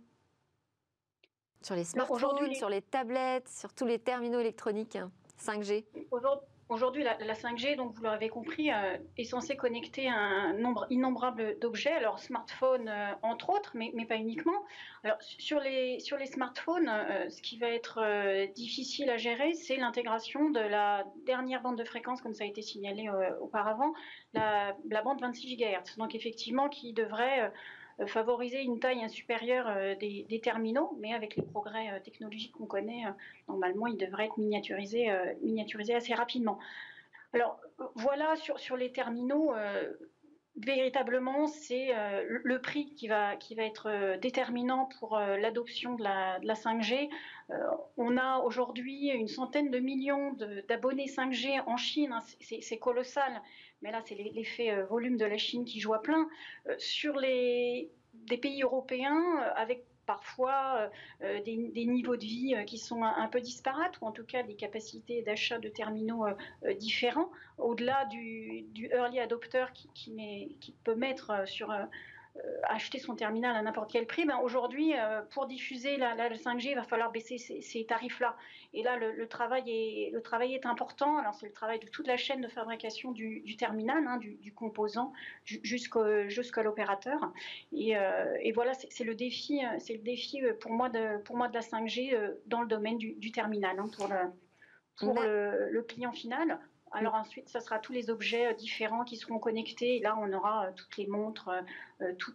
Sur 1.62 1.75
les 1.75 1.85
smartphones, 1.85 2.55
sur 2.55 2.69
les 2.69 2.83
tablettes, 2.83 3.49
sur 3.49 3.73
tous 3.73 3.87
les 3.87 3.99
terminaux 3.99 4.41
électroniques 4.41 4.99
5G 5.41 5.85
Aujourd'hui, 6.11 6.46
la, 6.77 7.35
5G, 7.35 7.77
donc 7.77 7.94
vous 7.94 8.02
l'avez 8.02 8.29
compris, 8.29 8.70
euh, 8.70 8.96
est 9.16 9.25
censée 9.25 9.56
connecter 9.56 10.08
un 10.08 10.52
nombre 10.54 10.87
innombrable 10.90 11.58
d'objets, 11.60 11.92
alors 11.92 12.18
smartphones 12.18 12.88
euh, 12.88 13.12
entre 13.23 13.50
autres, 13.50 13.73
mais, 13.75 13.92
pas 14.06 14.16
uniquement. 14.16 14.64
Alors 15.04 15.16
sur 15.20 15.60
les, 15.60 15.98
smartphones, 16.27 16.88
euh, 16.88 17.29
ce 17.31 17.42
qui 17.42 17.58
va 17.58 17.68
être 17.68 18.00
difficile 18.54 19.10
à 19.10 19.16
gérer, 19.16 19.54
c'est 19.54 19.77
l'intégration 19.77 20.50
de 20.50 20.60
la 20.60 21.04
dernière 21.27 21.62
bande 21.62 21.79
de 21.79 21.85
fréquence, 21.85 22.20
comme 22.20 22.35
ça 22.35 22.44
a 22.44 22.46
été 22.46 22.62
signalé 22.62 23.08
auparavant, 23.40 23.92
la, 24.35 24.75
bande 25.04 25.20
26 25.20 25.56
GHz. 25.56 25.96
Donc 25.98 26.14
effectivement, 26.14 26.68
qui 26.68 26.92
devrait 26.92 27.52
favoriser 28.07 28.63
une 28.63 28.79
taille 28.79 29.09
supérieure 29.11 29.67
euh, 29.69 29.95
des, 29.95 30.40
terminaux, 30.43 30.97
mais 31.01 31.13
avec 31.13 31.37
les 31.37 31.43
progrès 31.43 31.90
euh, 31.90 32.01
technologiques 32.01 32.53
qu'on 32.53 32.67
connaît, 32.67 33.05
normalement, 33.49 33.87
ils 33.87 33.97
devraient 33.97 34.27
être 34.27 34.38
miniaturisés, 34.38 35.09
assez 35.95 36.15
rapidement. 36.15 36.59
Alors 37.33 37.59
voilà, 37.95 38.35
sur, 38.37 38.77
les 38.77 38.93
terminaux, 38.93 39.55
véritablement, 40.57 41.47
c'est 41.47 41.93
le 42.29 42.61
prix 42.61 42.95
qui 42.95 43.09
va, 43.09 43.35
être 43.57 44.19
déterminant 44.21 44.90
pour 44.99 45.19
l'adoption 45.19 45.95
de 45.95 46.03
la, 46.03 46.38
de 46.40 46.47
la 46.47 46.55
5G. 46.55 47.09
on 47.97 48.19
a 48.19 48.40
aujourd'hui 48.40 49.09
une 49.09 49.29
centaine 49.29 49.71
de 49.71 49.79
millions 49.79 50.37
d'abonnés 50.69 51.07
5G 51.07 51.63
en 51.67 51.79
Chine, 51.79 52.13
hein, 52.13 52.21
c'est 52.40 52.79
colossal, 52.79 53.40
mais 53.83 53.93
là 53.93 54.03
c'est 54.05 54.15
l'effet 54.15 54.83
volume 54.85 55.17
de 55.17 55.25
la 55.25 55.39
Chine 55.39 55.65
qui 55.65 55.81
joue 55.81 55.95
à 55.95 56.03
plein. 56.03 56.29
sur 56.79 57.19
les 57.19 57.91
des 58.15 58.37
pays 58.37 58.63
européens, 58.63 59.39
avec 59.57 59.85
parfois 60.07 60.77
euh, 60.77 60.89
euh, 61.23 61.43
des, 61.43 61.87
niveaux 61.87 62.17
de 62.17 62.25
vie 62.25 62.55
euh, 62.57 62.65
qui 62.65 62.79
sont 62.79 63.03
un, 63.03 63.29
peu 63.29 63.41
disparates, 63.41 64.01
ou 64.01 64.07
en 64.07 64.13
tout 64.13 64.25
cas 64.25 64.43
des 64.43 64.55
capacités 64.55 65.23
d'achat 65.23 65.59
de 65.59 65.69
terminaux 65.69 66.27
différents, 66.79 67.31
au-delà 67.59 68.07
du, 68.07 68.67
early 68.91 69.21
adopter 69.21 69.67
qui, 69.95 70.75
peut 70.85 70.95
mettre 70.95 71.47
sur 71.47 71.71
euh, 71.71 71.85
acheter 72.65 72.99
son 72.99 73.15
terminal 73.15 73.55
à 73.55 73.63
n'importe 73.63 73.91
quel 73.93 74.07
prix, 74.07 74.25
ben 74.25 74.39
aujourd'hui, 74.39 74.95
euh, 74.97 75.23
pour 75.31 75.47
diffuser 75.47 75.97
la, 75.97 76.15
5G, 76.31 76.71
il 76.71 76.75
va 76.75 76.83
falloir 76.83 77.11
baisser 77.13 77.39
ces, 77.39 77.85
tarifs-là. 77.85 78.37
Et 78.73 78.83
là, 78.83 78.97
le, 78.97 79.29
travail 79.29 79.65
est, 79.67 80.11
le 80.13 80.23
travail 80.23 80.55
est 80.55 80.65
important. 80.65 81.19
Alors, 81.19 81.35
c'est 81.35 81.47
le 81.47 81.53
travail 81.53 81.79
de 81.79 81.87
toute 81.89 82.07
la 82.07 82.17
chaîne 82.17 82.41
de 82.41 82.49
fabrication 82.49 83.13
du, 83.13 83.57
terminal, 83.57 84.07
hein, 84.07 84.17
du, 84.17 84.53
composant, 84.55 85.13
jusqu'à 85.45 86.63
l'opérateur. 86.63 87.33
Et, 87.73 87.97
euh, 87.97 88.37
et, 88.41 88.53
voilà, 88.53 88.73
c'est 88.75 89.05
le 89.05 89.15
défi, 89.15 89.61
c'est 89.79 89.95
le 89.95 90.03
défi 90.03 90.41
pour 90.61 90.73
moi 90.73 90.89
de, 90.89 91.19
pour 91.23 91.37
moi 91.37 91.49
de 91.49 91.55
la 91.55 91.61
5G 91.61 92.17
dans 92.47 92.63
le 92.63 92.69
domaine 92.69 92.97
du, 92.99 93.33
terminal, 93.33 93.79
hein, 93.79 93.91
pour, 93.95 94.09
le, 94.09 94.17
pour 94.97 95.21
le 95.23 95.83
client 95.83 96.13
final. 96.13 96.59
Alors 96.95 97.15
ensuite, 97.15 97.49
ce 97.49 97.59
sera 97.59 97.79
tous 97.79 97.93
les 97.93 98.11
objets 98.11 98.49
euh, 98.49 98.55
différents 98.55 99.05
qui 99.05 99.17
seront 99.17 99.38
connectés. 99.38 99.99
Là, 100.01 100.15
on 100.19 100.31
aura 100.33 100.67
euh, 100.67 100.71
toutes 100.77 100.97
les 100.99 101.07
montres, 101.07 101.51
euh, 102.03 102.13
tous 102.19 102.35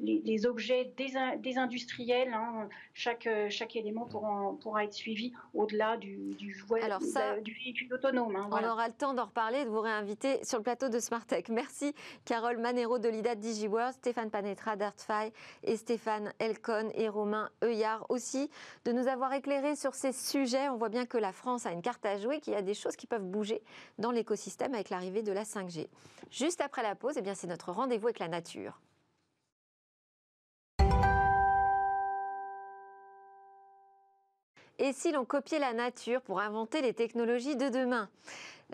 les, 0.00 0.20
les, 0.24 0.46
objets 0.46 0.92
des, 0.96 1.56
industriels. 1.56 2.32
Hein. 2.32 2.68
Chaque, 2.94 3.28
chaque 3.48 3.76
élément 3.76 4.06
pourra, 4.06 4.54
pourra 4.60 4.84
être 4.84 4.94
suivi 4.94 5.32
au-delà 5.54 5.96
du, 5.96 6.16
du, 6.34 6.56
du, 7.42 7.52
véhicule 7.52 7.94
autonome. 7.94 8.36
Hein, 8.36 8.48
on 8.50 8.64
aura 8.64 8.88
le 8.88 8.94
temps 8.94 9.14
d'en 9.14 9.26
reparler, 9.26 9.64
de 9.64 9.70
vous 9.70 9.80
réinviter 9.80 10.44
sur 10.44 10.58
le 10.58 10.64
plateau 10.64 10.88
de 10.88 10.98
Smartech. 10.98 11.48
Merci 11.48 11.94
Carole 12.24 12.58
Manero 12.58 12.98
de 12.98 13.08
l'IDA 13.08 13.34
DigiWorld, 13.34 13.94
Stéphane 13.94 14.30
Panetra 14.30 14.76
d'Artfy 14.76 15.32
et 15.62 15.76
Stéphane 15.76 16.32
Elcon 16.38 16.90
et 16.94 17.08
Romain 17.08 17.50
Heuillard 17.62 18.06
aussi 18.08 18.50
de 18.84 18.92
nous 18.92 19.06
avoir 19.06 19.32
éclairé 19.32 19.76
sur 19.76 19.94
ces 19.94 20.12
sujets. 20.12 20.68
On 20.68 20.76
voit 20.76 20.88
bien 20.88 21.06
que 21.06 21.18
la 21.18 21.32
France 21.32 21.66
a 21.66 21.72
une 21.72 21.82
carte 21.82 22.04
à 22.04 22.18
jouer, 22.18 22.40
qu'il 22.40 22.52
y 22.52 22.56
a 22.56 22.62
des 22.62 22.74
choses 22.74 22.96
qui 22.96 23.06
peuvent 23.06 23.22
bouger 23.22 23.36
bouger 23.36 23.62
dans 23.98 24.10
l'écosystème 24.10 24.74
avec 24.74 24.90
l'arrivée 24.90 25.22
de 25.22 25.32
la 25.32 25.44
5G. 25.44 25.88
Juste 26.30 26.60
après 26.60 26.82
la 26.82 26.94
pause, 26.94 27.14
eh 27.16 27.22
bien, 27.22 27.34
c'est 27.34 27.46
notre 27.46 27.70
rendez-vous 27.70 28.06
avec 28.06 28.18
la 28.18 28.28
nature. 28.28 28.80
Et 34.78 34.92
si 34.92 35.10
l'on 35.10 35.24
copiait 35.24 35.58
la 35.58 35.72
nature 35.72 36.20
pour 36.20 36.40
inventer 36.40 36.82
les 36.82 36.92
technologies 36.92 37.56
de 37.56 37.70
demain 37.70 38.10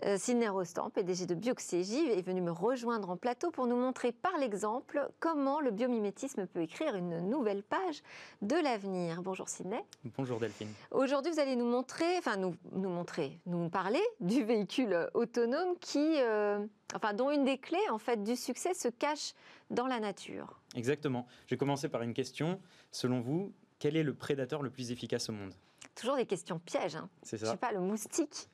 euh, 0.05 0.17
Sidney 0.17 0.49
Rostand, 0.49 0.89
PDG 0.89 1.27
de 1.27 1.35
Bioxégie, 1.35 2.09
est 2.09 2.21
venu 2.21 2.41
me 2.41 2.51
rejoindre 2.51 3.09
en 3.09 3.15
plateau 3.15 3.51
pour 3.51 3.67
nous 3.67 3.77
montrer 3.77 4.11
par 4.11 4.37
l'exemple 4.37 5.07
comment 5.19 5.61
le 5.61 5.71
biomimétisme 5.71 6.45
peut 6.47 6.61
écrire 6.61 6.95
une 6.95 7.29
nouvelle 7.29 7.63
page 7.63 8.01
de 8.41 8.55
l'avenir. 8.55 9.21
Bonjour 9.21 9.47
Sidney. 9.47 9.81
Bonjour 10.17 10.39
Delphine. 10.39 10.67
Aujourd'hui, 10.91 11.31
vous 11.31 11.39
allez 11.39 11.55
nous 11.55 11.69
montrer, 11.69 12.17
enfin 12.17 12.35
nous, 12.35 12.55
nous 12.73 12.89
montrer, 12.89 13.39
nous 13.45 13.69
parler 13.69 14.01
du 14.19 14.43
véhicule 14.43 15.07
autonome 15.13 15.77
qui, 15.79 16.15
euh, 16.17 16.65
enfin 16.95 17.13
dont 17.13 17.31
une 17.31 17.45
des 17.45 17.59
clés 17.59 17.89
en 17.91 17.99
fait 17.99 18.23
du 18.23 18.35
succès 18.35 18.73
se 18.73 18.89
cache 18.89 19.35
dans 19.69 19.87
la 19.87 20.01
nature. 20.01 20.59
Exactement. 20.75 21.27
Je 21.45 21.51
vais 21.51 21.57
commencer 21.57 21.87
par 21.87 22.01
une 22.01 22.13
question. 22.13 22.59
Selon 22.91 23.21
vous, 23.21 23.53
quel 23.79 23.95
est 23.95 24.03
le 24.03 24.13
prédateur 24.13 24.63
le 24.63 24.69
plus 24.69 24.91
efficace 24.91 25.29
au 25.29 25.33
monde? 25.33 25.53
Toujours 25.95 26.15
des 26.15 26.25
questions 26.25 26.59
pièges. 26.59 26.95
Hein. 26.95 27.09
C'est 27.21 27.37
ça. 27.37 27.45
Je 27.45 27.51
sais 27.51 27.57
pas, 27.57 27.71
le 27.71 27.79
moustique. 27.79 28.49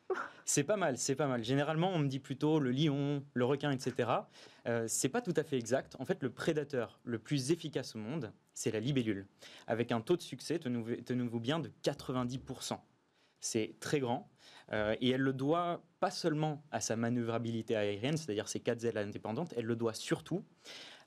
c'est 0.45 0.63
pas 0.63 0.75
mal, 0.75 0.97
c'est 0.97 1.15
pas 1.15 1.27
mal. 1.27 1.43
Généralement, 1.43 1.89
on 1.89 1.99
me 1.99 2.07
dit 2.07 2.19
plutôt 2.19 2.59
le 2.59 2.71
lion, 2.71 3.23
le 3.33 3.45
requin, 3.45 3.71
etc. 3.71 4.09
Euh, 4.67 4.85
c'est 4.87 5.09
pas 5.09 5.21
tout 5.21 5.33
à 5.35 5.43
fait 5.43 5.57
exact. 5.57 5.95
En 5.99 6.05
fait, 6.05 6.21
le 6.21 6.29
prédateur 6.31 6.99
le 7.03 7.19
plus 7.19 7.51
efficace 7.51 7.95
au 7.95 7.99
monde, 7.99 8.33
c'est 8.53 8.71
la 8.71 8.79
libellule, 8.79 9.27
avec 9.67 9.91
un 9.91 10.01
taux 10.01 10.17
de 10.17 10.21
succès, 10.21 10.59
tenez-vous 10.59 11.39
bien, 11.39 11.59
de 11.59 11.71
90%. 11.83 12.77
C'est 13.39 13.75
très 13.79 14.01
grand. 14.01 14.29
Euh, 14.71 14.95
et 14.99 15.11
elle 15.11 15.21
le 15.21 15.33
doit 15.33 15.81
pas 15.99 16.11
seulement 16.11 16.61
à 16.71 16.81
sa 16.81 16.95
manœuvrabilité 16.95 17.75
aérienne, 17.75 18.17
c'est-à-dire 18.17 18.49
ses 18.49 18.59
quatre 18.59 18.83
ailes 18.83 18.97
indépendantes, 18.97 19.53
elle 19.57 19.65
le 19.65 19.75
doit 19.75 19.93
surtout 19.93 20.43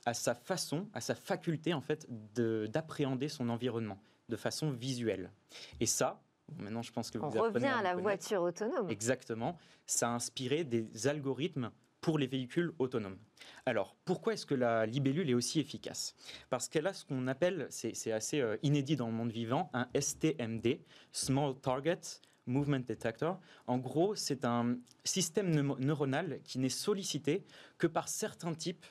à 0.04 0.14
sa 0.14 0.34
façon, 0.34 0.88
à 0.94 1.00
sa 1.00 1.14
faculté 1.14 1.74
en 1.74 1.80
fait 1.80 2.08
d'appréhender 2.34 3.28
son 3.28 3.48
environnement 3.50 3.98
de 4.32 4.36
façon 4.36 4.70
visuelle. 4.70 5.30
Et 5.78 5.86
ça, 5.86 6.22
maintenant 6.56 6.82
je 6.82 6.90
pense 6.90 7.10
que 7.10 7.18
vous 7.18 7.26
On 7.26 7.42
revient 7.42 7.66
à, 7.66 7.82
la 7.82 7.94
voiture 7.94 8.42
autonome. 8.42 8.88
Exactement, 8.90 9.58
ça 9.86 10.08
a 10.08 10.12
inspiré 10.12 10.64
des 10.64 11.06
algorithmes 11.06 11.70
pour 12.00 12.18
les 12.18 12.26
véhicules 12.26 12.72
autonomes. 12.80 13.18
Alors, 13.64 13.94
pourquoi 14.04 14.32
est-ce 14.32 14.46
que 14.46 14.56
la 14.56 14.86
libellule 14.86 15.30
est 15.30 15.34
aussi 15.34 15.60
efficace? 15.60 16.16
Parce 16.50 16.68
qu'elle 16.68 16.86
a 16.88 16.92
ce 16.92 17.04
qu'on 17.04 17.28
appelle, 17.28 17.68
c'est 17.70 18.10
assez 18.10 18.40
euh, 18.40 18.56
inédit 18.62 18.96
dans 18.96 19.06
le 19.06 19.12
monde 19.12 19.30
vivant, 19.30 19.70
un 19.72 19.86
STMD, 19.94 20.80
Small 21.12 21.54
Target 21.60 22.00
Movement 22.46 22.80
Detector. 22.80 23.38
En 23.68 23.78
gros, 23.78 24.16
c'est 24.16 24.44
un 24.44 24.78
système 25.04 25.50
neuronal 25.78 26.40
qui 26.42 26.58
n'est 26.58 26.68
sollicité 26.68 27.44
que 27.78 27.86
par 27.86 28.08
certains 28.08 28.54
types 28.54 28.84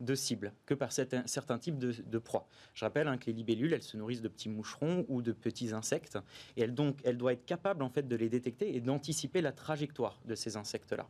de 0.00 0.14
cibles 0.14 0.52
que 0.66 0.74
par 0.74 0.92
certains, 0.92 1.58
types 1.58 1.78
de, 1.78 2.18
proies. 2.18 2.46
Je 2.74 2.84
rappelle 2.84 3.08
hein, 3.08 3.18
que 3.18 3.26
les 3.26 3.32
libellules, 3.32 3.72
elles 3.72 3.82
se 3.82 3.96
nourrissent 3.96 4.22
de 4.22 4.28
petits 4.28 4.48
moucherons 4.48 5.04
ou 5.08 5.22
de 5.22 5.32
petits 5.32 5.72
insectes, 5.72 6.18
et 6.56 6.62
elle, 6.62 6.74
donc, 6.74 6.98
elle 7.04 7.18
doit 7.18 7.32
être 7.32 7.44
capable 7.44 7.82
en 7.82 7.90
fait 7.90 8.06
de 8.06 8.16
les 8.16 8.28
détecter 8.28 8.76
et 8.76 8.80
d'anticiper 8.80 9.40
la 9.40 9.52
trajectoire 9.52 10.20
de 10.24 10.34
ces 10.34 10.56
insectes-là. 10.56 11.08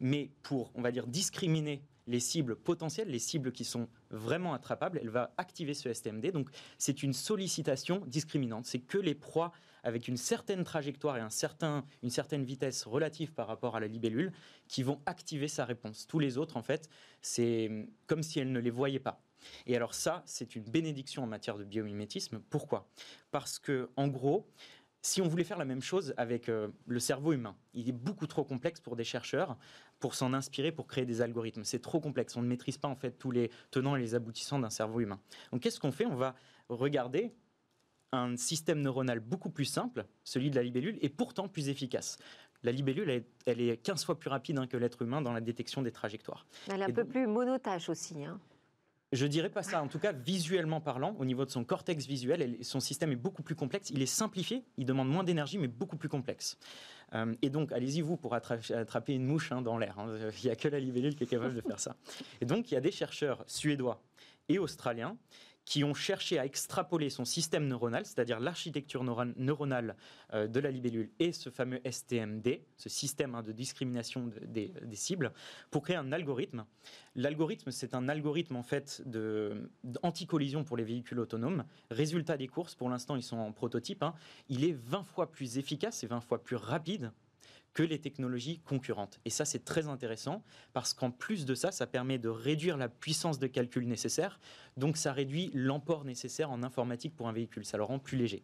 Mais 0.00 0.30
pour, 0.42 0.70
on 0.74 0.82
va 0.82 0.92
dire, 0.92 1.06
discriminer 1.06 1.82
les 2.08 2.20
cibles 2.20 2.56
potentielles, 2.56 3.08
les 3.08 3.18
cibles 3.18 3.52
qui 3.52 3.64
sont 3.64 3.86
vraiment 4.10 4.54
attrapables, 4.54 4.98
elle 5.00 5.10
va 5.10 5.34
activer 5.36 5.74
ce 5.74 5.92
STMD. 5.92 6.32
Donc 6.32 6.48
c'est 6.78 7.02
une 7.02 7.12
sollicitation 7.12 8.02
discriminante. 8.06 8.64
C'est 8.64 8.78
que 8.78 8.98
les 8.98 9.14
proies 9.14 9.52
avec 9.88 10.06
une 10.06 10.16
certaine 10.16 10.64
trajectoire 10.64 11.16
et 11.16 11.20
un 11.20 11.30
certain, 11.30 11.84
une 12.02 12.10
certaine 12.10 12.44
vitesse 12.44 12.84
relative 12.84 13.32
par 13.32 13.46
rapport 13.46 13.74
à 13.74 13.80
la 13.80 13.86
libellule 13.86 14.32
qui 14.68 14.82
vont 14.82 15.00
activer 15.06 15.48
sa 15.48 15.64
réponse. 15.64 16.06
Tous 16.06 16.18
les 16.18 16.38
autres, 16.38 16.56
en 16.56 16.62
fait, 16.62 16.88
c'est 17.22 17.88
comme 18.06 18.22
si 18.22 18.38
elle 18.38 18.52
ne 18.52 18.60
les 18.60 18.70
voyait 18.70 19.00
pas. 19.00 19.22
Et 19.66 19.76
alors 19.76 19.94
ça, 19.94 20.22
c'est 20.26 20.56
une 20.56 20.64
bénédiction 20.64 21.24
en 21.24 21.26
matière 21.26 21.58
de 21.58 21.64
biomimétisme. 21.64 22.40
Pourquoi? 22.50 22.88
Parce 23.30 23.58
que, 23.58 23.88
en 23.96 24.08
gros, 24.08 24.46
si 25.00 25.22
on 25.22 25.28
voulait 25.28 25.44
faire 25.44 25.58
la 25.58 25.64
même 25.64 25.80
chose 25.80 26.12
avec 26.16 26.48
euh, 26.48 26.68
le 26.86 27.00
cerveau 27.00 27.32
humain, 27.32 27.56
il 27.72 27.88
est 27.88 27.92
beaucoup 27.92 28.26
trop 28.26 28.44
complexe 28.44 28.80
pour 28.80 28.94
des 28.94 29.04
chercheurs 29.04 29.56
pour 30.00 30.14
s'en 30.14 30.34
inspirer 30.34 30.70
pour 30.70 30.86
créer 30.86 31.06
des 31.06 31.22
algorithmes. 31.22 31.64
C'est 31.64 31.80
trop 31.80 32.00
complexe. 32.00 32.36
On 32.36 32.42
ne 32.42 32.48
maîtrise 32.48 32.78
pas 32.78 32.88
en 32.88 32.96
fait 32.96 33.12
tous 33.12 33.30
les 33.30 33.50
tenants 33.70 33.96
et 33.96 34.00
les 34.00 34.14
aboutissants 34.14 34.58
d'un 34.58 34.70
cerveau 34.70 35.00
humain. 35.00 35.20
Donc 35.52 35.62
qu'est-ce 35.62 35.80
qu'on 35.80 35.92
fait? 35.92 36.04
On 36.04 36.16
va 36.16 36.34
regarder 36.68 37.32
un 38.12 38.36
système 38.36 38.80
neuronal 38.80 39.20
beaucoup 39.20 39.50
plus 39.50 39.64
simple, 39.64 40.06
celui 40.24 40.50
de 40.50 40.56
la 40.56 40.62
libellule, 40.62 40.98
et 41.00 41.08
pourtant 41.08 41.48
plus 41.48 41.68
efficace. 41.68 42.18
La 42.62 42.72
libellule, 42.72 43.24
elle, 43.46 43.60
est 43.60 43.76
15 43.76 44.04
fois 44.04 44.18
plus 44.18 44.30
rapide 44.30 44.58
hein, 44.58 44.66
que 44.66 44.76
l'être 44.76 45.02
humain 45.02 45.22
dans 45.22 45.32
la 45.32 45.40
détection 45.40 45.82
des 45.82 45.92
trajectoires. 45.92 46.46
Elle 46.68 46.80
est 46.80 46.84
un 46.84 46.90
peu 46.90 47.04
plus 47.04 47.26
monotache 47.26 47.88
aussi. 47.88 48.24
Hein. 48.24 48.40
Je 49.12 49.26
dirais 49.26 49.48
pas 49.48 49.62
ça. 49.62 49.82
En 49.82 49.88
tout 49.88 49.98
cas, 49.98 50.12
visuellement 50.12 50.80
parlant, 50.80 51.14
au 51.18 51.24
niveau 51.24 51.46
de 51.46 51.50
son 51.50 51.64
cortex 51.64 52.06
visuel, 52.06 52.58
son 52.62 52.80
système 52.80 53.10
est 53.12 53.16
beaucoup 53.16 53.42
plus 53.42 53.54
complexe. 53.54 53.90
Il 53.90 54.02
est 54.02 54.06
simplifié, 54.06 54.64
il 54.76 54.84
demande 54.84 55.08
moins 55.08 55.24
d'énergie, 55.24 55.56
mais 55.56 55.68
beaucoup 55.68 55.96
plus 55.96 56.10
complexe. 56.10 56.58
Euh, 57.14 57.34
et 57.40 57.48
donc, 57.48 57.72
allez-y 57.72 58.02
vous 58.02 58.16
pour 58.18 58.34
attraper 58.34 59.14
une 59.14 59.24
mouche 59.24 59.50
hein, 59.50 59.62
dans 59.62 59.78
l'air. 59.78 59.98
Hein. 59.98 60.30
Il 60.42 60.46
n'y 60.46 60.50
a 60.50 60.56
que 60.56 60.68
la 60.68 60.78
libellule 60.78 61.14
qui 61.14 61.24
est 61.24 61.28
capable 61.28 61.54
de 61.54 61.62
faire 61.62 61.80
ça. 61.80 61.96
Et 62.42 62.44
donc, 62.44 62.70
il 62.70 62.74
y 62.74 62.76
a 62.76 62.80
des 62.80 62.90
chercheurs 62.90 63.44
suédois 63.46 64.02
et 64.50 64.58
australiens 64.58 65.16
qui 65.68 65.84
ont 65.84 65.92
cherché 65.92 66.38
à 66.38 66.46
extrapoler 66.46 67.10
son 67.10 67.26
système 67.26 67.68
neuronal, 67.68 68.06
c'est-à-dire 68.06 68.40
l'architecture 68.40 69.04
neuronale 69.04 69.96
euh, 70.32 70.46
de 70.46 70.60
la 70.60 70.70
libellule 70.70 71.10
et 71.18 71.30
ce 71.30 71.50
fameux 71.50 71.78
STMD, 71.84 72.62
ce 72.78 72.88
système 72.88 73.34
hein, 73.34 73.42
de 73.42 73.52
discrimination 73.52 74.30
des, 74.46 74.72
cibles, 74.94 75.30
pour 75.70 75.82
créer 75.82 75.96
un 75.96 76.10
algorithme. 76.10 76.64
L'algorithme, 77.16 77.70
c'est 77.70 77.94
un 77.94 78.08
algorithme 78.08 78.56
en 78.56 78.62
fait 78.62 79.02
d'anti-collision 79.84 80.64
pour 80.64 80.78
les 80.78 80.84
véhicules 80.84 81.20
autonomes. 81.20 81.66
Résultat 81.90 82.38
des 82.38 82.48
courses, 82.48 82.74
pour 82.74 82.88
l'instant, 82.88 83.14
ils 83.14 83.22
sont 83.22 83.36
en 83.36 83.52
prototype. 83.52 84.02
Hein. 84.02 84.14
il 84.48 84.64
est 84.64 84.72
20 84.72 85.02
fois 85.02 85.30
plus 85.30 85.58
efficace 85.58 86.02
et 86.02 86.06
20 86.06 86.22
fois 86.22 86.42
plus 86.42 86.56
rapide 86.56 87.12
que 87.74 87.82
les 87.82 88.00
technologies 88.00 88.60
concurrentes. 88.60 89.20
Et 89.24 89.30
ça, 89.30 89.44
c'est 89.44 89.64
très 89.64 89.88
intéressant 89.88 90.42
parce 90.72 90.94
qu'en 90.94 91.10
plus 91.10 91.44
de 91.44 91.54
ça, 91.54 91.70
ça 91.70 91.86
permet 91.86 92.18
de 92.18 92.28
réduire 92.28 92.76
la 92.76 92.88
puissance 92.88 93.38
de 93.38 93.46
calcul 93.46 93.86
nécessaire. 93.86 94.40
Donc, 94.76 94.96
ça 94.96 95.12
réduit 95.12 95.50
l'emport 95.54 96.04
nécessaire 96.04 96.50
en 96.50 96.62
informatique 96.62 97.14
pour 97.14 97.28
un 97.28 97.32
véhicule. 97.32 97.64
Ça 97.64 97.76
le 97.76 97.84
rend 97.84 97.98
plus 97.98 98.16
léger. 98.16 98.42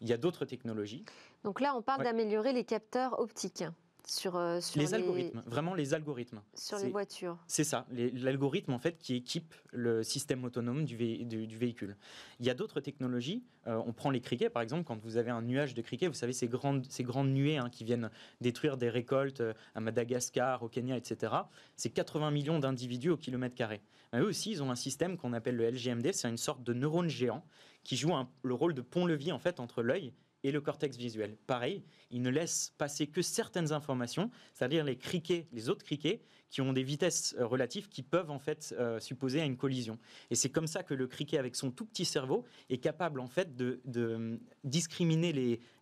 Il 0.00 0.08
y 0.08 0.12
a 0.12 0.16
d'autres 0.16 0.44
technologies. 0.44 1.04
Donc 1.44 1.60
là, 1.60 1.74
on 1.74 1.82
parle 1.82 2.04
d'améliorer 2.04 2.52
les 2.52 2.64
capteurs 2.64 3.18
optiques. 3.18 3.64
Sur, 4.08 4.36
euh, 4.36 4.60
sur 4.60 4.80
les, 4.80 4.94
algorithmes, 4.94 5.42
vraiment 5.46 5.74
les 5.74 5.92
algorithmes. 5.92 6.40
Sur 6.54 6.78
les 6.78 6.90
voitures. 6.90 7.36
C'est 7.48 7.64
ça, 7.64 7.86
l'algorithme 7.90 8.72
en 8.72 8.78
fait 8.78 8.98
qui 8.98 9.16
équipe 9.16 9.52
le 9.72 10.04
système 10.04 10.44
autonome 10.44 10.84
du, 10.84 11.24
du, 11.24 11.58
véhicule. 11.58 11.96
Il 12.38 12.46
y 12.46 12.50
a 12.50 12.54
d'autres 12.54 12.80
technologies. 12.80 13.42
Euh, 13.66 13.82
on 13.84 13.92
prend 13.92 14.10
les 14.10 14.20
criquets 14.20 14.48
par 14.48 14.62
exemple. 14.62 14.84
Quand 14.84 14.96
vous 15.02 15.16
avez 15.16 15.32
un 15.32 15.42
nuage 15.42 15.74
de 15.74 15.82
criquets, 15.82 16.06
vous 16.06 16.14
savez 16.14 16.32
ces 16.32 16.46
grandes, 16.46 16.86
ces 16.88 17.02
grandes 17.02 17.30
nuées 17.30 17.58
hein, 17.58 17.68
qui 17.68 17.82
viennent 17.82 18.10
détruire 18.40 18.76
des 18.76 18.90
récoltes 18.90 19.40
euh, 19.40 19.54
à 19.74 19.80
Madagascar, 19.80 20.62
au 20.62 20.68
Kenya, 20.68 20.96
etc. 20.96 21.32
C'est 21.74 21.90
80 21.90 22.30
millions 22.30 22.60
d'individus 22.60 23.10
au 23.10 23.16
kilomètre 23.16 23.56
carré. 23.56 23.82
eux 24.14 24.24
aussi, 24.24 24.52
ils 24.52 24.62
ont 24.62 24.70
un 24.70 24.76
système 24.76 25.16
qu'on 25.16 25.32
appelle 25.32 25.56
le 25.56 25.68
LGMD. 25.68 26.12
C'est 26.12 26.28
une 26.28 26.36
sorte 26.36 26.62
de 26.62 26.72
neurone 26.72 27.08
géant 27.08 27.44
qui 27.82 27.96
joue 27.96 28.12
le 28.42 28.54
rôle 28.54 28.74
de 28.74 28.82
pont-levis 28.82 29.32
en 29.32 29.40
fait 29.40 29.58
entre 29.58 29.82
l'œil 29.82 30.12
et 30.46 30.52
le 30.52 30.60
cortex 30.60 30.96
visuel. 30.96 31.36
Pareil, 31.48 31.82
il 32.12 32.22
ne 32.22 32.30
laisse 32.30 32.72
passer 32.78 33.08
que 33.08 33.20
certaines 33.20 33.72
informations, 33.72 34.30
c'est-à-dire 34.54 34.84
les 34.84 34.96
criquets, 34.96 35.48
les 35.52 35.68
autres 35.68 35.84
criquets, 35.84 36.22
qui 36.50 36.60
ont 36.60 36.72
des 36.72 36.82
vitesses 36.82 37.34
euh, 37.38 37.46
relatives 37.46 37.88
qui 37.88 38.02
peuvent 38.02 38.30
en 38.30 38.38
fait 38.38 38.74
euh, 38.78 39.00
supposer 39.00 39.40
à 39.40 39.44
une 39.44 39.56
collision. 39.56 39.98
Et 40.30 40.34
c'est 40.34 40.50
comme 40.50 40.66
ça 40.66 40.82
que 40.82 40.94
le 40.94 41.06
criquet, 41.06 41.38
avec 41.38 41.56
son 41.56 41.70
tout 41.70 41.84
petit 41.84 42.04
cerveau, 42.04 42.44
est 42.70 42.78
capable 42.78 43.20
en 43.20 43.26
fait 43.26 43.56
de, 43.56 43.80
de 43.84 44.38
discriminer 44.64 45.32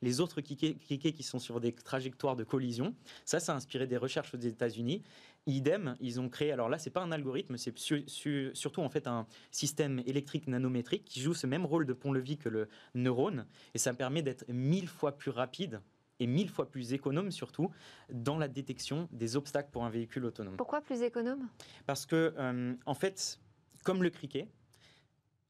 les, 0.03 0.21
autres 0.21 0.41
criquets, 0.41 0.75
criquets, 0.75 1.13
qui 1.13 1.23
sont 1.23 1.39
sur 1.39 1.61
des 1.61 1.73
trajectoires 1.73 2.37
de 2.37 2.45
collision. 2.45 2.95
Ça, 3.25 3.41
ça 3.41 3.53
a 3.53 3.57
inspiré 3.57 3.87
des 3.87 3.97
recherches 3.97 4.35
aux 4.35 4.39
États-Unis. 4.39 5.03
Idem, 5.47 5.97
ils 6.01 6.21
ont 6.21 6.31
créé, 6.31 6.53
alors 6.53 6.71
là, 6.71 6.79
c'est 6.79 6.91
pas 6.91 7.03
un 7.03 7.13
algorithme, 7.13 7.59
c'est 7.59 7.75
surtout 7.77 8.81
en 8.81 8.89
fait 8.89 9.07
un 9.07 9.27
système 9.51 10.03
électrique 10.07 10.47
nanométrique 10.47 11.05
qui 11.05 11.21
joue 11.21 11.35
ce 11.35 11.47
même 11.47 11.67
rôle 11.67 11.85
de 11.85 11.93
pont-levis 11.93 12.39
que 12.39 12.49
le 12.49 12.69
neurone, 12.95 13.47
et 13.75 13.79
ça 13.79 13.93
permet 13.93 14.23
d'être 14.23 14.47
mille 14.49 14.89
fois 14.89 15.19
plus 15.19 15.31
rapide 15.31 15.83
et 16.21 16.27
mille 16.27 16.49
fois 16.49 16.71
plus 16.71 16.93
économe 16.93 17.31
surtout 17.31 17.71
dans 18.13 18.39
la 18.39 18.49
détection 18.49 19.09
des 19.13 19.37
obstacles 19.37 19.71
pour 19.71 19.85
un 19.85 19.91
véhicule 19.91 20.25
autonome. 20.25 20.57
Pourquoi 20.57 20.81
plus 20.81 21.03
économe? 21.03 21.49
Parce 21.87 22.07
que, 22.07 22.35
euh, 22.39 22.75
en 22.87 22.95
fait, 22.95 23.41
comme 23.83 24.03
le 24.03 24.11
criquet, 24.11 24.49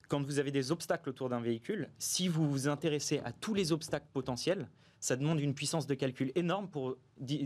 quand 0.08 0.22
vous 0.22 0.38
avez 0.38 0.50
des 0.50 0.70
obstacles 0.70 1.08
autour 1.08 1.28
d'un 1.28 1.40
véhicule, 1.40 1.90
si 1.98 2.28
vous 2.28 2.48
vous 2.48 2.68
intéressez 2.68 3.20
à 3.24 3.32
tous 3.32 3.54
les 3.54 3.72
obstacles 3.72 4.08
potentiels, 4.12 4.68
ça 5.00 5.16
demande 5.16 5.40
une 5.40 5.54
puissance 5.54 5.86
de 5.86 5.94
calcul 5.94 6.32
énorme 6.34 6.68
pour, 6.68 6.96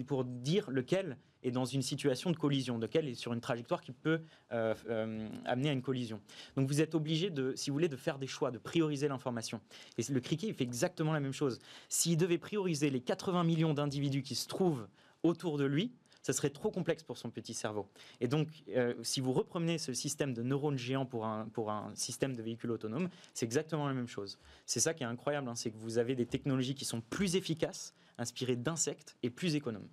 pour 0.06 0.24
dire 0.24 0.70
lequel 0.70 1.16
est 1.42 1.50
dans 1.50 1.64
une 1.64 1.82
situation 1.82 2.30
de 2.30 2.36
collision, 2.36 2.78
lequel 2.78 3.08
est 3.08 3.14
sur 3.14 3.32
une 3.32 3.40
trajectoire 3.40 3.80
qui 3.80 3.92
peut 3.92 4.20
euh, 4.52 4.74
euh, 4.88 5.28
amener 5.44 5.70
à 5.70 5.72
une 5.72 5.82
collision. 5.82 6.20
Donc 6.56 6.68
vous 6.68 6.80
êtes 6.80 6.94
obligé, 6.94 7.30
de, 7.30 7.54
si 7.56 7.70
vous 7.70 7.74
voulez, 7.74 7.88
de 7.88 7.96
faire 7.96 8.18
des 8.18 8.26
choix, 8.26 8.50
de 8.50 8.58
prioriser 8.58 9.08
l'information. 9.08 9.60
Et 9.96 10.02
le 10.12 10.20
criquet, 10.20 10.48
il 10.48 10.54
fait 10.54 10.64
exactement 10.64 11.12
la 11.12 11.20
même 11.20 11.32
chose. 11.32 11.58
S'il 11.88 12.16
devait 12.16 12.38
prioriser 12.38 12.90
les 12.90 13.00
80 13.00 13.44
millions 13.44 13.74
d'individus 13.74 14.22
qui 14.22 14.34
se 14.34 14.48
trouvent 14.48 14.88
autour 15.22 15.58
de 15.58 15.64
lui, 15.64 15.92
ça 16.22 16.32
serait 16.32 16.50
trop 16.50 16.70
complexe 16.70 17.02
pour 17.02 17.16
son 17.16 17.30
petit 17.30 17.54
cerveau. 17.54 17.88
Et 18.20 18.28
donc, 18.28 18.48
euh, 18.76 18.94
si 19.02 19.20
vous 19.20 19.32
reprenez 19.32 19.78
ce 19.78 19.94
système 19.94 20.34
de 20.34 20.42
neurones 20.42 20.76
géants 20.76 21.06
pour 21.06 21.24
un, 21.24 21.48
pour 21.48 21.70
un 21.70 21.90
système 21.94 22.36
de 22.36 22.42
véhicule 22.42 22.70
autonome, 22.70 23.08
c'est 23.32 23.46
exactement 23.46 23.86
la 23.88 23.94
même 23.94 24.08
chose. 24.08 24.38
C'est 24.66 24.80
ça 24.80 24.94
qui 24.94 25.04
est 25.04 25.06
incroyable, 25.06 25.48
hein, 25.48 25.54
c'est 25.54 25.70
que 25.70 25.78
vous 25.78 25.96
avez 25.98 26.14
des 26.14 26.26
technologies 26.26 26.74
qui 26.74 26.84
sont 26.84 27.00
plus 27.00 27.36
efficaces, 27.36 27.94
inspirées 28.18 28.56
d'insectes 28.56 29.16
et 29.22 29.30
plus 29.30 29.54
économes. 29.54 29.88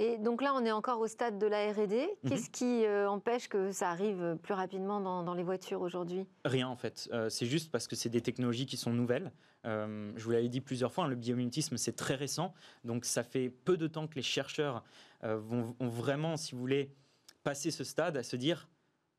Et 0.00 0.16
donc 0.16 0.42
là, 0.42 0.54
on 0.54 0.64
est 0.64 0.70
encore 0.70 1.00
au 1.00 1.08
stade 1.08 1.40
de 1.40 1.46
la 1.46 1.72
R&D. 1.72 2.08
Mhm. 2.22 2.30
Qu'est-ce 2.30 2.50
qui 2.50 2.86
euh, 2.86 3.10
empêche 3.10 3.48
que 3.48 3.72
ça 3.72 3.90
arrive 3.90 4.38
plus 4.40 4.54
rapidement 4.54 5.00
dans, 5.00 5.34
les 5.34 5.42
voitures 5.42 5.82
aujourd'hui? 5.82 6.24
Rien 6.44 6.68
en 6.68 6.76
fait. 6.76 7.08
Euh, 7.12 7.28
c'est 7.28 7.46
juste 7.46 7.72
parce 7.72 7.88
que 7.88 7.96
c'est 7.96 8.08
des 8.08 8.20
technologies 8.20 8.66
qui 8.66 8.76
sont 8.76 8.92
nouvelles. 8.92 9.32
Euh, 9.66 10.12
je 10.14 10.22
vous 10.22 10.30
l'avais 10.30 10.48
dit 10.48 10.60
plusieurs 10.60 10.92
fois, 10.92 11.04
hein, 11.04 11.08
le 11.08 11.16
biomimétisme 11.16 11.76
c'est 11.76 11.96
très 11.96 12.14
récent, 12.14 12.54
donc 12.84 13.04
ça 13.04 13.24
fait 13.24 13.50
peu 13.50 13.76
de 13.76 13.88
temps 13.88 14.06
que 14.06 14.14
les 14.14 14.22
chercheurs 14.22 14.84
vont, 15.24 15.74
vont, 15.80 15.88
vraiment, 15.88 16.36
si 16.36 16.52
vous 16.54 16.60
voulez, 16.60 16.94
passer 17.42 17.72
ce 17.72 17.82
stade 17.82 18.16
à 18.16 18.22
se 18.22 18.36
dire, 18.36 18.68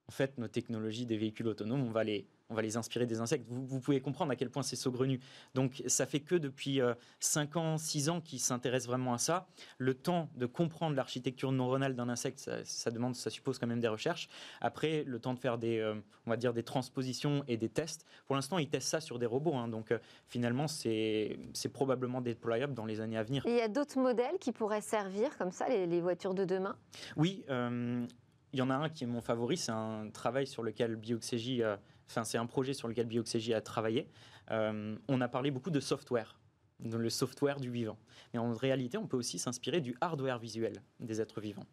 en 0.08 0.12
fait, 0.12 0.38
nos 0.38 0.48
technologies 0.48 1.06
des 1.06 1.18
véhicules 1.18 1.48
autonomes, 1.48 1.86
on 1.86 1.92
va 1.92 2.06
les 2.06 2.26
on 2.50 2.56
va 2.56 2.62
les 2.62 2.78
inspirer 2.78 3.06
des 3.06 3.20
insectes. 3.20 3.46
Vous, 3.48 3.80
pouvez 3.80 4.02
comprendre 4.02 4.32
à 4.32 4.36
quel 4.36 4.50
point 4.50 4.64
c'est 4.64 4.76
saugrenu. 4.76 5.20
Donc 5.54 5.84
ça 5.86 6.06
fait 6.06 6.20
que 6.20 6.36
depuis 6.36 6.82
5 7.20 7.56
euh, 7.56 7.60
ans, 7.60 7.78
6 7.78 8.10
ans 8.10 8.22
qu'ils 8.22 8.40
s'intéressent 8.40 8.88
vraiment 8.88 9.14
à 9.14 9.18
ça. 9.20 9.48
Le 9.78 9.94
temps 9.94 10.30
de 10.36 10.46
comprendre 10.48 10.96
l'architecture 10.96 11.52
neuronale 11.52 11.96
d'un 11.96 12.10
insecte, 12.10 12.50
ça, 12.64 12.92
demande, 12.92 13.16
ça 13.16 13.30
suppose 13.30 13.60
quand 13.60 13.68
même 13.68 13.80
des 13.80 13.88
recherches. 13.88 14.30
Après, 14.62 15.04
le 15.04 15.20
temps 15.20 15.34
de 15.34 15.40
faire 15.40 15.58
des, 15.60 15.78
euh, 15.78 15.96
on 16.26 16.32
va 16.32 16.38
dire 16.38 16.54
des 16.54 16.64
transpositions 16.64 17.44
et 17.48 17.58
des 17.58 17.70
tests. 17.70 18.06
Pour 18.26 18.36
l'instant, 18.36 18.58
ils 18.58 18.70
testent 18.70 18.90
ça 18.90 19.02
sur 19.02 19.20
des 19.20 19.28
robots. 19.28 19.56
Hein. 19.56 19.68
donc 19.68 19.92
euh, 19.92 20.00
finalement, 20.28 20.68
c'est 20.68 21.38
probablement 21.72 22.22
déployable 22.22 22.74
dans 22.74 22.86
les 22.86 23.00
années 23.00 23.18
à 23.18 23.24
venir. 23.24 23.44
il 23.46 23.56
y 23.56 23.62
a 23.62 23.68
d'autres 23.68 24.00
modèles 24.00 24.38
qui 24.40 24.52
pourraient 24.52 24.82
servir 24.82 25.38
comme 25.38 25.52
ça, 25.52 25.70
les, 25.70 26.02
voitures 26.02 26.34
de 26.34 26.46
demain? 26.46 26.76
Oui. 27.16 27.44
il 27.48 28.60
y 28.60 28.62
en 28.62 28.70
a 28.70 28.76
un 28.76 28.90
qui 28.90 29.04
est 29.04 29.08
mon 29.08 29.22
favori, 29.22 29.58
c'est 29.58 29.72
un 29.72 30.10
travail 30.12 30.48
sur 30.48 30.64
lequel 30.64 30.96
Bioxégie 30.96 31.62
C'est 32.10 32.38
un 32.38 32.46
projet 32.46 32.74
sur 32.74 32.88
lequel 32.88 33.06
Bioxégie 33.06 33.54
a 33.54 33.62
travaillé. 33.62 34.08
Euh, 34.52 34.96
on 35.08 35.22
a 35.22 35.28
parlé 35.28 35.52
beaucoup 35.52 35.70
de 35.70 35.80
software, 35.80 36.40
le 36.84 37.10
software 37.10 37.60
du 37.60 37.70
vivant. 37.70 37.98
Mais 38.34 38.40
en 38.40 38.54
réalité, 38.54 38.98
on 38.98 39.08
peut 39.08 39.18
aussi 39.18 39.38
s'inspirer 39.38 39.80
du 39.80 39.96
hardware 40.02 40.40
visuel 40.40 40.82
des 41.00 41.22
êtres 41.22 41.40
vivants. 41.40 41.66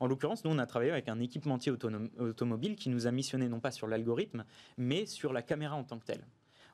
En 0.00 0.06
l'occurrence, 0.06 0.44
nous, 0.44 0.50
on 0.50 0.58
a 0.58 0.66
travaillé 0.66 0.90
avec 0.90 1.08
un 1.08 1.20
équipementier 1.20 1.72
automobile 2.18 2.76
qui 2.76 2.88
nous 2.88 3.06
a 3.06 3.12
missionné 3.12 3.48
non 3.48 3.60
pas 3.60 3.70
sur 3.70 3.86
l'algorithme, 3.86 4.44
mais 4.76 5.06
sur 5.06 5.32
la 5.32 5.42
caméra 5.42 5.76
en 5.76 5.84
tant 5.84 5.98
que 5.98 6.06
telle. 6.06 6.26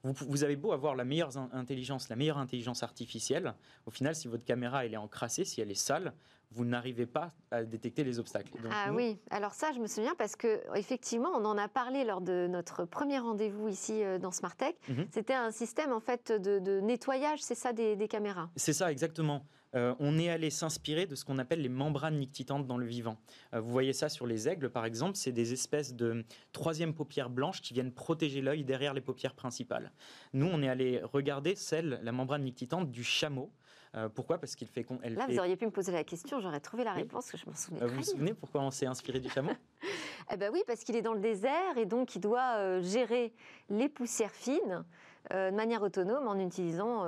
Vous, 0.02 0.14
vous, 0.28 0.44
avez 0.44 0.56
beau 0.56 0.72
avoir 0.72 0.94
la 0.94 1.04
meilleure 1.04 1.36
intelligence, 1.52 2.08
la 2.08 2.16
meilleure 2.16 2.38
intelligence 2.38 2.82
artificielle, 2.82 3.54
au 3.86 3.90
final, 3.90 4.14
si 4.14 4.28
votre 4.28 4.44
caméra 4.44 4.84
elle 4.86 4.94
est 4.94 4.98
encrassée, 4.98 5.44
si 5.44 5.60
elle 5.60 5.70
est 5.70 5.74
sale, 5.74 6.14
vous 6.52 6.64
n'arrivez 6.64 7.06
pas 7.06 7.32
à 7.50 7.62
détecter 7.62 8.02
les 8.02 8.18
obstacles. 8.18 8.52
ah 8.70 8.92
oui, 8.92 9.18
alors 9.30 9.54
ça, 9.54 9.70
je 9.72 9.78
me 9.78 9.86
souviens 9.86 10.14
parce 10.16 10.34
que 10.36 10.60
effectivement, 10.74 11.30
on 11.34 11.44
en 11.44 11.56
a 11.56 11.68
parlé 11.68 12.04
lors 12.04 12.20
de 12.20 12.48
notre 12.48 12.84
premier 12.84 13.18
rendez-vous 13.18 13.68
ici 13.68 14.02
euh, 14.02 14.18
dans 14.18 14.32
Smartech. 14.32 14.76
Mhm. 14.88 15.06
C'était 15.12 15.34
un 15.34 15.52
système 15.52 15.92
en 15.92 16.00
fait 16.00 16.32
de, 16.32 16.80
nettoyage, 16.80 17.40
c'est 17.40 17.54
ça, 17.54 17.72
des, 17.72 18.08
caméras? 18.08 18.50
C'est 18.56 18.72
ça, 18.72 18.90
exactement. 18.90 19.44
Euh, 19.74 19.94
on 20.00 20.18
est 20.18 20.28
allé 20.28 20.50
s'inspirer 20.50 21.06
de 21.06 21.14
ce 21.14 21.24
qu'on 21.24 21.38
appelle 21.38 21.62
les 21.62 21.68
membranes 21.68 22.18
nictitantes 22.18 22.66
dans 22.66 22.76
le 22.76 22.86
vivant. 22.86 23.16
Euh, 23.54 23.60
vous 23.60 23.70
voyez 23.70 23.92
ça 23.92 24.08
sur 24.08 24.26
les 24.26 24.48
aigles, 24.48 24.70
par 24.70 24.84
exemple, 24.84 25.16
c'est 25.16 25.32
des 25.32 25.52
espèces 25.52 25.94
de 25.94 26.24
troisième 26.52 26.94
paupières 26.94 27.30
blanches 27.30 27.60
qui 27.60 27.74
viennent 27.74 27.92
protéger 27.92 28.40
l'œil 28.40 28.64
derrière 28.64 28.94
les 28.94 29.00
paupières 29.00 29.34
principales. 29.34 29.92
Nous, 30.32 30.46
on 30.46 30.62
est 30.62 30.68
allé 30.68 31.00
regarder 31.02 31.54
celle, 31.54 32.00
la 32.02 32.12
membrane 32.12 32.42
nictitante 32.42 32.90
du 32.90 33.04
chameau. 33.04 33.52
Euh, 33.96 34.08
pourquoi? 34.08 34.38
Parce 34.38 34.54
qu'il 34.54 34.68
fait. 34.68 34.86
Elle 35.02 35.14
Là, 35.14 35.26
vous 35.28 35.38
auriez 35.38 35.56
pu 35.56 35.66
me 35.66 35.72
poser 35.72 35.90
la 35.90 36.04
question, 36.04 36.38
j'aurais 36.38 36.60
trouvé 36.60 36.84
la 36.84 36.92
réponse, 36.92 37.30
que 37.30 37.36
je 37.36 37.46
m'en 37.46 37.56
souviens. 37.56 37.82
Euh, 37.82 37.86
vous 37.88 37.96
vous 37.96 38.02
souvenez 38.02 38.34
pourquoi 38.34 38.60
on 38.60 38.70
s'est 38.70 38.86
inspiré 38.86 39.20
du 39.20 39.28
chameau? 39.28 39.52
Eh 40.32 40.36
ben 40.36 40.48
oui, 40.52 40.62
parce 40.64 40.84
qu'il 40.84 40.94
est 40.94 41.02
dans 41.02 41.14
le 41.14 41.20
désert 41.20 41.76
et 41.76 41.86
donc 41.86 42.14
il 42.14 42.20
doit 42.20 42.80
gérer 42.82 43.32
les 43.68 43.88
poussières 43.88 44.30
fines 44.30 44.84
de 45.28 45.50
manière 45.50 45.82
autonome 45.82 46.28
en 46.28 46.38
utilisant 46.38 47.04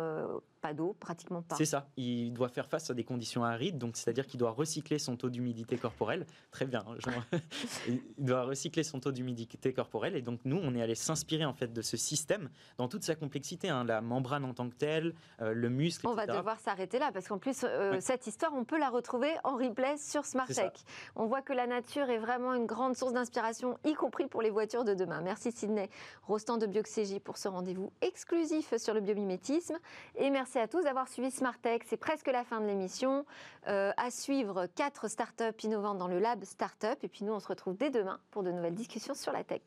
pas 0.62 0.72
d'eau, 0.72 0.96
pratiquement 0.98 1.42
pas. 1.42 1.56
C'est 1.56 1.66
ça. 1.66 1.88
Il 1.96 2.32
doit 2.32 2.48
faire 2.48 2.68
face 2.68 2.88
à 2.88 2.94
des 2.94 3.02
conditions 3.02 3.44
arides, 3.44 3.78
donc 3.78 3.96
c'est-à-dire 3.96 4.26
qu'il 4.26 4.38
doit 4.38 4.52
recycler 4.52 4.98
son 4.98 5.16
taux 5.16 5.28
d'humidité 5.28 5.76
corporelle. 5.76 6.24
Très 6.52 6.66
bien. 6.66 6.84
il 7.88 8.00
doit 8.18 8.44
recycler 8.44 8.84
son 8.84 9.00
taux 9.00 9.10
d'humidité 9.10 9.72
corporelle, 9.72 10.14
et 10.14 10.22
donc 10.22 10.40
nous, 10.44 10.58
on 10.62 10.74
est 10.76 10.80
allé 10.80 10.94
s'inspirer 10.94 11.44
en 11.44 11.52
fait 11.52 11.72
de 11.72 11.82
ce 11.82 11.96
système 11.96 12.48
dans 12.78 12.86
toute 12.88 13.02
sa 13.02 13.16
complexité, 13.16 13.68
hein. 13.68 13.84
la 13.84 14.00
membrane 14.00 14.44
en 14.44 14.54
tant 14.54 14.68
que 14.70 14.76
telle, 14.76 15.14
euh, 15.40 15.52
le 15.52 15.68
muscle. 15.68 16.06
On 16.06 16.14
va 16.14 16.26
devoir 16.26 16.60
s'arrêter 16.60 17.00
là 17.00 17.10
parce 17.12 17.26
qu'en 17.26 17.38
plus, 17.38 17.64
euh, 17.64 17.98
cette 18.00 18.28
histoire, 18.28 18.54
on 18.54 18.64
peut 18.64 18.78
la 18.78 18.88
retrouver 18.88 19.32
en 19.42 19.56
replay 19.56 19.96
sur 19.98 20.24
Smartech. 20.24 20.78
On 21.16 21.26
voit 21.26 21.42
que 21.42 21.52
la 21.52 21.66
nature 21.66 22.08
est 22.08 22.18
vraiment 22.18 22.54
une 22.54 22.66
grande 22.66 22.96
source 22.96 23.12
d'inspiration, 23.12 23.78
y 23.84 23.94
compris 23.94 24.28
pour 24.28 24.42
les 24.42 24.50
voitures 24.50 24.84
de 24.84 24.94
demain. 24.94 25.22
Merci 25.22 25.50
Sydney 25.50 25.90
Rostand 26.22 26.58
de 26.58 26.66
Bioxégie 26.66 27.18
pour 27.18 27.36
ce 27.36 27.48
rendez-vous 27.48 27.92
exclusif 28.00 28.76
sur 28.76 28.94
le 28.94 29.00
biomimétisme, 29.00 29.76
et 30.14 30.30
merci 30.30 30.51
Merci 30.54 30.64
à 30.64 30.68
tous 30.68 30.84
d'avoir 30.84 31.08
suivi 31.08 31.30
Smartech. 31.30 31.82
C'est 31.86 31.96
presque 31.96 32.26
la 32.26 32.44
fin 32.44 32.60
de 32.60 32.66
l'émission. 32.66 33.24
Euh, 33.68 33.90
à 33.96 34.10
suivre 34.10 34.66
quatre 34.66 35.08
startups 35.08 35.44
innovantes 35.62 35.96
dans 35.96 36.08
le 36.08 36.18
lab 36.18 36.44
Startup. 36.44 37.02
Et 37.02 37.08
puis 37.08 37.24
nous, 37.24 37.32
on 37.32 37.40
se 37.40 37.48
retrouve 37.48 37.74
dès 37.74 37.88
demain 37.88 38.20
pour 38.30 38.42
de 38.42 38.50
nouvelles 38.50 38.74
discussions 38.74 39.14
sur 39.14 39.32
la 39.32 39.44
tech. 39.44 39.62